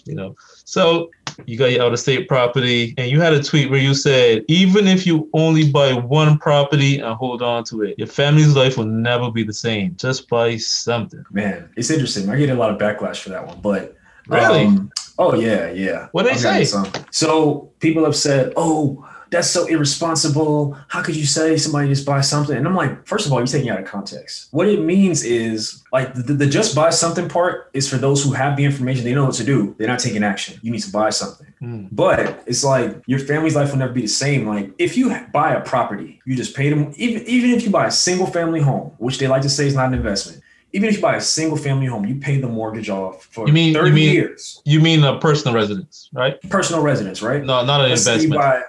You 0.05 0.15
know. 0.15 0.37
So 0.65 1.11
you 1.47 1.57
got 1.57 1.73
your 1.73 1.83
out 1.83 1.93
of 1.93 2.01
state 2.01 2.29
property, 2.29 2.95
and 2.99 3.11
you 3.11 3.21
had 3.21 3.33
a 3.33 3.43
tweet 3.43 3.71
where 3.71 3.81
you 3.81 3.95
said, 3.95 4.45
even 4.49 4.87
if 4.87 5.07
you 5.07 5.29
only 5.33 5.71
buy 5.71 5.93
one 5.93 6.39
property 6.39 6.99
and 6.99 7.15
hold 7.15 7.43
on 7.43 7.65
to 7.65 7.83
it, 7.83 7.99
your 7.99 8.09
family's 8.09 8.55
life 8.57 8.77
will 8.77 8.87
never 8.87 9.31
be 9.31 9.43
the 9.43 9.53
same. 9.53 9.95
Just 9.97 10.29
buy 10.29 10.57
something. 10.57 11.25
Man, 11.31 11.71
it's 11.77 11.91
interesting. 11.91 12.29
I 12.31 12.37
get 12.37 12.51
a 12.51 12.55
lot 12.55 12.71
of 12.71 12.79
backlash 12.79 13.19
for 13.21 13.31
that 13.31 13.47
one, 13.47 13.61
but 13.61 13.97
really. 14.29 14.65
Um, 14.65 14.91
oh 15.21 15.35
yeah, 15.35 15.71
yeah. 15.71 16.09
What 16.13 16.25
they 16.25 16.37
say? 16.37 16.65
So 17.11 17.71
people 17.79 18.05
have 18.05 18.17
said, 18.17 18.53
"Oh, 18.57 19.07
that's 19.31 19.49
so 19.49 19.67
irresponsible. 19.67 20.77
How 20.89 21.03
could 21.03 21.17
you 21.17 21.25
say 21.25 21.57
somebody 21.57 21.89
just 21.89 22.05
buy 22.05 22.21
something? 22.21 22.57
And 22.57 22.67
I'm 22.67 22.75
like, 22.75 23.07
first 23.07 23.27
of 23.27 23.33
all, 23.33 23.39
you're 23.39 23.47
taking 23.47 23.69
it 23.69 23.71
out 23.71 23.81
of 23.81 23.87
context. 23.87 24.49
What 24.51 24.69
it 24.69 24.81
means 24.81 25.23
is 25.25 25.83
like 25.93 26.13
the, 26.15 26.35
the 26.35 26.47
just 26.47 26.75
buy 26.75 26.91
something 26.91 27.29
part 27.29 27.71
is 27.73 27.89
for 27.89 27.97
those 27.97 28.23
who 28.25 28.33
have 28.33 28.57
the 28.57 28.65
information, 28.65 29.05
they 29.05 29.15
know 29.15 29.25
what 29.25 29.35
to 29.35 29.45
do. 29.45 29.75
They're 29.79 29.89
not 29.89 30.01
taking 30.01 30.25
action. 30.25 30.59
You 30.63 30.73
need 30.73 30.83
to 30.83 30.91
buy 30.91 31.11
something. 31.11 31.47
Mm. 31.63 31.89
But 31.93 32.43
it's 32.47 32.65
like 32.65 33.03
your 33.07 33.21
family's 33.21 33.55
life 33.55 33.71
will 33.71 33.79
never 33.79 33.93
be 33.93 34.03
the 34.03 34.09
same. 34.09 34.47
Like 34.47 34.73
if 34.79 34.97
you 34.97 35.17
buy 35.33 35.55
a 35.55 35.61
property, 35.61 36.21
you 36.27 36.35
just 36.35 36.57
pay 36.57 36.69
them, 36.69 36.93
even, 36.97 37.23
even 37.27 37.51
if 37.51 37.63
you 37.63 37.71
buy 37.71 37.87
a 37.87 37.93
single 37.93 38.27
family 38.27 38.61
home, 38.61 38.93
which 38.99 39.19
they 39.19 39.29
like 39.29 39.43
to 39.43 39.51
say 39.51 39.67
is 39.67 39.75
not 39.75 39.89
an 39.89 39.95
investment, 39.95 40.43
even 40.73 40.89
if 40.89 40.97
you 40.97 41.03
buy 41.03 41.17
a 41.17 41.21
single 41.21 41.57
family 41.57 41.87
home, 41.87 42.05
you 42.07 42.15
pay 42.17 42.39
the 42.41 42.47
mortgage 42.49 42.89
off 42.91 43.25
for 43.25 43.47
You 43.47 43.53
mean 43.53 43.75
30 43.75 43.89
you 43.89 43.95
mean 43.95 44.13
years. 44.15 44.63
you 44.65 44.81
mean 44.81 45.03
a 45.05 45.19
personal 45.19 45.55
residence, 45.55 46.09
right? 46.13 46.41
Personal 46.49 46.83
residence, 46.83 47.23
right? 47.23 47.45
No, 47.45 47.65
not 47.65 47.81
an 47.81 47.91
Let's 47.91 48.07
investment 48.07 48.41
buy, 48.41 48.63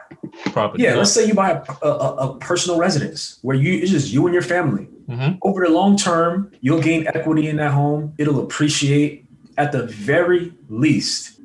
property. 0.51 0.83
yeah, 0.83 0.93
No. 0.93 0.97
let's 0.99 1.11
say 1.11 1.25
you 1.27 1.33
buy 1.33 1.51
a, 1.81 1.87
a, 1.87 2.15
a 2.29 2.37
personal 2.39 2.79
residence 2.79 3.37
where 3.43 3.55
you 3.55 3.73
it's 3.81 3.91
just 3.91 4.11
you 4.11 4.25
and 4.25 4.33
your 4.33 4.41
family. 4.43 4.87
Mhm. 5.09 5.37
Over 5.41 5.65
the 5.65 5.71
long 5.71 5.97
term, 5.97 6.51
you'll 6.61 6.81
gain 6.81 7.05
equity 7.07 7.47
in 7.47 7.57
that 7.57 7.71
home. 7.71 8.13
It'll 8.17 8.39
appreciate. 8.41 9.25
At 9.57 9.71
the 9.73 9.83
very 9.85 10.53
least, 10.69 11.39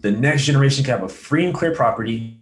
the 0.00 0.10
next 0.12 0.44
generation 0.44 0.84
can 0.84 0.92
have 0.98 1.02
a 1.02 1.08
free 1.08 1.44
and 1.44 1.52
clear 1.52 1.74
property 1.74 2.38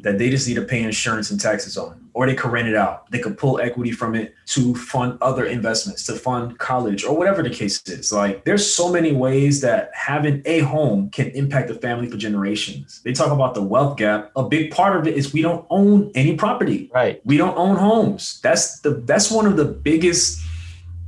that 0.00 0.18
they 0.18 0.30
just 0.30 0.46
need 0.48 0.54
to 0.54 0.62
pay 0.62 0.82
insurance 0.82 1.30
and 1.30 1.38
taxes 1.40 1.76
on, 1.76 2.00
or 2.14 2.26
they 2.26 2.34
could 2.34 2.50
rent 2.50 2.68
it 2.68 2.76
out. 2.76 3.10
They 3.10 3.18
could 3.18 3.38
pull 3.38 3.60
equity 3.60 3.92
from 3.92 4.14
it 4.14 4.34
to 4.46 4.74
fund 4.74 5.18
other 5.20 5.44
investments, 5.44 6.04
to 6.06 6.14
fund 6.14 6.58
college, 6.58 7.04
or 7.04 7.16
whatever 7.16 7.42
the 7.42 7.50
case 7.50 7.82
is. 7.88 8.12
Like, 8.12 8.44
there's 8.44 8.70
so 8.70 8.92
many 8.92 9.12
ways 9.12 9.60
that 9.62 9.90
having 9.94 10.42
a 10.44 10.60
home 10.60 11.10
can 11.10 11.28
impact 11.28 11.68
the 11.68 11.74
family 11.74 12.08
for 12.08 12.16
generations. 12.16 13.00
They 13.04 13.12
talk 13.12 13.32
about 13.32 13.54
the 13.54 13.62
wealth 13.62 13.96
gap. 13.96 14.30
A 14.36 14.42
big 14.42 14.70
part 14.70 14.96
of 14.96 15.06
it 15.06 15.16
is 15.16 15.32
we 15.32 15.42
don't 15.42 15.66
own 15.70 16.10
any 16.14 16.36
property. 16.36 16.90
Right. 16.94 17.20
We 17.24 17.36
don't 17.36 17.56
own 17.56 17.76
homes. 17.76 18.40
That's 18.42 18.80
the 18.80 18.90
that's 18.90 19.30
one 19.30 19.46
of 19.46 19.56
the 19.56 19.64
biggest 19.64 20.40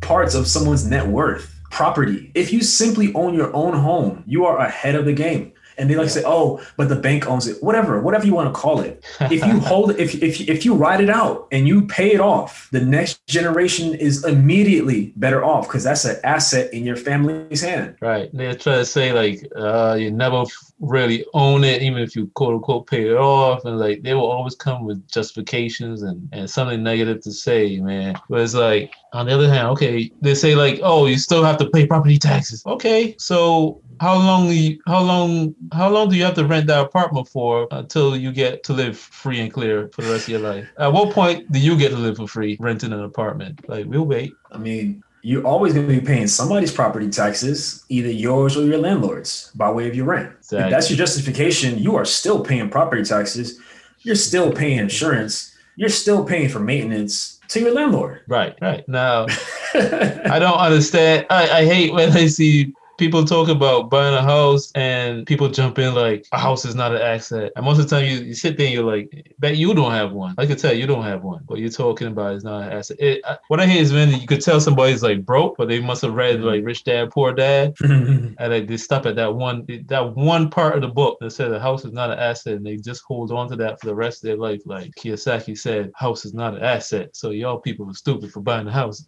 parts 0.00 0.34
of 0.34 0.46
someone's 0.46 0.86
net 0.86 1.06
worth. 1.06 1.50
Property. 1.70 2.30
If 2.34 2.52
you 2.52 2.62
simply 2.62 3.12
own 3.14 3.34
your 3.34 3.54
own 3.54 3.74
home, 3.74 4.22
you 4.26 4.44
are 4.46 4.58
ahead 4.58 4.94
of 4.94 5.06
the 5.06 5.12
game. 5.12 5.53
And 5.78 5.90
they 5.90 5.96
like 5.96 6.06
to 6.06 6.12
say, 6.12 6.22
"Oh, 6.24 6.64
but 6.76 6.88
the 6.88 6.96
bank 6.96 7.26
owns 7.26 7.46
it." 7.46 7.62
Whatever, 7.62 8.00
whatever 8.00 8.26
you 8.26 8.34
want 8.34 8.52
to 8.52 8.58
call 8.58 8.80
it. 8.80 9.04
If 9.20 9.44
you 9.44 9.58
hold 9.70 9.90
it, 9.90 9.98
if 9.98 10.14
if 10.22 10.40
if 10.48 10.64
you 10.64 10.74
write 10.74 11.00
it 11.00 11.10
out 11.10 11.48
and 11.52 11.66
you 11.66 11.86
pay 11.86 12.12
it 12.12 12.20
off, 12.20 12.68
the 12.72 12.80
next 12.80 13.26
generation 13.26 13.94
is 13.94 14.24
immediately 14.24 15.12
better 15.16 15.44
off 15.44 15.66
because 15.66 15.84
that's 15.84 16.04
an 16.04 16.16
asset 16.24 16.72
in 16.72 16.84
your 16.84 16.96
family's 16.96 17.60
hand. 17.60 17.96
Right. 18.00 18.30
They 18.32 18.54
try 18.54 18.76
to 18.76 18.84
say 18.84 19.12
like 19.12 19.46
uh, 19.56 19.96
you 19.98 20.10
never 20.10 20.44
really 20.80 21.24
own 21.34 21.64
it, 21.64 21.82
even 21.82 22.02
if 22.02 22.14
you 22.16 22.30
quote 22.34 22.54
unquote 22.54 22.86
pay 22.86 23.08
it 23.08 23.16
off, 23.16 23.64
and 23.64 23.78
like 23.78 24.02
they 24.02 24.14
will 24.14 24.30
always 24.30 24.54
come 24.54 24.84
with 24.84 25.06
justifications 25.08 26.02
and, 26.02 26.28
and 26.32 26.48
something 26.48 26.82
negative 26.82 27.22
to 27.22 27.32
say, 27.32 27.80
man. 27.80 28.14
But 28.28 28.40
it's 28.40 28.54
like 28.54 28.92
on 29.14 29.26
the 29.26 29.32
other 29.32 29.48
hand, 29.48 29.68
okay, 29.68 30.10
they 30.20 30.34
say 30.34 30.56
like, 30.56 30.80
oh, 30.82 31.06
you 31.06 31.16
still 31.18 31.44
have 31.44 31.56
to 31.58 31.70
pay 31.70 31.86
property 31.86 32.18
taxes. 32.18 32.66
Okay, 32.66 33.14
so 33.18 33.80
how 34.00 34.16
long 34.16 34.48
you, 34.48 34.80
how 34.88 35.00
long 35.00 35.54
how 35.72 35.88
long 35.88 36.10
do 36.10 36.16
you 36.16 36.24
have 36.24 36.34
to 36.34 36.44
rent 36.44 36.66
that 36.66 36.80
apartment 36.80 37.28
for 37.28 37.68
until 37.70 38.16
you 38.16 38.32
get 38.32 38.64
to 38.64 38.72
live 38.72 38.98
free 38.98 39.40
and 39.40 39.52
clear 39.52 39.88
for 39.94 40.02
the 40.02 40.10
rest 40.10 40.24
of 40.24 40.30
your 40.30 40.40
life? 40.40 40.68
At 40.78 40.92
what 40.92 41.14
point 41.14 41.50
do 41.52 41.60
you 41.60 41.78
get 41.78 41.90
to 41.90 41.96
live 41.96 42.16
for 42.16 42.26
free 42.26 42.56
renting 42.58 42.92
an 42.92 43.04
apartment? 43.04 43.68
Like 43.68 43.86
we'll 43.86 44.04
wait. 44.04 44.34
I 44.50 44.58
mean, 44.58 45.04
you're 45.22 45.46
always 45.46 45.72
going 45.72 45.86
to 45.86 45.94
be 45.94 46.04
paying 46.04 46.26
somebody's 46.26 46.72
property 46.72 47.08
taxes, 47.08 47.84
either 47.88 48.10
yours 48.10 48.56
or 48.56 48.66
your 48.66 48.78
landlord's, 48.78 49.52
by 49.54 49.70
way 49.70 49.88
of 49.88 49.94
your 49.94 50.06
rent. 50.06 50.34
Exactly. 50.38 50.64
If 50.64 50.70
that's 50.70 50.90
your 50.90 50.98
justification, 50.98 51.78
you 51.78 51.94
are 51.94 52.04
still 52.04 52.44
paying 52.44 52.68
property 52.68 53.04
taxes. 53.04 53.60
You're 54.00 54.16
still 54.16 54.52
paying 54.52 54.78
insurance. 54.78 55.54
You're 55.76 55.88
still 55.88 56.24
paying 56.24 56.48
for 56.48 56.60
maintenance 56.60 57.33
to 57.48 57.60
your 57.60 57.72
landlord. 57.72 58.22
Right, 58.28 58.56
right. 58.60 58.88
Now 58.88 59.26
I 59.74 60.38
don't 60.38 60.58
understand. 60.58 61.26
I, 61.30 61.48
I 61.50 61.64
hate 61.64 61.92
when 61.92 62.12
I 62.12 62.26
see 62.26 62.74
people 62.98 63.24
talk 63.24 63.48
about 63.48 63.90
buying 63.90 64.14
a 64.14 64.22
house 64.22 64.70
and 64.74 65.26
people 65.26 65.48
jump 65.48 65.78
in 65.78 65.94
like 65.94 66.26
a 66.32 66.38
house 66.38 66.64
is 66.64 66.74
not 66.74 66.94
an 66.94 67.02
asset. 67.02 67.52
And 67.56 67.64
most 67.64 67.78
of 67.78 67.88
the 67.88 67.96
time 67.96 68.04
you, 68.04 68.18
you 68.18 68.34
sit 68.34 68.56
there 68.56 68.66
and 68.66 68.74
you're 68.74 68.84
like, 68.84 69.34
bet 69.38 69.56
you 69.56 69.74
don't 69.74 69.90
have 69.90 70.12
one. 70.12 70.34
I 70.38 70.46
could 70.46 70.58
tell 70.58 70.72
you 70.72 70.86
don't 70.86 71.04
have 71.04 71.22
one. 71.22 71.42
What 71.46 71.58
you're 71.58 71.70
talking 71.70 72.08
about 72.08 72.34
is 72.34 72.44
not 72.44 72.64
an 72.64 72.72
asset. 72.72 72.96
It, 73.00 73.20
I, 73.24 73.38
what 73.48 73.60
I 73.60 73.66
hear 73.66 73.80
is 73.80 73.92
when 73.92 74.10
you 74.20 74.26
could 74.26 74.40
tell 74.40 74.60
somebody's 74.60 75.02
like 75.02 75.24
broke, 75.24 75.56
but 75.56 75.68
they 75.68 75.80
must 75.80 76.02
have 76.02 76.14
read 76.14 76.40
like 76.42 76.64
Rich 76.64 76.84
Dad 76.84 77.10
Poor 77.10 77.32
Dad, 77.32 77.74
and 77.80 78.36
like 78.38 78.66
they 78.66 78.76
stop 78.76 79.06
at 79.06 79.16
that 79.16 79.34
one 79.34 79.66
that 79.86 80.14
one 80.14 80.50
part 80.50 80.74
of 80.74 80.82
the 80.82 80.88
book 80.88 81.18
that 81.20 81.30
said 81.30 81.52
a 81.52 81.60
house 81.60 81.84
is 81.84 81.92
not 81.92 82.10
an 82.10 82.18
asset, 82.18 82.54
and 82.54 82.66
they 82.66 82.76
just 82.76 83.02
hold 83.06 83.32
on 83.32 83.48
to 83.50 83.56
that 83.56 83.80
for 83.80 83.86
the 83.86 83.94
rest 83.94 84.22
of 84.22 84.28
their 84.28 84.36
life. 84.36 84.60
Like 84.64 84.90
Kiyosaki 84.98 85.56
said, 85.56 85.92
house 85.94 86.24
is 86.24 86.34
not 86.34 86.54
an 86.54 86.62
asset. 86.62 87.16
So 87.16 87.30
y'all 87.30 87.58
people 87.58 87.88
are 87.90 87.94
stupid 87.94 88.32
for 88.32 88.40
buying 88.40 88.66
a 88.66 88.72
house. 88.72 89.06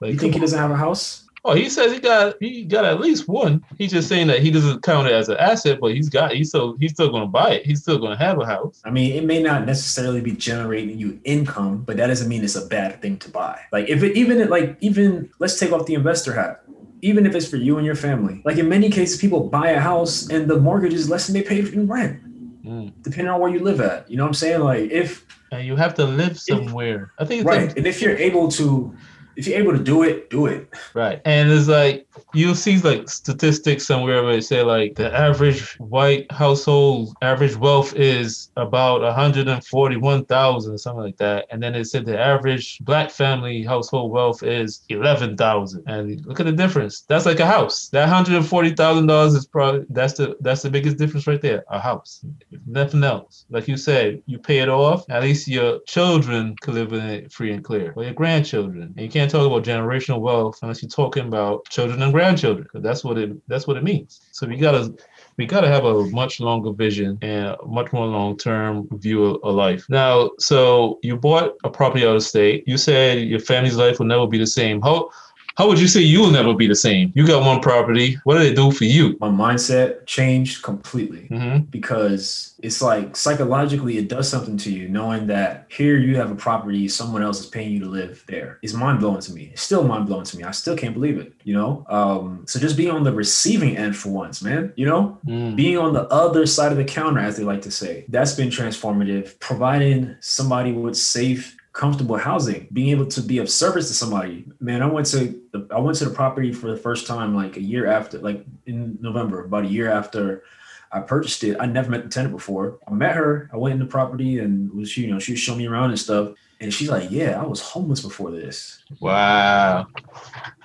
Like, 0.00 0.12
you 0.12 0.18
think 0.18 0.34
he 0.34 0.40
doesn't 0.40 0.58
have 0.58 0.70
a 0.70 0.76
house? 0.76 1.27
Oh, 1.44 1.54
he 1.54 1.68
says 1.68 1.92
he 1.92 2.00
got 2.00 2.34
he 2.40 2.64
got 2.64 2.84
at 2.84 3.00
least 3.00 3.28
one. 3.28 3.64
He's 3.78 3.92
just 3.92 4.08
saying 4.08 4.26
that 4.26 4.40
he 4.40 4.50
doesn't 4.50 4.82
count 4.82 5.06
it 5.06 5.12
as 5.12 5.28
an 5.28 5.36
asset, 5.38 5.78
but 5.80 5.94
he's 5.94 6.08
got 6.08 6.32
he's 6.32 6.48
still 6.48 6.76
he's 6.78 6.92
still 6.92 7.10
gonna 7.10 7.26
buy 7.26 7.52
it. 7.52 7.66
He's 7.66 7.80
still 7.80 7.98
gonna 7.98 8.16
have 8.18 8.40
a 8.40 8.44
house. 8.46 8.82
I 8.84 8.90
mean, 8.90 9.12
it 9.14 9.24
may 9.24 9.40
not 9.42 9.64
necessarily 9.64 10.20
be 10.20 10.32
generating 10.32 10.98
you 10.98 11.20
income, 11.24 11.82
but 11.84 11.96
that 11.96 12.08
doesn't 12.08 12.28
mean 12.28 12.42
it's 12.42 12.56
a 12.56 12.66
bad 12.66 13.00
thing 13.00 13.18
to 13.18 13.30
buy. 13.30 13.60
Like 13.72 13.88
if 13.88 14.02
it 14.02 14.16
even 14.16 14.40
it, 14.40 14.50
like 14.50 14.76
even 14.80 15.30
let's 15.38 15.58
take 15.58 15.72
off 15.72 15.86
the 15.86 15.94
investor 15.94 16.32
hat. 16.32 16.62
Even 17.02 17.24
if 17.26 17.34
it's 17.36 17.46
for 17.46 17.56
you 17.56 17.76
and 17.76 17.86
your 17.86 17.94
family, 17.94 18.42
like 18.44 18.56
in 18.58 18.68
many 18.68 18.90
cases, 18.90 19.18
people 19.20 19.48
buy 19.48 19.68
a 19.70 19.78
house 19.80 20.28
and 20.30 20.50
the 20.50 20.58
mortgage 20.58 20.92
is 20.92 21.08
less 21.08 21.28
than 21.28 21.34
they 21.34 21.42
pay 21.42 21.60
in 21.60 21.86
rent, 21.86 22.20
Mm. 22.66 22.92
depending 23.02 23.28
on 23.28 23.40
where 23.40 23.50
you 23.50 23.60
live 23.60 23.80
at. 23.80 24.10
You 24.10 24.16
know 24.16 24.24
what 24.24 24.28
I'm 24.30 24.34
saying? 24.34 24.60
Like 24.60 24.90
if 24.90 25.24
And 25.52 25.64
you 25.64 25.76
have 25.76 25.94
to 25.94 26.04
live 26.04 26.38
somewhere. 26.38 27.12
I 27.20 27.24
think 27.24 27.42
it's 27.42 27.46
right, 27.46 27.74
and 27.76 27.86
if 27.86 28.02
you're 28.02 28.16
able 28.16 28.48
to, 28.58 28.92
if 29.38 29.46
you're 29.46 29.58
able 29.58 29.72
to 29.72 29.82
do 29.82 30.02
it, 30.02 30.28
do 30.30 30.46
it. 30.46 30.68
Right. 30.94 31.22
And 31.24 31.48
it's 31.48 31.68
like 31.68 32.08
you'll 32.34 32.56
see 32.56 32.78
like 32.78 33.08
statistics 33.08 33.86
somewhere 33.86 34.24
where 34.24 34.32
they 34.32 34.40
say 34.40 34.62
like 34.62 34.96
the 34.96 35.14
average 35.14 35.78
white 35.78 36.30
household 36.32 37.16
average 37.22 37.54
wealth 37.56 37.94
is 37.94 38.50
about 38.56 39.00
141,000 39.02 40.78
something 40.78 41.04
like 41.04 41.16
that. 41.18 41.46
And 41.52 41.62
then 41.62 41.76
it 41.76 41.84
said 41.84 42.04
the 42.04 42.18
average 42.18 42.80
black 42.80 43.10
family 43.10 43.62
household 43.62 44.10
wealth 44.10 44.42
is 44.42 44.82
11,000. 44.88 45.84
And 45.86 46.26
look 46.26 46.40
at 46.40 46.46
the 46.46 46.52
difference. 46.52 47.02
That's 47.02 47.24
like 47.24 47.38
a 47.38 47.46
house. 47.46 47.88
That 47.90 48.08
$140,000 48.08 49.36
is 49.36 49.46
probably 49.46 49.86
that's 49.90 50.14
the 50.14 50.36
that's 50.40 50.62
the 50.62 50.70
biggest 50.70 50.96
difference 50.96 51.28
right 51.28 51.40
there. 51.40 51.64
A 51.70 51.78
house. 51.78 52.24
If 52.50 52.60
nothing 52.66 53.04
else. 53.04 53.46
Like 53.50 53.68
you 53.68 53.76
said, 53.76 54.20
you 54.26 54.38
pay 54.38 54.58
it 54.58 54.68
off, 54.68 55.04
at 55.08 55.22
least 55.22 55.46
your 55.46 55.78
children 55.86 56.56
can 56.60 56.74
live 56.74 56.92
in 56.92 57.04
it 57.04 57.32
free 57.32 57.52
and 57.52 57.62
clear. 57.62 57.92
Or 57.94 58.02
your 58.02 58.14
grandchildren. 58.14 58.94
And 58.96 59.00
you 59.06 59.08
can't 59.08 59.27
talk 59.28 59.46
about 59.46 59.64
generational 59.64 60.20
wealth 60.20 60.58
unless 60.62 60.82
you're 60.82 60.88
talking 60.90 61.26
about 61.26 61.68
children 61.68 62.02
and 62.02 62.12
grandchildren. 62.12 62.66
That's 62.74 63.04
what 63.04 63.18
it 63.18 63.36
that's 63.48 63.66
what 63.66 63.76
it 63.76 63.84
means. 63.84 64.20
So 64.32 64.46
we 64.46 64.56
gotta 64.56 64.94
we 65.36 65.46
gotta 65.46 65.68
have 65.68 65.84
a 65.84 66.04
much 66.10 66.40
longer 66.40 66.72
vision 66.72 67.18
and 67.22 67.56
a 67.60 67.66
much 67.66 67.92
more 67.92 68.06
long 68.06 68.36
term 68.36 68.88
view 68.98 69.24
of, 69.24 69.42
of 69.44 69.54
life. 69.54 69.86
Now, 69.88 70.30
so 70.38 70.98
you 71.02 71.16
bought 71.16 71.56
a 71.64 71.70
property 71.70 72.06
out 72.06 72.16
of 72.16 72.22
state. 72.22 72.64
You 72.66 72.76
said 72.76 73.20
your 73.20 73.40
family's 73.40 73.76
life 73.76 73.98
will 73.98 74.06
never 74.06 74.26
be 74.26 74.38
the 74.38 74.46
same. 74.46 74.80
How 74.80 75.10
how 75.58 75.66
would 75.68 75.80
you 75.80 75.88
say 75.88 76.00
you'll 76.00 76.30
never 76.30 76.54
be 76.54 76.68
the 76.68 76.74
same? 76.76 77.12
You 77.16 77.26
got 77.26 77.44
one 77.44 77.60
property. 77.60 78.16
What 78.22 78.34
do 78.34 78.40
they 78.44 78.54
do 78.54 78.70
for 78.70 78.84
you? 78.84 79.16
My 79.20 79.28
mindset 79.28 80.06
changed 80.06 80.62
completely 80.62 81.26
Mm-hmm. 81.30 81.64
because 81.78 82.54
it's 82.62 82.80
like 82.80 83.16
psychologically 83.16 83.98
it 83.98 84.08
does 84.08 84.28
something 84.28 84.56
to 84.56 84.70
you 84.72 84.88
knowing 84.88 85.26
that 85.26 85.66
here 85.68 85.96
you 85.96 86.16
have 86.16 86.30
a 86.30 86.34
property 86.34 86.88
someone 86.88 87.22
else 87.22 87.40
is 87.40 87.46
paying 87.46 87.70
you 87.72 87.80
to 87.80 87.86
live 87.86 88.24
there 88.26 88.58
is 88.62 88.72
mind-blowing 88.74 89.20
to 89.20 89.32
me 89.32 89.50
it's 89.52 89.62
still 89.62 89.84
mind-blowing 89.84 90.24
to 90.24 90.36
me 90.38 90.42
i 90.44 90.50
still 90.50 90.76
can't 90.76 90.94
believe 90.94 91.18
it 91.18 91.32
you 91.44 91.54
know 91.54 91.84
um 91.88 92.44
so 92.46 92.58
just 92.58 92.76
being 92.76 92.90
on 92.90 93.04
the 93.04 93.12
receiving 93.12 93.76
end 93.76 93.94
for 93.96 94.08
once 94.10 94.42
man 94.42 94.72
you 94.76 94.86
know 94.86 95.18
Mm. 95.26 95.54
being 95.56 95.76
on 95.78 95.92
the 95.92 96.04
other 96.22 96.46
side 96.46 96.72
of 96.72 96.78
the 96.78 96.84
counter 96.84 97.20
as 97.20 97.36
they 97.36 97.44
like 97.44 97.62
to 97.62 97.70
say 97.70 98.04
that's 98.08 98.34
been 98.34 98.48
transformative 98.48 99.38
providing 99.40 100.16
somebody 100.20 100.72
with 100.72 100.96
safe 100.96 101.56
comfortable 101.78 102.16
housing 102.16 102.66
being 102.72 102.88
able 102.88 103.06
to 103.06 103.22
be 103.22 103.38
of 103.38 103.48
service 103.48 103.86
to 103.86 103.94
somebody 103.94 104.44
man 104.58 104.82
i 104.82 104.86
went 104.86 105.06
to 105.06 105.40
the, 105.52 105.64
i 105.70 105.78
went 105.78 105.96
to 105.96 106.04
the 106.04 106.10
property 106.10 106.52
for 106.52 106.68
the 106.72 106.76
first 106.76 107.06
time 107.06 107.36
like 107.36 107.56
a 107.56 107.62
year 107.62 107.86
after 107.86 108.18
like 108.18 108.44
in 108.66 108.98
november 109.00 109.44
about 109.44 109.64
a 109.64 109.68
year 109.68 109.88
after 109.88 110.42
I 110.90 111.00
purchased 111.00 111.44
it. 111.44 111.54
I 111.60 111.66
never 111.66 111.90
met 111.90 112.02
the 112.02 112.08
tenant 112.08 112.34
before. 112.34 112.78
I 112.88 112.92
met 112.92 113.14
her. 113.14 113.50
I 113.52 113.58
went 113.58 113.74
in 113.74 113.78
the 113.78 113.84
property 113.84 114.38
and 114.38 114.72
was 114.72 114.96
you 114.96 115.06
know 115.10 115.18
she 115.18 115.32
was 115.32 115.40
showing 115.40 115.58
me 115.58 115.66
around 115.66 115.90
and 115.90 115.98
stuff. 115.98 116.32
And 116.60 116.72
she's 116.72 116.88
like, 116.88 117.10
"Yeah, 117.10 117.38
I 117.38 117.46
was 117.46 117.60
homeless 117.60 118.00
before 118.00 118.30
this." 118.30 118.82
Wow. 118.98 119.88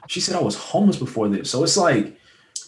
She 0.07 0.21
said 0.21 0.37
I 0.37 0.41
was 0.41 0.55
homeless 0.55 0.97
before 0.97 1.27
this. 1.27 1.51
So 1.51 1.61
it's 1.61 1.75
like 1.75 2.17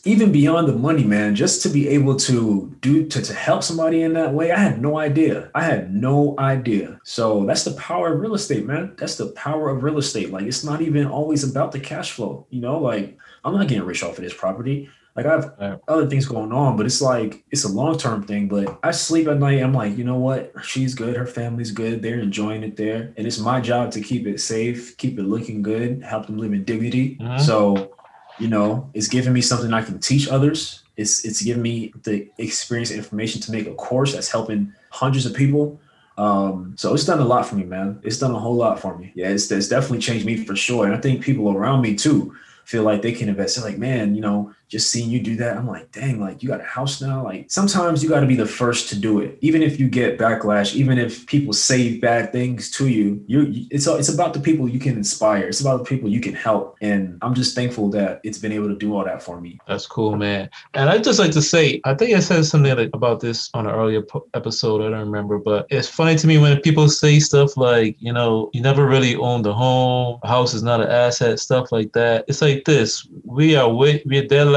even 0.05 0.31
beyond 0.31 0.67
the 0.67 0.73
money, 0.73 1.03
man, 1.03 1.35
just 1.35 1.61
to 1.63 1.69
be 1.69 1.87
able 1.89 2.15
to 2.15 2.73
do 2.79 3.07
to, 3.07 3.21
to 3.21 3.33
help 3.33 3.63
somebody 3.63 4.03
in 4.03 4.13
that 4.13 4.33
way, 4.33 4.51
I 4.51 4.59
had 4.59 4.79
no 4.81 4.99
idea. 4.99 5.49
I 5.55 5.63
had 5.63 5.93
no 5.93 6.35
idea. 6.37 6.99
So 7.03 7.45
that's 7.45 7.63
the 7.63 7.71
power 7.73 8.13
of 8.13 8.21
real 8.21 8.35
estate, 8.35 8.65
man. 8.65 8.93
That's 8.97 9.15
the 9.15 9.27
power 9.31 9.69
of 9.69 9.83
real 9.83 9.97
estate. 9.97 10.31
Like 10.31 10.45
it's 10.45 10.63
not 10.63 10.81
even 10.81 11.07
always 11.07 11.43
about 11.43 11.71
the 11.71 11.79
cash 11.79 12.11
flow. 12.11 12.45
You 12.51 12.61
know, 12.61 12.77
like 12.79 13.17
I'm 13.43 13.55
not 13.55 13.67
getting 13.67 13.83
rich 13.83 14.03
off 14.03 14.17
of 14.17 14.23
this 14.23 14.33
property. 14.33 14.89
Like 15.15 15.25
I 15.25 15.31
have 15.31 15.79
other 15.87 16.07
things 16.07 16.25
going 16.25 16.51
on, 16.51 16.75
but 16.75 16.85
it's 16.85 17.01
like 17.01 17.43
it's 17.49 17.63
a 17.63 17.69
long 17.69 17.97
term 17.97 18.23
thing. 18.23 18.47
But 18.49 18.77
I 18.83 18.91
sleep 18.91 19.27
at 19.29 19.39
night. 19.39 19.63
I'm 19.63 19.73
like, 19.73 19.97
you 19.97 20.03
know 20.03 20.17
what? 20.19 20.51
She's 20.61 20.93
good. 20.93 21.15
Her 21.15 21.25
family's 21.25 21.71
good. 21.71 22.01
They're 22.01 22.19
enjoying 22.19 22.63
it 22.63 22.75
there, 22.75 23.13
and 23.15 23.25
it's 23.25 23.39
my 23.39 23.61
job 23.61 23.91
to 23.91 24.01
keep 24.01 24.27
it 24.27 24.41
safe, 24.41 24.97
keep 24.97 25.17
it 25.17 25.23
looking 25.23 25.61
good, 25.61 26.03
help 26.03 26.25
them 26.27 26.37
live 26.37 26.51
in 26.51 26.65
dignity. 26.65 27.17
Mhm. 27.21 27.39
So, 27.39 27.94
you 28.39 28.47
know, 28.47 28.89
it's 28.93 29.07
giving 29.07 29.33
me 29.33 29.41
something 29.41 29.73
I 29.73 29.81
can 29.81 29.99
teach 29.99 30.27
others. 30.27 30.83
It's 30.97 31.25
it's 31.25 31.41
giving 31.41 31.61
me 31.61 31.93
the 32.03 32.29
experience 32.37 32.89
and 32.89 32.97
information 32.97 33.41
to 33.41 33.51
make 33.51 33.67
a 33.67 33.73
course 33.73 34.13
that's 34.13 34.31
helping 34.31 34.73
hundreds 34.89 35.25
of 35.25 35.33
people. 35.33 35.79
Um, 36.17 36.75
so 36.77 36.93
it's 36.93 37.05
done 37.05 37.19
a 37.19 37.25
lot 37.25 37.45
for 37.45 37.55
me, 37.55 37.65
man. 37.65 37.99
It's 38.03 38.19
done 38.19 38.31
a 38.31 38.39
whole 38.39 38.55
lot 38.55 38.79
for 38.79 38.97
me. 38.97 39.11
Yeah, 39.15 39.29
it's, 39.29 39.51
it's 39.51 39.67
definitely 39.67 39.99
changed 39.99 40.25
me 40.25 40.37
for 40.45 40.55
sure. 40.55 40.85
And 40.85 40.95
I 40.95 41.01
think 41.01 41.21
people 41.21 41.51
around 41.51 41.81
me 41.81 41.95
too 41.95 42.35
feel 42.63 42.83
like 42.83 43.01
they 43.01 43.11
can 43.11 43.27
invest. 43.27 43.57
They're 43.57 43.65
like, 43.65 43.77
man, 43.77 44.15
you 44.15 44.21
know, 44.21 44.53
just 44.67 44.91
seeing 44.91 45.09
you 45.09 45.21
do 45.21 45.35
that, 45.37 45.57
I'm 45.57 45.67
like, 45.67 45.91
dang, 45.91 46.19
like 46.19 46.41
you 46.41 46.49
got 46.49 46.61
a 46.61 46.65
house 46.65 47.01
now. 47.01 47.23
Like 47.23 47.49
sometimes 47.49 48.03
you 48.03 48.09
got 48.09 48.21
to 48.21 48.25
be 48.25 48.35
the 48.35 48.45
first 48.45 48.89
to 48.89 48.99
do 48.99 49.19
it, 49.19 49.37
even 49.41 49.61
if 49.61 49.79
you 49.79 49.87
get 49.87 50.17
backlash, 50.17 50.75
even 50.75 50.97
if 50.97 51.25
people 51.27 51.53
say 51.53 51.97
bad 51.99 52.31
things 52.31 52.71
to 52.71 52.87
you. 52.87 53.23
You, 53.27 53.67
it's 53.69 53.87
it's 53.87 54.09
about 54.09 54.33
the 54.33 54.39
people 54.39 54.67
you 54.67 54.79
can 54.79 54.97
inspire. 54.97 55.47
It's 55.47 55.61
about 55.61 55.77
the 55.77 55.85
people 55.85 56.09
you 56.09 56.21
can 56.21 56.33
help. 56.33 56.77
And 56.81 57.17
I'm 57.21 57.33
just 57.33 57.55
thankful 57.55 57.89
that 57.91 58.21
it's 58.23 58.37
been 58.37 58.51
able 58.51 58.69
to 58.69 58.75
do 58.75 58.95
all 58.95 59.03
that 59.03 59.21
for 59.21 59.39
me. 59.39 59.59
That's 59.67 59.87
cool, 59.87 60.15
man. 60.15 60.49
And 60.73 60.89
I'd 60.89 61.03
just 61.03 61.19
like 61.19 61.31
to 61.31 61.41
say, 61.41 61.81
I 61.85 61.93
think 61.93 62.15
I 62.15 62.19
said 62.19 62.45
something 62.45 62.89
about 62.93 63.19
this 63.19 63.49
on 63.53 63.67
an 63.67 63.73
earlier 63.73 64.03
episode. 64.33 64.81
I 64.81 64.89
don't 64.89 65.05
remember, 65.11 65.37
but 65.37 65.67
it's 65.69 65.87
funny 65.87 66.15
to 66.15 66.27
me 66.27 66.37
when 66.37 66.59
people 66.61 66.89
say 66.89 67.19
stuff 67.19 67.55
like, 67.57 67.95
you 67.99 68.13
know, 68.13 68.49
you 68.53 68.61
never 68.61 68.87
really 68.87 69.15
owned 69.15 69.45
a 69.45 69.53
home, 69.53 70.19
a 70.23 70.27
house 70.27 70.53
is 70.53 70.63
not 70.63 70.81
an 70.81 70.89
asset, 70.89 71.39
stuff 71.39 71.71
like 71.71 71.91
that. 71.93 72.25
It's 72.27 72.41
like 72.41 72.65
this: 72.65 73.07
we 73.23 73.55
are 73.55 73.69
we're 73.71 74.27
dead 74.27 74.47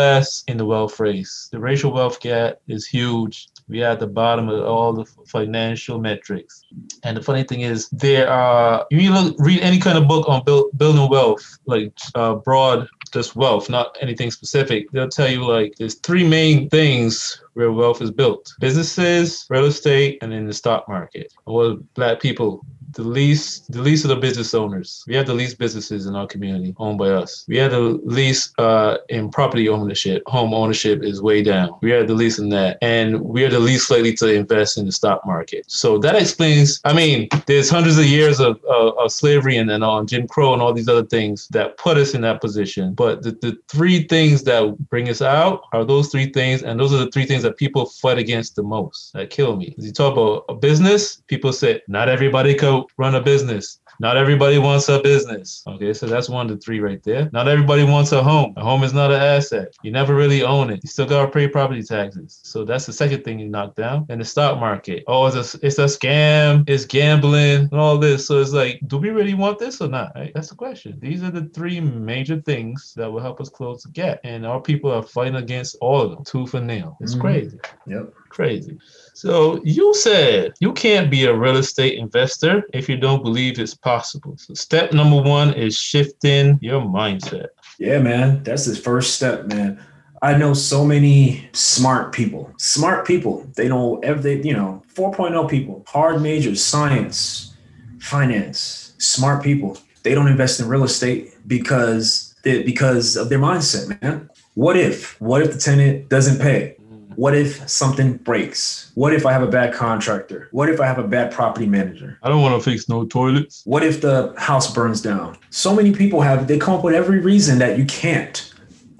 in 0.46 0.56
the 0.56 0.64
wealth 0.64 1.00
race. 1.00 1.48
The 1.50 1.58
racial 1.58 1.92
wealth 1.92 2.20
gap 2.20 2.60
is 2.68 2.86
huge. 2.86 3.48
We 3.68 3.82
are 3.82 3.92
at 3.92 4.00
the 4.00 4.06
bottom 4.06 4.48
of 4.48 4.64
all 4.64 4.92
the 4.92 5.04
financial 5.26 5.98
metrics. 5.98 6.64
And 7.04 7.16
the 7.16 7.22
funny 7.22 7.42
thing 7.42 7.60
is, 7.60 7.88
there 7.90 8.28
are 8.28 8.86
you 8.90 9.12
look 9.12 9.36
read 9.38 9.60
any 9.60 9.78
kind 9.78 9.98
of 9.98 10.08
book 10.08 10.28
on 10.28 10.42
build, 10.44 10.66
building 10.78 11.08
wealth, 11.08 11.58
like 11.66 11.92
uh, 12.14 12.36
broad 12.36 12.88
just 13.12 13.36
wealth, 13.36 13.68
not 13.68 13.96
anything 14.00 14.30
specific. 14.30 14.90
They'll 14.92 15.08
tell 15.08 15.28
you 15.28 15.44
like 15.44 15.74
there's 15.78 15.96
three 15.96 16.26
main 16.26 16.68
things 16.70 17.42
where 17.54 17.72
wealth 17.72 18.00
is 18.00 18.10
built: 18.10 18.54
businesses, 18.60 19.46
real 19.50 19.66
estate, 19.66 20.18
and 20.22 20.32
in 20.32 20.46
the 20.46 20.54
stock 20.54 20.88
market. 20.88 21.32
Well, 21.46 21.78
black 21.94 22.20
people. 22.20 22.64
The 22.92 23.02
least, 23.02 23.70
the 23.70 23.82
least 23.82 24.04
of 24.04 24.08
the 24.08 24.16
business 24.16 24.54
owners. 24.54 25.04
We 25.06 25.14
have 25.16 25.26
the 25.26 25.34
least 25.34 25.58
businesses 25.58 26.06
in 26.06 26.16
our 26.16 26.26
community 26.26 26.74
owned 26.78 26.98
by 26.98 27.10
us. 27.10 27.44
We 27.46 27.58
have 27.58 27.72
the 27.72 27.80
least 27.80 28.58
uh, 28.58 28.98
in 29.08 29.30
property 29.30 29.68
ownership. 29.68 30.22
Home 30.26 30.54
ownership 30.54 31.02
is 31.02 31.20
way 31.20 31.42
down. 31.42 31.76
We 31.82 31.92
are 31.92 32.04
the 32.04 32.14
least 32.14 32.38
in 32.38 32.48
that, 32.50 32.78
and 32.80 33.20
we 33.20 33.44
are 33.44 33.50
the 33.50 33.58
least 33.58 33.90
likely 33.90 34.14
to 34.14 34.32
invest 34.32 34.78
in 34.78 34.86
the 34.86 34.92
stock 34.92 35.26
market. 35.26 35.64
So 35.68 35.98
that 35.98 36.14
explains. 36.14 36.80
I 36.84 36.92
mean, 36.94 37.28
there's 37.46 37.68
hundreds 37.68 37.98
of 37.98 38.06
years 38.06 38.40
of, 38.40 38.62
of, 38.64 38.96
of 38.98 39.12
slavery 39.12 39.58
and 39.58 39.68
then 39.68 39.82
on 39.82 40.06
Jim 40.06 40.26
Crow 40.26 40.54
and 40.54 40.62
all 40.62 40.72
these 40.72 40.88
other 40.88 41.04
things 41.04 41.48
that 41.48 41.76
put 41.76 41.98
us 41.98 42.14
in 42.14 42.22
that 42.22 42.40
position. 42.40 42.94
But 42.94 43.22
the, 43.22 43.32
the 43.32 43.58
three 43.68 44.04
things 44.04 44.44
that 44.44 44.76
bring 44.88 45.08
us 45.08 45.20
out 45.20 45.62
are 45.72 45.84
those 45.84 46.08
three 46.08 46.30
things, 46.30 46.62
and 46.62 46.80
those 46.80 46.92
are 46.94 47.04
the 47.04 47.10
three 47.10 47.26
things 47.26 47.42
that 47.42 47.58
people 47.58 47.86
fight 47.86 48.18
against 48.18 48.56
the 48.56 48.62
most. 48.62 49.12
That 49.12 49.30
kill 49.30 49.56
me. 49.56 49.74
You 49.76 49.92
talk 49.92 50.14
about 50.14 50.44
a 50.48 50.54
business, 50.54 51.22
people 51.26 51.52
say 51.52 51.82
not 51.88 52.08
everybody 52.08 52.54
could 52.54 52.77
run 52.96 53.14
a 53.14 53.20
business. 53.20 53.80
Not 54.00 54.16
everybody 54.16 54.58
wants 54.58 54.88
a 54.88 55.00
business. 55.02 55.64
Okay, 55.66 55.92
so 55.92 56.06
that's 56.06 56.28
one 56.28 56.46
to 56.48 56.56
three 56.56 56.78
right 56.78 57.02
there. 57.02 57.28
Not 57.32 57.48
everybody 57.48 57.82
wants 57.82 58.12
a 58.12 58.22
home. 58.22 58.54
A 58.56 58.62
home 58.62 58.84
is 58.84 58.92
not 58.92 59.10
an 59.10 59.20
asset. 59.20 59.74
You 59.82 59.90
never 59.90 60.14
really 60.14 60.44
own 60.44 60.70
it. 60.70 60.80
You 60.84 60.88
still 60.88 61.06
gotta 61.06 61.28
pay 61.28 61.48
property 61.48 61.82
taxes. 61.82 62.38
So 62.44 62.64
that's 62.64 62.86
the 62.86 62.92
second 62.92 63.24
thing 63.24 63.40
you 63.40 63.48
knock 63.48 63.74
down. 63.74 64.06
And 64.08 64.20
the 64.20 64.24
stock 64.24 64.60
market. 64.60 65.02
Oh, 65.08 65.26
it's 65.26 65.54
a 65.54 65.66
it's 65.66 65.78
a 65.78 65.86
scam. 65.86 66.62
It's 66.68 66.84
gambling 66.84 67.68
and 67.72 67.80
all 67.80 67.98
this. 67.98 68.26
So 68.26 68.40
it's 68.40 68.52
like, 68.52 68.80
do 68.86 68.98
we 68.98 69.10
really 69.10 69.34
want 69.34 69.58
this 69.58 69.80
or 69.80 69.88
not? 69.88 70.12
Right? 70.14 70.30
That's 70.32 70.50
the 70.50 70.54
question. 70.54 70.96
These 71.00 71.24
are 71.24 71.32
the 71.32 71.46
three 71.52 71.80
major 71.80 72.40
things 72.42 72.92
that 72.94 73.10
will 73.10 73.20
help 73.20 73.40
us 73.40 73.48
close 73.48 73.82
the 73.82 73.90
gap. 73.90 74.20
And 74.22 74.46
our 74.46 74.60
people 74.60 74.92
are 74.92 75.02
fighting 75.02 75.36
against 75.36 75.76
all 75.80 76.02
of 76.02 76.10
them, 76.12 76.22
tooth 76.24 76.54
and 76.54 76.68
nail. 76.68 76.96
It's 77.00 77.16
Mhm. 77.16 77.20
crazy. 77.20 77.58
Yep. 77.88 78.12
Crazy. 78.28 78.78
So 79.18 79.60
you 79.64 79.92
said 79.94 80.52
you 80.60 80.72
can't 80.72 81.10
be 81.10 81.24
a 81.24 81.34
real 81.34 81.56
estate 81.56 81.98
investor 81.98 82.62
if 82.72 82.88
you 82.88 82.96
don't 82.96 83.20
believe 83.20 83.58
it's 83.58 83.74
possible. 83.74 84.36
So 84.38 84.54
step 84.54 84.92
number 84.92 85.20
one 85.20 85.54
is 85.54 85.76
shifting 85.76 86.56
your 86.62 86.82
mindset. 86.82 87.48
Yeah, 87.80 87.98
man. 87.98 88.44
That's 88.44 88.66
the 88.66 88.76
first 88.76 89.16
step, 89.16 89.46
man. 89.46 89.84
I 90.22 90.38
know 90.38 90.54
so 90.54 90.84
many 90.84 91.48
smart 91.52 92.12
people. 92.12 92.52
Smart 92.58 93.08
people. 93.08 93.44
They 93.56 93.66
know 93.66 93.98
every 94.04 94.40
you 94.46 94.52
know, 94.52 94.84
4.0 94.94 95.50
people, 95.50 95.84
hard 95.88 96.22
majors, 96.22 96.62
science, 96.62 97.56
finance, 97.98 98.94
smart 98.98 99.42
people. 99.42 99.78
They 100.04 100.14
don't 100.14 100.28
invest 100.28 100.60
in 100.60 100.68
real 100.68 100.84
estate 100.84 101.34
because 101.48 102.36
they, 102.44 102.62
because 102.62 103.16
of 103.16 103.30
their 103.30 103.40
mindset, 103.40 104.00
man. 104.00 104.30
What 104.54 104.76
if? 104.76 105.20
What 105.20 105.42
if 105.42 105.52
the 105.52 105.58
tenant 105.58 106.08
doesn't 106.08 106.40
pay? 106.40 106.77
What 107.18 107.34
if 107.34 107.68
something 107.68 108.12
breaks? 108.18 108.92
What 108.94 109.12
if 109.12 109.26
I 109.26 109.32
have 109.32 109.42
a 109.42 109.48
bad 109.48 109.74
contractor? 109.74 110.48
What 110.52 110.68
if 110.68 110.80
I 110.80 110.86
have 110.86 111.00
a 111.00 111.08
bad 111.08 111.32
property 111.32 111.66
manager? 111.66 112.16
I 112.22 112.28
don't 112.28 112.42
want 112.42 112.62
to 112.62 112.70
fix 112.70 112.88
no 112.88 113.06
toilets. 113.06 113.62
What 113.64 113.82
if 113.82 114.00
the 114.00 114.32
house 114.38 114.72
burns 114.72 115.02
down? 115.02 115.36
So 115.50 115.74
many 115.74 115.92
people 115.92 116.20
have, 116.20 116.46
they 116.46 116.58
come 116.58 116.74
up 116.74 116.84
with 116.84 116.94
every 116.94 117.18
reason 117.18 117.58
that 117.58 117.76
you 117.76 117.86
can't, 117.86 118.54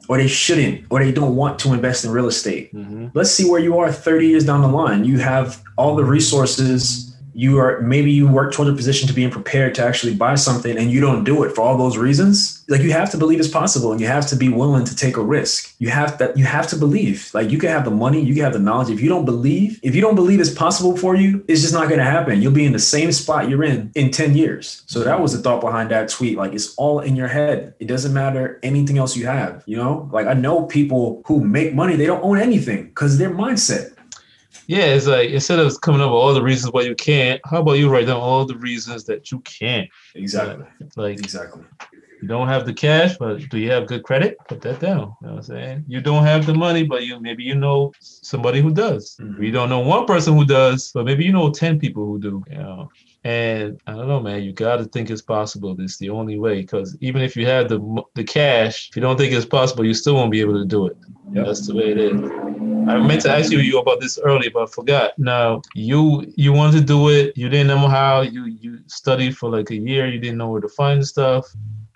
or 0.08 0.16
they 0.16 0.26
shouldn't, 0.26 0.86
or 0.90 0.98
they 0.98 1.12
don't 1.12 1.36
want 1.36 1.60
to 1.60 1.72
invest 1.72 2.04
in 2.04 2.10
real 2.10 2.26
estate. 2.26 2.74
Mm-hmm. 2.74 3.06
Let's 3.14 3.30
see 3.30 3.48
where 3.48 3.60
you 3.60 3.78
are 3.78 3.92
30 3.92 4.26
years 4.26 4.44
down 4.44 4.62
the 4.62 4.68
line. 4.68 5.04
You 5.04 5.18
have 5.18 5.62
all 5.76 5.94
the 5.94 6.04
resources. 6.04 7.07
You 7.38 7.56
are 7.60 7.80
maybe 7.82 8.10
you 8.10 8.26
work 8.26 8.52
towards 8.52 8.68
a 8.68 8.74
position 8.74 9.06
to 9.06 9.14
being 9.14 9.30
prepared 9.30 9.72
to 9.76 9.84
actually 9.84 10.12
buy 10.12 10.34
something 10.34 10.76
and 10.76 10.90
you 10.90 11.00
don't 11.00 11.22
do 11.22 11.44
it 11.44 11.54
for 11.54 11.60
all 11.62 11.78
those 11.78 11.96
reasons. 11.96 12.64
Like 12.66 12.82
you 12.82 12.90
have 12.90 13.12
to 13.12 13.16
believe 13.16 13.38
it's 13.38 13.46
possible 13.46 13.92
and 13.92 14.00
you 14.00 14.08
have 14.08 14.26
to 14.30 14.34
be 14.34 14.48
willing 14.48 14.84
to 14.84 14.96
take 14.96 15.16
a 15.16 15.22
risk. 15.22 15.72
You 15.78 15.90
have 15.90 16.18
that 16.18 16.36
you 16.36 16.44
have 16.44 16.66
to 16.70 16.76
believe. 16.76 17.30
Like 17.32 17.52
you 17.52 17.58
can 17.58 17.68
have 17.68 17.84
the 17.84 17.92
money, 17.92 18.20
you 18.20 18.34
can 18.34 18.42
have 18.42 18.54
the 18.54 18.58
knowledge. 18.58 18.90
If 18.90 19.00
you 19.00 19.08
don't 19.08 19.24
believe, 19.24 19.78
if 19.84 19.94
you 19.94 20.00
don't 20.00 20.16
believe 20.16 20.40
it's 20.40 20.52
possible 20.52 20.96
for 20.96 21.14
you, 21.14 21.44
it's 21.46 21.60
just 21.60 21.72
not 21.72 21.88
gonna 21.88 22.02
happen. 22.02 22.42
You'll 22.42 22.50
be 22.50 22.66
in 22.66 22.72
the 22.72 22.80
same 22.80 23.12
spot 23.12 23.48
you're 23.48 23.62
in 23.62 23.92
in 23.94 24.10
10 24.10 24.34
years. 24.34 24.82
So 24.86 25.04
that 25.04 25.20
was 25.20 25.32
the 25.32 25.38
thought 25.38 25.60
behind 25.60 25.92
that 25.92 26.08
tweet. 26.08 26.36
Like 26.36 26.54
it's 26.54 26.74
all 26.74 26.98
in 26.98 27.14
your 27.14 27.28
head. 27.28 27.72
It 27.78 27.86
doesn't 27.86 28.12
matter 28.12 28.58
anything 28.64 28.98
else 28.98 29.16
you 29.16 29.26
have, 29.26 29.62
you 29.64 29.76
know? 29.76 30.10
Like 30.12 30.26
I 30.26 30.34
know 30.34 30.64
people 30.66 31.22
who 31.26 31.44
make 31.44 31.72
money, 31.72 31.94
they 31.94 32.06
don't 32.06 32.24
own 32.24 32.40
anything 32.40 32.86
because 32.86 33.16
their 33.16 33.30
mindset. 33.30 33.94
Yeah, 34.68 34.84
it's 34.84 35.06
like 35.06 35.30
instead 35.30 35.58
of 35.58 35.80
coming 35.80 36.02
up 36.02 36.10
with 36.10 36.20
all 36.22 36.34
the 36.34 36.42
reasons 36.42 36.72
why 36.74 36.82
you 36.82 36.94
can't, 36.94 37.40
how 37.46 37.62
about 37.62 37.78
you 37.78 37.88
write 37.88 38.06
down 38.06 38.20
all 38.20 38.44
the 38.44 38.56
reasons 38.58 39.04
that 39.04 39.32
you 39.32 39.40
can't? 39.40 39.88
Exactly. 40.14 40.66
Like 40.94 41.18
Exactly. 41.18 41.62
you 42.20 42.28
don't 42.28 42.48
have 42.48 42.66
the 42.66 42.74
cash, 42.74 43.16
but 43.16 43.48
do 43.48 43.58
you 43.58 43.70
have 43.70 43.86
good 43.86 44.02
credit? 44.02 44.36
Put 44.46 44.60
that 44.60 44.78
down. 44.78 45.14
You 45.22 45.26
know 45.28 45.34
what 45.34 45.36
I'm 45.36 45.42
saying? 45.42 45.84
You 45.88 46.02
don't 46.02 46.22
have 46.24 46.44
the 46.44 46.52
money, 46.52 46.82
but 46.84 47.04
you 47.06 47.18
maybe 47.18 47.44
you 47.44 47.54
know 47.54 47.92
somebody 48.00 48.60
who 48.60 48.70
does. 48.70 49.16
Mhm. 49.20 49.42
You 49.42 49.52
don't 49.52 49.70
know 49.70 49.80
one 49.80 50.04
person 50.04 50.34
who 50.34 50.44
does, 50.44 50.92
but 50.92 51.06
maybe 51.06 51.24
you 51.24 51.32
know 51.32 51.50
10 51.50 51.78
people 51.78 52.04
who 52.04 52.20
do. 52.20 52.44
You 52.50 52.58
know. 52.58 52.90
And 53.24 53.80
I 53.86 53.92
don't 53.92 54.06
know, 54.08 54.20
man. 54.20 54.42
You 54.42 54.52
got 54.52 54.76
to 54.76 54.84
think 54.84 55.10
it's 55.10 55.22
possible. 55.22 55.74
This 55.74 55.96
the 55.98 56.10
only 56.10 56.38
way. 56.38 56.60
Because 56.60 56.96
even 57.00 57.22
if 57.22 57.36
you 57.36 57.46
have 57.46 57.68
the 57.68 57.80
the 58.14 58.24
cash, 58.24 58.90
if 58.90 58.96
you 58.96 59.02
don't 59.02 59.16
think 59.16 59.32
it's 59.32 59.46
possible, 59.46 59.84
you 59.84 59.94
still 59.94 60.14
won't 60.14 60.30
be 60.30 60.40
able 60.40 60.58
to 60.62 60.66
do 60.66 60.86
it. 60.86 60.96
Yep. 61.32 61.46
That's 61.46 61.66
the 61.66 61.74
way 61.74 61.90
it 61.90 61.98
is. 61.98 62.20
I 62.88 62.98
meant 62.98 63.22
to 63.22 63.30
ask 63.30 63.52
you 63.52 63.58
you 63.58 63.78
about 63.78 64.00
this 64.00 64.18
earlier, 64.18 64.50
but 64.50 64.62
I 64.62 64.66
forgot. 64.66 65.12
Now 65.18 65.62
you 65.74 66.32
you 66.36 66.52
wanted 66.52 66.78
to 66.80 66.84
do 66.84 67.10
it. 67.10 67.36
You 67.36 67.48
didn't 67.48 67.66
know 67.66 67.86
how. 67.88 68.22
You 68.22 68.46
you 68.46 68.80
studied 68.86 69.36
for 69.36 69.50
like 69.50 69.70
a 69.70 69.76
year. 69.76 70.06
You 70.06 70.18
didn't 70.18 70.38
know 70.38 70.48
where 70.48 70.60
to 70.60 70.68
find 70.68 71.06
stuff. 71.06 71.44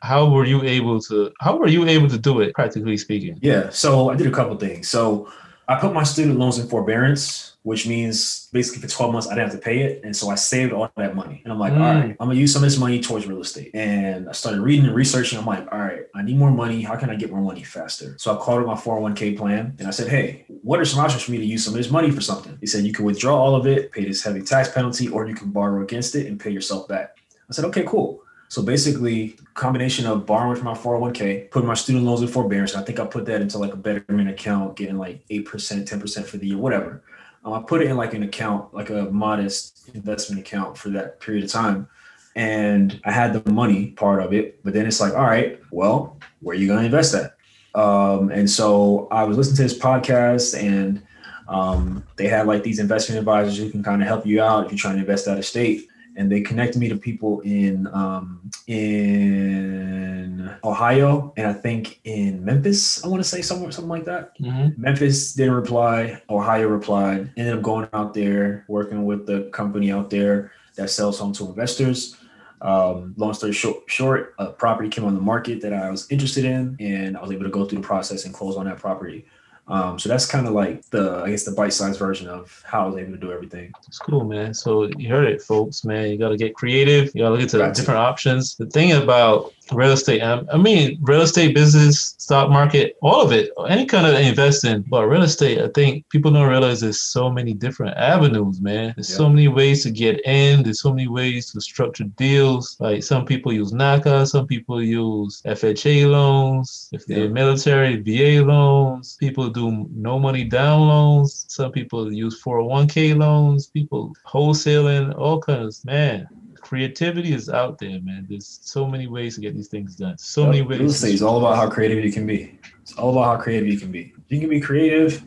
How 0.02 0.28
were 0.28 0.44
you 0.44 0.62
able 0.62 1.00
to? 1.02 1.32
How 1.40 1.56
were 1.56 1.68
you 1.68 1.86
able 1.86 2.08
to 2.08 2.18
do 2.18 2.40
it? 2.40 2.54
Practically 2.54 2.96
speaking. 2.96 3.38
Yeah. 3.40 3.70
So 3.70 4.10
I 4.10 4.16
did 4.16 4.26
a 4.26 4.30
couple 4.30 4.56
things. 4.56 4.88
So 4.88 5.30
I 5.72 5.80
put 5.80 5.94
my 5.94 6.02
student 6.02 6.38
loans 6.38 6.58
in 6.58 6.68
forbearance, 6.68 7.56
which 7.62 7.86
means 7.86 8.48
basically 8.52 8.82
for 8.82 8.88
12 8.88 9.12
months 9.12 9.26
I 9.28 9.34
didn't 9.34 9.50
have 9.50 9.58
to 9.58 9.64
pay 9.64 9.80
it. 9.80 10.02
And 10.04 10.14
so 10.14 10.28
I 10.28 10.34
saved 10.34 10.72
all 10.74 10.90
that 10.96 11.16
money. 11.16 11.40
And 11.44 11.52
I'm 11.52 11.58
like, 11.58 11.72
Mm. 11.72 11.80
all 11.80 11.94
right, 11.94 12.16
I'm 12.20 12.28
gonna 12.28 12.34
use 12.38 12.52
some 12.52 12.62
of 12.62 12.68
this 12.68 12.78
money 12.78 13.00
towards 13.00 13.26
real 13.26 13.40
estate. 13.40 13.70
And 13.72 14.28
I 14.28 14.32
started 14.32 14.60
reading 14.60 14.84
and 14.84 14.94
researching. 14.94 15.38
I'm 15.38 15.46
like, 15.46 15.66
all 15.72 15.78
right, 15.78 16.02
I 16.14 16.22
need 16.22 16.36
more 16.36 16.50
money. 16.50 16.82
How 16.82 16.96
can 16.96 17.08
I 17.08 17.14
get 17.14 17.30
more 17.30 17.40
money 17.40 17.62
faster? 17.62 18.14
So 18.18 18.36
I 18.36 18.38
called 18.38 18.60
up 18.60 18.66
my 18.66 18.74
401k 18.74 19.38
plan 19.38 19.74
and 19.78 19.88
I 19.88 19.92
said, 19.92 20.08
hey, 20.08 20.44
what 20.62 20.78
are 20.78 20.84
some 20.84 21.00
options 21.00 21.22
for 21.22 21.30
me 21.32 21.38
to 21.38 21.44
use 21.46 21.64
some 21.64 21.72
of 21.72 21.78
this 21.78 21.90
money 21.90 22.10
for 22.10 22.20
something? 22.20 22.58
He 22.60 22.66
said, 22.66 22.84
you 22.84 22.92
can 22.92 23.06
withdraw 23.06 23.34
all 23.42 23.54
of 23.54 23.66
it, 23.66 23.92
pay 23.92 24.04
this 24.04 24.22
heavy 24.22 24.42
tax 24.42 24.68
penalty, 24.68 25.08
or 25.08 25.26
you 25.26 25.34
can 25.34 25.50
borrow 25.52 25.82
against 25.82 26.14
it 26.16 26.26
and 26.26 26.38
pay 26.38 26.50
yourself 26.50 26.86
back. 26.86 27.16
I 27.48 27.52
said, 27.54 27.64
okay, 27.66 27.84
cool. 27.86 28.22
So 28.52 28.60
basically, 28.62 29.36
combination 29.54 30.04
of 30.04 30.26
borrowing 30.26 30.56
from 30.56 30.66
my 30.66 30.74
401k, 30.74 31.50
putting 31.50 31.66
my 31.66 31.72
student 31.72 32.04
loans 32.04 32.20
in 32.20 32.28
forbearance. 32.28 32.74
I 32.74 32.82
think 32.82 33.00
I 33.00 33.06
put 33.06 33.24
that 33.24 33.40
into 33.40 33.56
like 33.56 33.72
a 33.72 33.78
betterment 33.78 34.28
account, 34.28 34.76
getting 34.76 34.98
like 34.98 35.26
8%, 35.28 35.46
10% 35.46 36.26
for 36.26 36.36
the 36.36 36.48
year, 36.48 36.58
whatever. 36.58 37.02
Um, 37.46 37.54
I 37.54 37.62
put 37.62 37.80
it 37.80 37.88
in 37.88 37.96
like 37.96 38.12
an 38.12 38.24
account, 38.24 38.74
like 38.74 38.90
a 38.90 39.04
modest 39.04 39.88
investment 39.94 40.38
account 40.38 40.76
for 40.76 40.90
that 40.90 41.18
period 41.18 41.44
of 41.44 41.50
time. 41.50 41.88
And 42.36 43.00
I 43.06 43.12
had 43.12 43.32
the 43.32 43.50
money 43.50 43.92
part 43.92 44.22
of 44.22 44.34
it, 44.34 44.62
but 44.62 44.74
then 44.74 44.84
it's 44.84 45.00
like, 45.00 45.14
all 45.14 45.24
right, 45.24 45.58
well, 45.70 46.18
where 46.42 46.54
are 46.54 46.60
you 46.60 46.66
going 46.66 46.80
to 46.80 46.84
invest 46.84 47.12
that? 47.12 47.36
Um, 47.74 48.30
and 48.30 48.50
so 48.50 49.08
I 49.10 49.24
was 49.24 49.38
listening 49.38 49.56
to 49.56 49.62
this 49.62 49.78
podcast 49.78 50.62
and 50.62 51.02
um, 51.48 52.04
they 52.16 52.28
had 52.28 52.46
like 52.46 52.64
these 52.64 52.80
investment 52.80 53.18
advisors 53.18 53.56
who 53.56 53.70
can 53.70 53.82
kind 53.82 54.02
of 54.02 54.08
help 54.08 54.26
you 54.26 54.42
out 54.42 54.66
if 54.66 54.72
you're 54.72 54.78
trying 54.78 54.96
to 54.96 55.00
invest 55.00 55.26
out 55.26 55.38
of 55.38 55.46
state. 55.46 55.88
And 56.16 56.30
they 56.30 56.42
connected 56.42 56.78
me 56.78 56.88
to 56.88 56.96
people 56.96 57.40
in 57.40 57.86
um, 57.92 58.50
in 58.66 60.50
Ohio 60.64 61.32
and 61.36 61.46
I 61.46 61.52
think 61.52 62.00
in 62.04 62.44
Memphis. 62.44 63.04
I 63.04 63.08
want 63.08 63.22
to 63.22 63.28
say 63.28 63.42
somewhere 63.42 63.70
something 63.70 63.88
like 63.88 64.04
that. 64.04 64.38
Mhm. 64.38 64.76
Memphis 64.76 65.34
didn't 65.34 65.54
reply. 65.54 66.20
Ohio 66.28 66.68
replied. 66.68 67.30
Ended 67.36 67.54
up 67.54 67.62
going 67.62 67.88
out 67.92 68.14
there 68.14 68.64
working 68.68 69.04
with 69.04 69.26
the 69.26 69.48
company 69.52 69.90
out 69.90 70.10
there 70.10 70.52
that 70.76 70.90
sells 70.90 71.18
home 71.18 71.32
to 71.34 71.46
investors. 71.48 72.16
Um, 72.60 73.14
long 73.16 73.34
story 73.34 73.52
short, 73.52 73.78
short, 73.88 74.34
a 74.38 74.46
property 74.52 74.88
came 74.88 75.04
on 75.04 75.14
the 75.14 75.20
market 75.20 75.60
that 75.62 75.72
I 75.72 75.90
was 75.90 76.08
interested 76.12 76.44
in, 76.44 76.76
and 76.78 77.16
I 77.16 77.20
was 77.20 77.32
able 77.32 77.42
to 77.42 77.50
go 77.50 77.64
through 77.64 77.78
the 77.80 77.86
process 77.86 78.24
and 78.24 78.32
close 78.32 78.56
on 78.56 78.66
that 78.66 78.78
property. 78.78 79.26
Um, 79.68 79.98
so 79.98 80.08
that's 80.08 80.26
kind 80.26 80.46
of 80.46 80.54
like 80.54 80.84
the, 80.90 81.22
I 81.24 81.30
guess, 81.30 81.44
the 81.44 81.52
bite-sized 81.52 81.98
version 81.98 82.28
of 82.28 82.62
how 82.66 82.84
I 82.84 82.86
was 82.88 82.96
able 82.96 83.12
to 83.12 83.18
do 83.18 83.32
everything. 83.32 83.72
It's 83.86 83.98
cool, 83.98 84.24
man. 84.24 84.52
So 84.52 84.88
you 84.98 85.08
heard 85.08 85.28
it, 85.28 85.40
folks, 85.40 85.84
man. 85.84 86.10
You 86.10 86.18
got 86.18 86.30
to 86.30 86.36
get 86.36 86.54
creative. 86.54 87.12
You 87.14 87.22
got 87.22 87.28
to 87.28 87.30
look 87.30 87.40
into 87.42 87.58
different 87.72 88.00
options. 88.00 88.56
The 88.56 88.66
thing 88.66 88.92
about 88.92 89.52
real 89.72 89.92
estate, 89.92 90.20
um, 90.20 90.46
I 90.52 90.56
mean, 90.56 90.98
real 91.02 91.22
estate 91.22 91.54
business, 91.54 92.14
stock 92.18 92.50
market, 92.50 92.96
all 93.02 93.20
of 93.22 93.32
it, 93.32 93.50
any 93.68 93.86
kind 93.86 94.06
of 94.06 94.14
investing, 94.14 94.84
but 94.88 95.06
real 95.06 95.22
estate, 95.22 95.60
I 95.60 95.68
think 95.74 96.08
people 96.08 96.30
don't 96.30 96.48
realize 96.48 96.80
there's 96.80 97.00
so 97.00 97.30
many 97.30 97.52
different 97.52 97.96
avenues, 97.96 98.60
man. 98.60 98.92
There's 98.96 99.14
so 99.14 99.28
many 99.28 99.48
ways 99.48 99.82
to 99.84 99.90
get 99.90 100.24
in. 100.26 100.62
There's 100.62 100.80
so 100.80 100.90
many 100.92 101.08
ways 101.08 101.50
to 101.52 101.60
structure 101.60 102.04
deals. 102.16 102.76
Like 102.80 103.02
some 103.02 103.24
people 103.24 103.52
use 103.52 103.72
NACA, 103.72 104.26
some 104.26 104.46
people 104.46 104.82
use 104.82 105.42
FHA 105.44 106.06
loans. 106.10 106.88
If 106.92 107.06
they're 107.06 107.24
Yeah. 107.26 107.28
military, 107.28 107.96
VA 107.96 108.42
loans. 108.44 109.16
People 109.20 109.48
do 109.50 109.86
no 109.94 110.18
money 110.18 110.44
down 110.44 110.88
loans. 110.88 111.44
Some 111.48 111.72
people 111.72 112.12
use 112.12 112.40
401k 112.42 113.14
loans. 113.14 113.66
People 113.68 114.12
wholesaling, 114.26 115.16
all 115.18 115.40
kinds. 115.40 115.84
Man, 115.84 116.26
creativity 116.62 117.34
is 117.34 117.50
out 117.50 117.78
there, 117.78 118.00
man. 118.00 118.26
There's 118.30 118.60
so 118.62 118.86
many 118.86 119.06
ways 119.06 119.34
to 119.34 119.42
get 119.42 119.54
these 119.54 119.68
things 119.68 119.96
done. 119.96 120.16
So 120.16 120.46
many 120.46 120.62
ways. 120.62 120.78
Real 120.78 120.90
estate 120.90 121.14
is 121.14 121.22
all 121.22 121.38
about 121.38 121.56
how 121.56 121.68
creative 121.68 122.02
you 122.02 122.10
can 122.10 122.26
be. 122.26 122.58
It's 122.80 122.94
all 122.94 123.10
about 123.12 123.24
how 123.24 123.42
creative 123.42 123.68
you 123.68 123.78
can 123.78 123.92
be. 123.92 124.14
If 124.24 124.32
you 124.32 124.40
can 124.40 124.48
be 124.48 124.60
creative, 124.60 125.22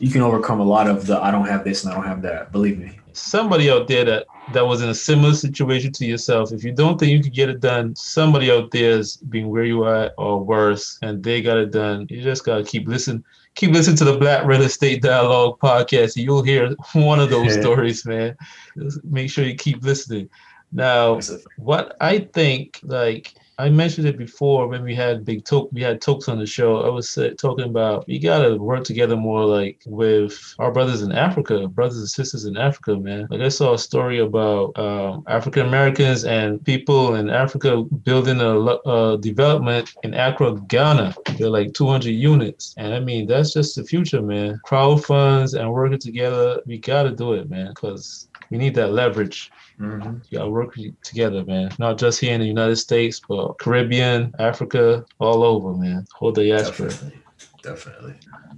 you 0.00 0.10
can 0.10 0.22
overcome 0.22 0.58
a 0.58 0.64
lot 0.64 0.88
of 0.88 1.06
the 1.06 1.22
I 1.22 1.30
don't 1.30 1.46
have 1.46 1.62
this 1.64 1.84
and 1.84 1.92
I 1.92 1.96
don't 1.96 2.06
have 2.06 2.22
that. 2.22 2.50
Believe 2.50 2.78
me. 2.78 2.98
somebody 3.12 3.70
out 3.70 3.86
there 3.86 4.04
that 4.04 4.26
that 4.52 4.66
was 4.66 4.82
in 4.82 4.88
a 4.88 4.94
similar 4.94 5.34
situation 5.34 5.92
to 5.92 6.06
yourself. 6.06 6.52
If 6.52 6.64
you 6.64 6.72
don't 6.72 6.98
think 6.98 7.12
you 7.12 7.22
could 7.22 7.34
get 7.34 7.50
it 7.50 7.60
done, 7.60 7.94
somebody 7.94 8.50
out 8.50 8.70
there 8.70 8.92
is 8.92 9.16
being 9.16 9.48
where 9.48 9.64
you 9.64 9.82
are 9.84 10.10
or 10.16 10.42
worse, 10.42 10.98
and 11.02 11.22
they 11.22 11.42
got 11.42 11.58
it 11.58 11.70
done. 11.70 12.06
You 12.08 12.22
just 12.22 12.44
gotta 12.44 12.64
keep 12.64 12.88
listening. 12.88 13.24
Keep 13.54 13.72
listening 13.72 13.96
to 13.96 14.04
the 14.04 14.16
Black 14.16 14.44
Real 14.44 14.62
Estate 14.62 15.02
Dialogue 15.02 15.58
podcast. 15.58 16.16
You'll 16.16 16.42
hear 16.42 16.74
one 16.92 17.18
of 17.18 17.28
those 17.28 17.54
stories, 17.54 18.06
man. 18.06 18.36
Just 18.78 19.04
make 19.04 19.30
sure 19.30 19.44
you 19.44 19.56
keep 19.56 19.82
listening. 19.82 20.30
Now, 20.70 21.18
what 21.56 21.96
I 22.00 22.20
think, 22.20 22.78
like 22.82 23.34
I 23.60 23.70
mentioned 23.70 24.06
it 24.06 24.16
before 24.16 24.68
when 24.68 24.84
we 24.84 24.94
had 24.94 25.24
Big 25.24 25.44
Toke, 25.44 25.68
we 25.72 25.82
had 25.82 26.00
talks 26.00 26.28
on 26.28 26.38
the 26.38 26.46
show. 26.46 26.82
I 26.82 26.90
was 26.90 27.18
uh, 27.18 27.30
talking 27.36 27.64
about 27.64 28.06
we 28.06 28.20
gotta 28.20 28.56
work 28.56 28.84
together 28.84 29.16
more, 29.16 29.44
like 29.44 29.82
with 29.84 30.54
our 30.60 30.70
brothers 30.70 31.02
in 31.02 31.10
Africa, 31.10 31.66
brothers 31.66 31.98
and 31.98 32.08
sisters 32.08 32.44
in 32.44 32.56
Africa, 32.56 32.96
man. 32.96 33.26
Like 33.30 33.40
I 33.40 33.48
saw 33.48 33.74
a 33.74 33.78
story 33.78 34.20
about 34.20 34.78
um, 34.78 35.24
African 35.26 35.66
Americans 35.66 36.24
and 36.24 36.64
people 36.64 37.16
in 37.16 37.30
Africa 37.30 37.82
building 37.82 38.40
a, 38.40 38.58
a 38.88 39.18
development 39.18 39.92
in 40.04 40.14
Accra, 40.14 40.54
Ghana. 40.68 41.16
They're 41.36 41.50
like 41.50 41.74
200 41.74 42.10
units, 42.10 42.74
and 42.76 42.94
I 42.94 43.00
mean 43.00 43.26
that's 43.26 43.52
just 43.52 43.74
the 43.74 43.82
future, 43.82 44.22
man. 44.22 44.60
Crowd 44.62 45.04
funds 45.04 45.54
and 45.54 45.72
working 45.72 45.98
together, 45.98 46.62
we 46.64 46.78
gotta 46.78 47.10
do 47.10 47.32
it, 47.32 47.50
man, 47.50 47.70
because 47.70 48.28
we 48.50 48.58
need 48.58 48.76
that 48.76 48.92
leverage. 48.92 49.50
Mhm. 49.80 50.22
You 50.30 50.38
gotta 50.38 50.50
work 50.50 50.74
together, 51.02 51.44
man. 51.44 51.70
Not 51.78 51.98
just 51.98 52.20
here 52.20 52.34
in 52.34 52.40
the 52.40 52.46
United 52.46 52.76
States, 52.76 53.20
but 53.28 53.58
Caribbean, 53.58 54.34
Africa, 54.38 55.04
all 55.18 55.44
over, 55.44 55.74
man. 55.74 56.06
Whole 56.12 56.32
diaspora. 56.32 56.88
Definitely. 56.88 57.20
Definitely. 57.62 58.14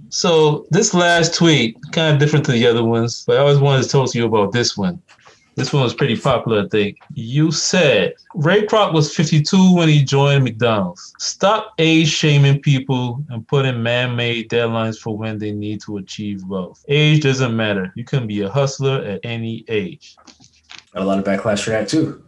So 0.09 0.65
this 0.71 0.93
last 0.93 1.35
tweet, 1.35 1.77
kind 1.91 2.13
of 2.13 2.19
different 2.19 2.45
to 2.45 2.51
the 2.51 2.65
other 2.65 2.83
ones, 2.83 3.23
but 3.25 3.37
I 3.37 3.39
always 3.39 3.59
wanted 3.59 3.83
to 3.83 3.89
talk 3.89 4.11
to 4.11 4.17
you 4.17 4.25
about 4.25 4.51
this 4.51 4.75
one. 4.77 5.01
This 5.55 5.73
one 5.73 5.83
was 5.83 5.93
pretty 5.93 6.15
popular, 6.15 6.63
I 6.63 6.67
think. 6.69 6.97
You 7.13 7.51
said 7.51 8.13
Ray 8.35 8.65
Kroc 8.65 8.93
was 8.93 9.13
52 9.13 9.75
when 9.75 9.89
he 9.89 10.01
joined 10.03 10.45
McDonald's. 10.45 11.13
Stop 11.19 11.73
age 11.77 12.07
shaming 12.07 12.61
people 12.61 13.23
and 13.29 13.45
putting 13.47 13.83
man-made 13.83 14.49
deadlines 14.49 14.97
for 14.97 15.15
when 15.17 15.37
they 15.37 15.51
need 15.51 15.81
to 15.81 15.97
achieve 15.97 16.43
wealth. 16.45 16.85
Age 16.87 17.23
doesn't 17.23 17.55
matter. 17.55 17.91
You 17.95 18.05
can 18.05 18.27
be 18.27 18.41
a 18.41 18.49
hustler 18.49 19.03
at 19.03 19.19
any 19.23 19.65
age. 19.67 20.15
Got 20.93 21.03
a 21.03 21.05
lot 21.05 21.19
of 21.19 21.25
backlash 21.25 21.63
for 21.63 21.69
that 21.69 21.87
too. 21.87 22.21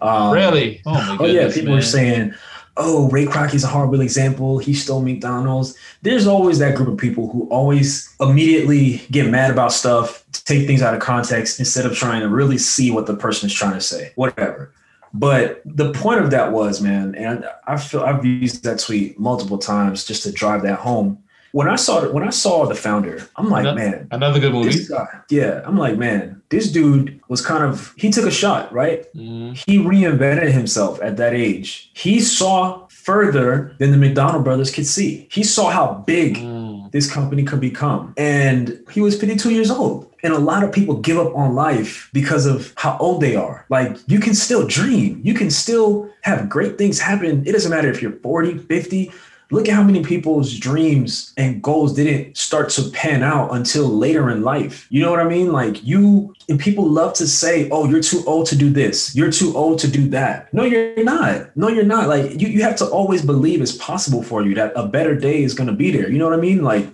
Um, 0.00 0.32
really? 0.32 0.82
Oh 0.84 0.92
my 0.92 1.16
Oh 1.18 1.26
yeah, 1.26 1.50
people 1.50 1.70
man. 1.70 1.78
are 1.78 1.82
saying, 1.82 2.34
"Oh, 2.76 3.08
Ray 3.10 3.24
Kroc 3.24 3.54
is 3.54 3.64
a 3.64 3.68
horrible 3.68 4.00
example. 4.00 4.58
He 4.58 4.74
stole 4.74 5.00
McDonald's." 5.00 5.74
There's 6.02 6.26
always 6.26 6.58
that 6.58 6.74
group 6.74 6.88
of 6.88 6.98
people 6.98 7.30
who 7.30 7.48
always 7.48 8.14
immediately 8.20 9.02
get 9.10 9.30
mad 9.30 9.50
about 9.50 9.72
stuff, 9.72 10.24
take 10.44 10.66
things 10.66 10.82
out 10.82 10.94
of 10.94 11.00
context 11.00 11.58
instead 11.58 11.86
of 11.86 11.96
trying 11.96 12.20
to 12.20 12.28
really 12.28 12.58
see 12.58 12.90
what 12.90 13.06
the 13.06 13.16
person 13.16 13.46
is 13.46 13.54
trying 13.54 13.74
to 13.74 13.80
say. 13.80 14.12
Whatever. 14.16 14.72
But 15.14 15.62
the 15.64 15.92
point 15.92 16.20
of 16.20 16.30
that 16.30 16.52
was, 16.52 16.80
man, 16.80 17.14
and 17.14 17.44
I 17.66 17.76
feel 17.76 18.02
I've 18.02 18.24
used 18.24 18.64
that 18.64 18.78
tweet 18.78 19.18
multiple 19.18 19.58
times 19.58 20.04
just 20.04 20.22
to 20.24 20.32
drive 20.32 20.62
that 20.62 20.78
home. 20.78 21.22
When 21.52 21.68
I 21.68 21.76
saw 21.76 22.08
when 22.10 22.24
I 22.26 22.30
saw 22.30 22.64
the 22.66 22.74
founder, 22.74 23.22
I'm 23.36 23.48
like, 23.50 23.66
Ano- 23.66 23.74
man, 23.74 24.08
Another 24.10 24.40
good 24.40 24.52
movie. 24.54 24.84
guy, 24.88 25.06
yeah, 25.30 25.60
I'm 25.66 25.76
like, 25.76 25.98
man, 25.98 26.40
this 26.48 26.72
dude 26.72 27.20
was 27.28 27.44
kind 27.44 27.62
of 27.62 27.92
he 27.96 28.10
took 28.10 28.24
a 28.26 28.30
shot, 28.30 28.72
right? 28.72 29.04
Mhm. 29.14 29.56
He 29.66 29.78
reinvented 29.78 30.50
himself 30.50 30.98
at 31.02 31.16
that 31.18 31.34
age. 31.34 31.90
He 31.94 32.20
saw 32.20 32.86
further 32.88 33.72
than 33.78 33.90
the 33.90 33.98
McDonald 33.98 34.44
brothers 34.44 34.70
could 34.70 34.86
see. 34.86 35.28
He 35.30 35.42
saw 35.42 35.68
how 35.70 36.02
big 36.06 36.38
Mm. 36.38 36.90
this 36.92 37.10
company 37.10 37.42
could 37.42 37.60
become. 37.60 38.14
And 38.16 38.78
he 38.90 39.00
was 39.00 39.18
52 39.18 39.50
years 39.50 39.70
old. 39.70 40.06
And 40.22 40.32
a 40.32 40.38
lot 40.38 40.62
of 40.62 40.70
people 40.72 40.94
give 41.08 41.18
up 41.18 41.34
on 41.36 41.54
life 41.54 42.08
because 42.12 42.46
of 42.46 42.72
how 42.76 42.96
old 43.00 43.20
they 43.20 43.34
are. 43.34 43.66
Like, 43.68 43.96
you 44.06 44.20
can 44.20 44.34
still 44.34 44.64
dream, 44.66 45.20
you 45.24 45.34
can 45.34 45.50
still 45.50 46.08
have 46.22 46.48
great 46.48 46.78
things 46.78 47.00
happen. 47.00 47.42
It 47.44 47.52
doesn't 47.52 47.70
matter 47.70 47.90
if 47.90 48.00
you're 48.00 48.16
40, 48.22 48.56
50. 48.56 49.10
Look 49.52 49.68
at 49.68 49.74
how 49.74 49.82
many 49.82 50.02
people's 50.02 50.58
dreams 50.58 51.32
and 51.36 51.62
goals 51.62 51.94
didn't 51.94 52.36
start 52.36 52.70
to 52.70 52.90
pan 52.90 53.22
out 53.22 53.54
until 53.54 53.86
later 53.86 54.30
in 54.30 54.42
life. 54.42 54.86
You 54.90 55.02
know 55.02 55.10
what 55.10 55.20
I 55.20 55.28
mean? 55.28 55.52
Like, 55.52 55.84
you 55.84 56.34
and 56.48 56.58
people 56.58 56.88
love 56.88 57.12
to 57.14 57.28
say, 57.28 57.68
oh, 57.70 57.88
you're 57.88 58.02
too 58.02 58.22
old 58.26 58.46
to 58.46 58.56
do 58.56 58.70
this, 58.70 59.14
you're 59.14 59.30
too 59.30 59.54
old 59.54 59.78
to 59.80 59.88
do 59.88 60.08
that. 60.08 60.52
No, 60.54 60.64
you're 60.64 61.04
not. 61.04 61.54
No, 61.56 61.68
you're 61.68 61.84
not. 61.84 62.08
Like, 62.08 62.40
you, 62.40 62.48
you 62.48 62.62
have 62.62 62.76
to 62.76 62.86
always 62.86 63.22
believe 63.22 63.60
it's 63.60 63.76
possible 63.76 64.22
for 64.22 64.42
you 64.42 64.54
that 64.54 64.72
a 64.74 64.86
better 64.86 65.14
day 65.14 65.42
is 65.42 65.54
going 65.54 65.68
to 65.68 65.74
be 65.74 65.90
there. 65.90 66.10
You 66.10 66.18
know 66.18 66.24
what 66.24 66.38
I 66.38 66.40
mean? 66.40 66.64
Like, 66.64 66.88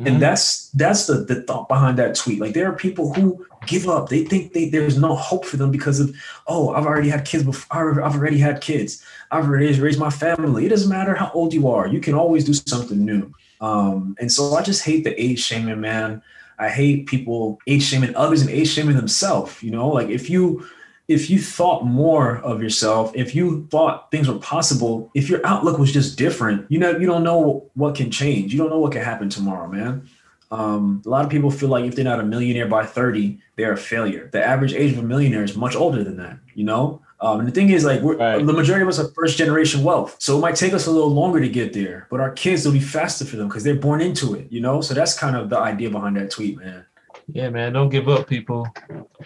Mhm. 0.00 0.06
and 0.06 0.22
that's 0.22 0.68
that's 0.70 1.06
the, 1.06 1.14
the 1.14 1.42
thought 1.42 1.68
behind 1.68 1.98
that 1.98 2.14
tweet. 2.14 2.40
Like 2.40 2.54
there 2.54 2.68
are 2.70 2.74
people 2.74 3.12
who 3.12 3.46
give 3.66 3.88
up. 3.88 4.08
They 4.08 4.24
think 4.24 4.52
they, 4.54 4.68
there's 4.70 4.98
no 4.98 5.14
hope 5.14 5.44
for 5.44 5.56
them 5.56 5.70
because 5.70 6.00
of 6.00 6.14
oh, 6.46 6.70
I've 6.70 6.86
already 6.86 7.10
had 7.10 7.24
kids 7.26 7.44
before. 7.44 8.02
I've 8.02 8.14
already 8.14 8.38
had 8.38 8.60
kids. 8.60 9.04
I've 9.30 9.44
already 9.44 9.78
raised 9.78 9.98
my 9.98 10.10
family. 10.10 10.64
It 10.66 10.70
doesn't 10.70 10.88
matter 10.88 11.14
how 11.14 11.30
old 11.34 11.52
you 11.52 11.68
are. 11.68 11.86
You 11.86 12.00
can 12.00 12.14
always 12.14 12.44
do 12.44 12.54
something 12.54 13.04
new. 13.04 13.32
Um, 13.60 14.16
and 14.18 14.32
so 14.32 14.54
I 14.54 14.62
just 14.62 14.84
hate 14.84 15.04
the 15.04 15.20
age 15.22 15.40
shaming, 15.40 15.80
man. 15.80 16.22
I 16.58 16.68
hate 16.68 17.06
people 17.06 17.58
age 17.66 17.82
shaming 17.82 18.14
others 18.16 18.40
and 18.42 18.50
age 18.50 18.68
shaming 18.68 18.96
themselves. 18.96 19.62
You 19.62 19.70
know, 19.70 19.88
like 19.88 20.08
if 20.08 20.30
you 20.30 20.66
if 21.10 21.28
you 21.28 21.40
thought 21.40 21.84
more 21.84 22.36
of 22.38 22.62
yourself, 22.62 23.10
if 23.16 23.34
you 23.34 23.66
thought 23.68 24.10
things 24.12 24.28
were 24.28 24.38
possible, 24.38 25.10
if 25.12 25.28
your 25.28 25.44
outlook 25.44 25.76
was 25.76 25.92
just 25.92 26.16
different, 26.16 26.70
you 26.70 26.78
know, 26.78 26.92
you 26.96 27.06
don't 27.06 27.24
know 27.24 27.68
what 27.74 27.96
can 27.96 28.12
change. 28.12 28.52
You 28.52 28.58
don't 28.60 28.70
know 28.70 28.78
what 28.78 28.92
can 28.92 29.02
happen 29.02 29.28
tomorrow, 29.28 29.66
man. 29.66 30.08
Um, 30.52 31.02
a 31.04 31.08
lot 31.08 31.24
of 31.24 31.30
people 31.30 31.50
feel 31.50 31.68
like 31.68 31.84
if 31.84 31.96
they're 31.96 32.04
not 32.04 32.20
a 32.20 32.24
millionaire 32.24 32.66
by 32.68 32.86
30, 32.86 33.38
they're 33.56 33.72
a 33.72 33.76
failure. 33.76 34.28
The 34.32 34.44
average 34.44 34.72
age 34.72 34.92
of 34.92 34.98
a 34.98 35.02
millionaire 35.02 35.42
is 35.42 35.56
much 35.56 35.74
older 35.74 36.04
than 36.04 36.16
that, 36.18 36.38
you 36.54 36.64
know? 36.64 37.02
Um, 37.20 37.40
and 37.40 37.48
the 37.48 37.52
thing 37.52 37.70
is, 37.70 37.84
like, 37.84 38.00
we're, 38.00 38.16
Right. 38.16 38.44
the 38.46 38.52
majority 38.52 38.82
of 38.82 38.88
us 38.88 38.98
are 39.00 39.08
first 39.08 39.36
generation 39.36 39.82
wealth. 39.82 40.16
So 40.20 40.38
it 40.38 40.40
might 40.40 40.56
take 40.56 40.72
us 40.72 40.86
a 40.86 40.90
little 40.90 41.10
longer 41.12 41.38
to 41.40 41.48
get 41.48 41.72
there, 41.72 42.06
but 42.10 42.18
our 42.20 42.30
kids 42.30 42.64
will 42.64 42.72
be 42.72 42.80
faster 42.80 43.24
for 43.24 43.36
them 43.36 43.48
because 43.48 43.62
they're 43.64 43.74
born 43.74 44.00
into 44.00 44.34
it, 44.34 44.46
you 44.50 44.60
know? 44.60 44.80
So 44.80 44.94
that's 44.94 45.18
kind 45.18 45.36
of 45.36 45.50
the 45.50 45.58
idea 45.58 45.90
behind 45.90 46.16
that 46.16 46.30
tweet, 46.30 46.56
man. 46.58 46.84
Yeah, 47.34 47.50
man, 47.50 47.72
don't 47.72 47.88
give 47.88 48.08
up, 48.08 48.26
people. 48.26 48.66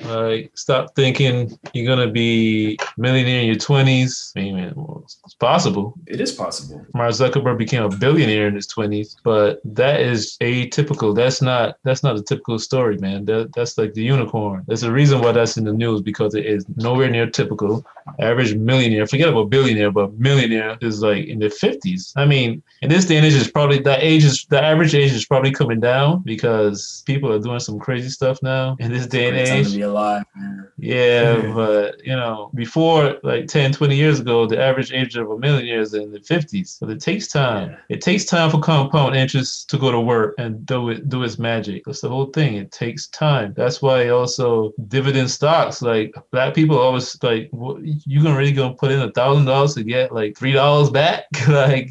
Like, 0.02 0.50
stop 0.54 0.94
thinking 0.94 1.56
you're 1.72 1.86
gonna 1.86 2.10
be 2.10 2.78
millionaire 2.96 3.40
in 3.40 3.46
your 3.46 3.56
twenties. 3.56 4.32
I 4.36 4.40
mean, 4.40 4.72
well, 4.74 5.02
it's 5.04 5.34
possible. 5.34 5.94
It 6.06 6.20
is 6.20 6.32
possible. 6.32 6.84
Mark 6.94 7.12
Zuckerberg 7.12 7.58
became 7.58 7.82
a 7.82 7.88
billionaire 7.88 8.48
in 8.48 8.54
his 8.54 8.66
twenties, 8.66 9.16
but 9.22 9.60
that 9.64 10.00
is 10.00 10.36
atypical. 10.40 11.14
That's 11.14 11.40
not 11.40 11.76
that's 11.84 12.02
not 12.02 12.16
a 12.16 12.22
typical 12.22 12.58
story, 12.58 12.98
man. 12.98 13.24
That, 13.26 13.52
that's 13.54 13.78
like 13.78 13.94
the 13.94 14.02
unicorn. 14.02 14.64
There's 14.66 14.82
a 14.82 14.92
reason 14.92 15.20
why 15.20 15.32
that's 15.32 15.56
in 15.56 15.64
the 15.64 15.72
news 15.72 16.02
because 16.02 16.34
it 16.34 16.46
is 16.46 16.66
nowhere 16.76 17.08
near 17.10 17.30
typical. 17.30 17.84
Average 18.20 18.56
millionaire, 18.56 19.06
forget 19.06 19.28
about 19.28 19.48
billionaire, 19.48 19.90
but 19.90 20.12
millionaire 20.18 20.76
is 20.82 21.00
like 21.02 21.26
in 21.26 21.38
the 21.38 21.48
fifties. 21.48 22.12
I 22.16 22.26
mean, 22.26 22.62
in 22.82 22.90
this 22.90 23.06
day 23.06 23.16
and 23.16 23.24
age, 23.24 23.34
is 23.34 23.50
probably 23.50 23.78
that 23.80 24.02
age 24.02 24.24
is 24.24 24.44
the 24.50 24.60
average 24.60 24.94
age 24.94 25.12
is 25.12 25.24
probably 25.24 25.52
coming 25.52 25.80
down 25.80 26.22
because 26.24 27.02
people 27.06 27.32
are 27.32 27.38
doing 27.38 27.60
some 27.60 27.78
crazy 27.78 27.93
stuff 28.02 28.42
now 28.42 28.76
in 28.80 28.92
this 28.92 29.06
day 29.06 29.26
and 29.28 29.36
Great 29.36 29.48
time 29.48 29.58
age. 29.60 29.70
to 29.70 29.76
be 29.76 29.82
alive, 29.82 30.24
man. 30.36 30.68
Yeah, 30.78 31.36
Yeah. 31.38 31.52
but 31.54 32.04
you 32.04 32.14
know, 32.14 32.50
before 32.54 33.16
like 33.22 33.46
10, 33.48 33.72
20 33.72 33.96
years 33.96 34.20
ago, 34.20 34.46
the 34.46 34.60
average 34.60 34.92
age 34.92 35.16
of 35.16 35.30
a 35.30 35.38
millionaire 35.38 35.80
is 35.80 35.94
in 35.94 36.12
the 36.12 36.18
50s. 36.20 36.78
But 36.80 36.90
it 36.90 37.00
takes 37.00 37.28
time. 37.28 37.70
Yeah. 37.70 37.76
It 37.96 38.00
takes 38.00 38.24
time 38.24 38.50
for 38.50 38.60
compound 38.60 39.14
interest 39.16 39.70
to 39.70 39.78
go 39.78 39.90
to 39.92 40.00
work 40.00 40.34
and 40.38 40.64
do 40.66 40.90
it 40.90 41.08
do 41.08 41.22
its 41.22 41.38
magic. 41.38 41.84
That's 41.84 42.00
the 42.00 42.08
whole 42.08 42.26
thing. 42.26 42.56
It 42.56 42.72
takes 42.72 43.06
time. 43.08 43.54
That's 43.56 43.80
why 43.80 44.08
also 44.08 44.72
dividend 44.88 45.30
stocks, 45.30 45.82
like 45.82 46.14
black 46.30 46.54
people 46.54 46.78
always 46.78 47.16
like 47.22 47.48
what, 47.52 47.78
you 47.82 48.22
gonna 48.22 48.36
really 48.36 48.52
gonna 48.52 48.74
put 48.74 48.90
in 48.90 49.00
a 49.00 49.12
thousand 49.12 49.44
dollars 49.46 49.74
to 49.74 49.84
get 49.84 50.12
like 50.12 50.36
three 50.36 50.52
dollars 50.52 50.90
back? 50.90 51.24
like 51.48 51.90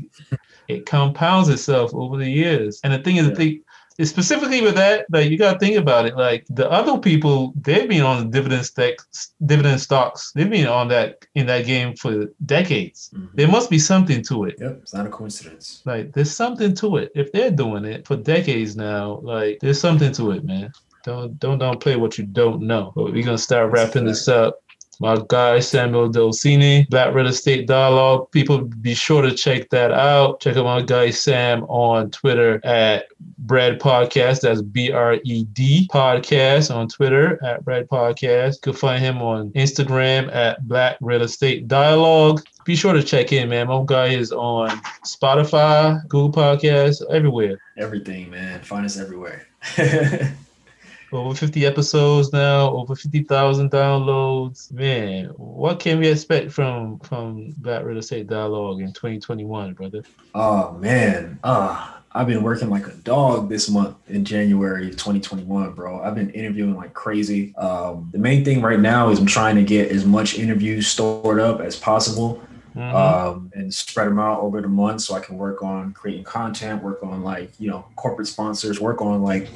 it 0.67 0.85
compounds 0.85 1.49
itself 1.49 1.93
over 1.93 2.17
the 2.17 2.29
years. 2.29 2.79
And 2.83 2.93
the 2.93 2.99
thing 2.99 3.17
is, 3.17 3.25
the 3.25 3.31
Yeah. 3.31 3.37
thing 3.37 3.47
is 3.57 3.59
specifically 4.01 4.61
with 4.61 4.75
that, 4.75 5.05
like 5.11 5.29
you 5.29 5.37
gotta 5.37 5.59
think 5.59 5.77
about 5.77 6.05
it. 6.05 6.15
Like 6.15 6.45
the 6.49 6.69
other 6.69 6.97
people, 6.97 7.53
they've 7.61 7.87
been 7.87 8.01
on 8.01 8.23
the 8.23 8.31
dividend 8.31 8.65
stocks, 8.65 9.33
dividend 9.45 9.81
stocks. 9.81 10.31
They've 10.33 10.49
been 10.49 10.67
on 10.67 10.87
that 10.89 11.25
in 11.35 11.45
that 11.47 11.65
game 11.65 11.95
for 11.95 12.25
decades. 12.45 13.11
Mhm. 13.13 13.29
There 13.35 13.47
must 13.47 13.69
be 13.69 13.79
something 13.79 14.23
to 14.23 14.45
it. 14.45 14.55
Yep, 14.59 14.79
it's 14.81 14.93
not 14.93 15.05
a 15.05 15.09
coincidence. 15.09 15.81
Like 15.85 16.13
there's 16.13 16.31
something 16.31 16.73
to 16.75 16.97
it. 16.97 17.11
If 17.15 17.31
they're 17.31 17.51
doing 17.51 17.85
it 17.85 18.07
for 18.07 18.15
decades 18.15 18.75
now, 18.75 19.19
like 19.23 19.59
there's 19.61 19.79
something 19.79 20.11
to 20.13 20.31
it, 20.31 20.43
man. 20.43 20.71
Don't 21.03 21.37
don't 21.39 21.59
don't 21.59 21.81
play 21.81 21.95
what 21.97 22.17
you 22.17 22.25
don't 22.25 22.61
know. 22.61 22.93
But 22.95 23.11
we're 23.11 23.23
gonna 23.25 23.37
start 23.37 23.71
wrapping 23.71 24.05
this 24.05 24.27
up. 24.27 24.59
My 24.99 25.21
guy 25.27 25.59
Samuel 25.59 26.09
Dolcine, 26.09 26.87
Black 26.89 27.13
Real 27.13 27.27
Estate 27.27 27.67
Dialogue. 27.67 28.31
People 28.31 28.61
be 28.61 28.93
sure 28.93 29.21
to 29.21 29.33
check 29.33 29.69
that 29.69 29.91
out. 29.91 30.39
Check 30.39 30.57
out 30.57 30.65
my 30.65 30.81
guy 30.81 31.09
Sam 31.09 31.63
on 31.63 32.11
Twitter 32.11 32.59
at 32.65 33.07
Bread 33.39 33.79
Podcast. 33.79 34.41
That's 34.41 34.61
B 34.61 34.91
R 34.91 35.15
E 35.23 35.45
D 35.53 35.87
Podcast 35.91 36.73
on 36.73 36.87
Twitter 36.87 37.43
at 37.43 37.63
Bread 37.65 37.89
Podcast. 37.89 38.55
You 38.55 38.71
can 38.71 38.73
find 38.73 39.03
him 39.03 39.21
on 39.21 39.51
Instagram 39.51 40.33
at 40.33 40.67
Black 40.67 40.97
Real 41.01 41.23
Estate 41.23 41.67
Dialogue. 41.67 42.41
Be 42.65 42.75
sure 42.75 42.93
to 42.93 43.03
check 43.03 43.33
in, 43.33 43.49
man. 43.49 43.67
My 43.67 43.83
guy 43.85 44.07
is 44.07 44.31
on 44.31 44.69
Spotify, 45.05 46.07
Google 46.07 46.31
Podcasts, 46.31 47.03
everywhere. 47.09 47.59
Everything, 47.77 48.29
man. 48.29 48.61
Find 48.61 48.85
us 48.85 48.97
everywhere. 48.97 49.47
Over 51.13 51.35
50 51.35 51.65
episodes 51.65 52.33
now, 52.33 52.71
over 52.71 52.95
50,000 52.95 53.69
downloads. 53.69 54.71
Man, 54.71 55.25
what 55.37 55.79
can 55.79 55.99
we 55.99 56.07
expect 56.07 56.51
from 56.51 56.99
from 56.99 57.53
that 57.61 57.85
Real 57.85 57.99
Estate 57.99 58.27
Dialogue 58.27 58.81
in 58.81 58.93
2021, 58.93 59.73
brother? 59.73 60.03
oh 60.33 60.71
man. 60.73 61.37
Ah, 61.43 62.01
I've 62.15 62.27
been 62.27 62.43
working 62.43 62.69
like 62.69 62.87
a 62.87 62.93
dog 62.93 63.49
this 63.49 63.69
month 63.69 63.95
in 64.07 64.23
January 64.23 64.87
of 64.87 64.93
2021, 64.93 65.73
bro. 65.73 66.01
I've 66.01 66.15
been 66.15 66.29
interviewing 66.31 66.75
like 66.75 66.93
crazy. 66.93 67.55
Um, 67.55 68.09
the 68.11 68.19
main 68.19 68.45
thing 68.45 68.61
right 68.61 68.79
now 68.79 69.09
is 69.09 69.19
I'm 69.19 69.25
trying 69.25 69.55
to 69.55 69.63
get 69.63 69.91
as 69.91 70.05
much 70.05 70.37
interviews 70.37 70.87
stored 70.87 71.39
up 71.39 71.59
as 71.59 71.75
possible. 71.75 72.41
Mhm. 72.75 72.93
um, 72.93 73.51
and 73.53 73.73
spread 73.73 74.07
them 74.07 74.19
out 74.19 74.41
over 74.41 74.61
the 74.61 74.67
month 74.67 75.01
so 75.01 75.13
I 75.13 75.19
can 75.19 75.37
work 75.37 75.61
on 75.61 75.93
creating 75.93 76.23
content, 76.23 76.83
work 76.83 77.03
on 77.03 77.23
like, 77.23 77.51
you 77.59 77.69
know, 77.69 77.85
corporate 77.95 78.27
sponsors, 78.27 78.79
work 78.81 79.01
on 79.01 79.21
like 79.21 79.47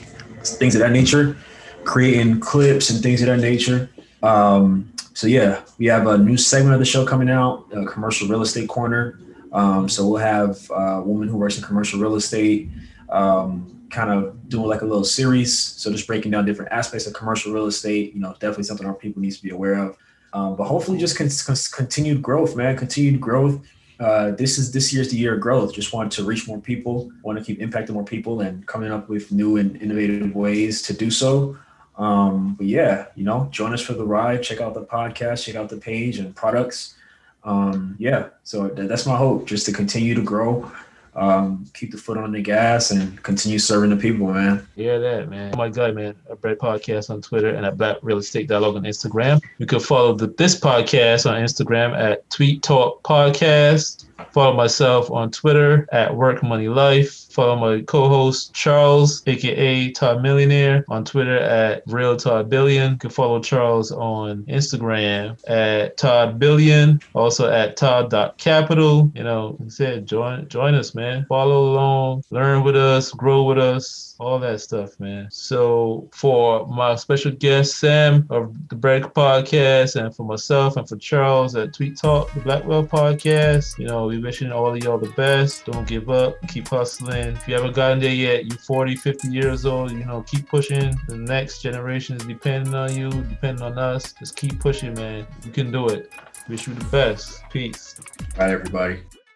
things 0.44 0.76
of 0.76 0.82
that 0.82 0.92
nature, 0.92 1.36
creating 1.84 2.40
clips 2.40 2.90
and 2.90 3.02
things 3.02 3.22
of 3.22 3.28
that 3.28 3.40
nature. 3.40 3.90
Um, 4.22 4.92
so 5.14 5.26
yeah, 5.26 5.62
we 5.80 5.88
have 5.88 6.06
a 6.06 6.18
new 6.18 6.38
segment 6.38 6.74
of 6.74 6.80
the 6.80 6.86
show 6.86 7.06
coming 7.06 7.30
out, 7.30 7.66
a 7.72 7.86
commercial 7.86 8.28
real 8.28 8.44
estate 8.44 8.70
corner. 8.70 9.20
Um, 9.52 9.90
so 9.90 10.08
we'll 10.08 10.20
have 10.20 10.70
a 10.70 11.02
woman 11.02 11.28
who 11.28 11.38
works 11.38 11.58
in 11.58 11.64
commercial 11.64 12.00
real 12.00 12.16
estate, 12.16 12.70
um, 13.10 13.88
kind 13.90 14.12
of 14.12 14.48
doing 14.50 14.68
like 14.68 14.82
a 14.82 14.86
little 14.86 15.06
series. 15.06 15.58
So 15.58 15.92
just 15.92 16.06
breaking 16.06 16.32
down 16.32 16.46
different 16.46 16.72
aspects 16.72 17.08
of 17.08 17.14
commercial 17.14 17.52
real 17.54 17.66
estate, 17.66 18.14
you 18.14 18.20
know, 18.20 18.34
definitely 18.34 18.66
something 18.66 18.86
our 18.86 18.94
people 18.94 19.22
needs 19.22 19.38
to 19.38 19.44
be 19.44 19.50
aware 19.50 19.76
of. 19.76 19.98
Um, 20.34 20.56
but 20.56 20.66
hopefully 20.66 20.98
just 20.98 21.18
con- 21.18 21.30
con- 21.46 21.56
continued 21.74 22.22
growth, 22.22 22.56
man, 22.56 22.78
continued 22.78 23.20
growth. 23.22 23.60
Uh, 24.00 24.32
this 24.32 24.58
is 24.58 24.72
this 24.72 24.94
year's 24.94 25.10
the 25.10 25.18
year 25.18 25.36
of 25.36 25.42
growth. 25.42 25.74
Just 25.74 25.94
want 25.94 26.12
to 26.12 26.24
reach 26.24 26.48
more 26.48 26.60
people, 26.60 27.12
want 27.24 27.40
to 27.40 27.44
keep 27.44 27.60
impacting 27.60 27.92
more 27.92 28.06
people, 28.06 28.42
and 28.42 28.66
coming 28.68 28.92
up 28.92 29.10
with 29.10 29.32
new 29.32 29.58
and 29.58 29.82
innovative 29.82 30.36
ways 30.36 30.82
to 30.84 30.94
do 30.94 31.10
so. 31.10 31.58
Um, 31.98 32.54
but 32.56 32.68
yeah, 32.68 33.08
you 33.16 33.24
know, 33.24 33.48
join 33.52 33.74
us 33.74 33.82
for 33.82 33.94
the 33.94 34.06
ride. 34.06 34.44
Check 34.44 34.62
out 34.62 34.76
the 34.76 34.84
podcast, 34.84 35.46
check 35.46 35.56
out 35.56 35.70
the 35.70 35.78
page 35.78 36.20
and 36.20 36.36
products. 36.36 36.96
Um, 37.44 37.96
yeah, 37.98 38.28
so 38.44 38.70
th- 38.70 38.88
that's 38.88 39.06
my 39.06 39.16
hope, 39.16 39.48
just 39.48 39.66
to 39.68 39.72
continue 39.72 40.14
to 40.14 40.22
grow, 40.22 40.70
um, 41.18 41.66
keep 41.74 41.92
the 41.92 41.98
foot 41.98 42.18
on 42.18 42.32
the 42.32 42.42
gas, 42.42 42.92
and 42.92 43.22
continue 43.24 43.60
serving 43.60 43.90
the 43.90 43.98
people, 43.98 44.32
man. 44.32 44.66
Yeah, 44.76 45.00
that 45.00 45.30
man. 45.30 45.52
Oh 45.54 45.58
my 45.58 45.70
God, 45.70 45.96
man. 45.96 46.16
A 46.30 46.36
Bread 46.36 46.60
Podcast 46.60 47.10
on 47.10 47.22
Twitter 47.22 47.50
and 47.50 47.66
a 47.66 47.72
Black 47.72 47.98
Real 48.02 48.20
Estate 48.20 48.48
Dialogue 48.48 48.76
on 48.76 48.84
Instagram. 48.84 49.42
You 49.58 49.66
can 49.66 49.80
follow 49.80 50.14
the, 50.14 50.28
this 50.28 50.60
podcast 50.60 51.30
on 51.30 51.42
Instagram 51.42 51.98
at 51.98 52.30
Tweet 52.30 52.62
Talk 52.62 53.04
Podcast. 53.04 54.07
Follow 54.32 54.56
myself 54.56 55.10
on 55.12 55.32
Twitter 55.32 55.88
at 55.92 56.16
Work 56.16 56.44
Money 56.44 56.70
Life. 56.70 57.26
Follow 57.32 57.56
my 57.56 57.84
co-host 57.84 58.54
Charles, 58.54 59.22
aka 59.28 59.92
Todd 59.92 60.22
Millionaire, 60.22 60.86
on 60.90 61.06
Twitter 61.06 61.38
at 61.38 61.84
Real 61.88 62.16
Todd 62.16 62.50
Billion. 62.50 62.94
You 62.94 62.98
can 62.98 63.10
follow 63.10 63.40
Charles 63.40 63.92
on 63.92 64.44
Instagram 64.44 65.38
at 65.48 65.98
Todd 65.98 66.40
Billion, 66.40 67.00
also 67.14 67.50
at 67.52 67.78
Todd.capital. 67.78 69.12
You 69.14 69.24
know, 69.24 69.56
like 69.60 69.68
I 69.68 69.70
said, 69.70 70.08
join 70.08 70.48
join 70.50 70.76
us, 70.76 70.96
man. 70.96 71.26
Follow 71.30 71.72
along, 71.72 72.24
learn 72.32 72.64
with 72.64 72.76
us, 72.76 73.12
grow 73.12 73.44
with 73.44 73.60
us, 73.60 74.16
all 74.20 74.40
that 74.40 74.62
stuff, 74.62 75.00
man. 75.00 75.28
So 75.32 76.10
for 76.12 76.66
my 76.68 76.96
special 76.96 77.32
guest 77.32 77.80
Sam 77.80 78.26
of 78.30 78.56
the 78.70 78.76
Bread 78.76 79.04
Podcast, 79.04 79.96
and 79.96 80.16
for 80.16 80.26
myself 80.26 80.78
and 80.78 80.88
for 80.88 80.98
Charles 80.98 81.56
at 81.56 81.74
Tweet 81.74 81.98
Talk, 81.98 82.34
the 82.34 82.40
Blackwell 82.40 82.86
Podcast, 82.86 83.78
you 83.78 83.86
know, 83.88 84.07
we 84.08 84.20
wishing 84.20 84.52
all 84.52 84.74
of 84.74 84.84
y'all 84.84 84.98
the 84.98 85.10
best. 85.12 85.66
Don't 85.66 85.88
give 85.88 86.10
up. 86.10 86.36
Keep 86.48 86.70
hustling. 86.70 87.36
If 87.36 87.48
you 87.48 87.56
haven't 87.56 87.76
gotten 87.76 88.00
there 88.00 88.14
yet, 88.14 88.46
you're 88.46 88.58
40, 88.58 88.96
50 88.96 89.28
years 89.28 89.66
old, 89.66 89.92
you 89.92 90.06
know, 90.06 90.24
keep 90.24 90.48
pushing. 90.48 90.98
The 91.08 91.18
next 91.18 91.62
generation 91.62 92.16
is 92.16 92.26
depending 92.26 92.74
on 92.74 92.96
you, 92.96 93.10
depending 93.10 93.64
on 93.64 93.78
us. 93.78 94.14
Just 94.14 94.36
keep 94.36 94.60
pushing, 94.60 94.94
man. 94.94 95.28
You 95.46 95.52
can 95.52 95.72
do 95.72 95.90
it. 95.90 96.12
Wish 96.48 96.68
you 96.68 96.74
the 96.74 96.86
best. 96.86 97.44
Peace. 97.50 97.96
Bye, 98.36 98.52
everybody. 98.52 99.04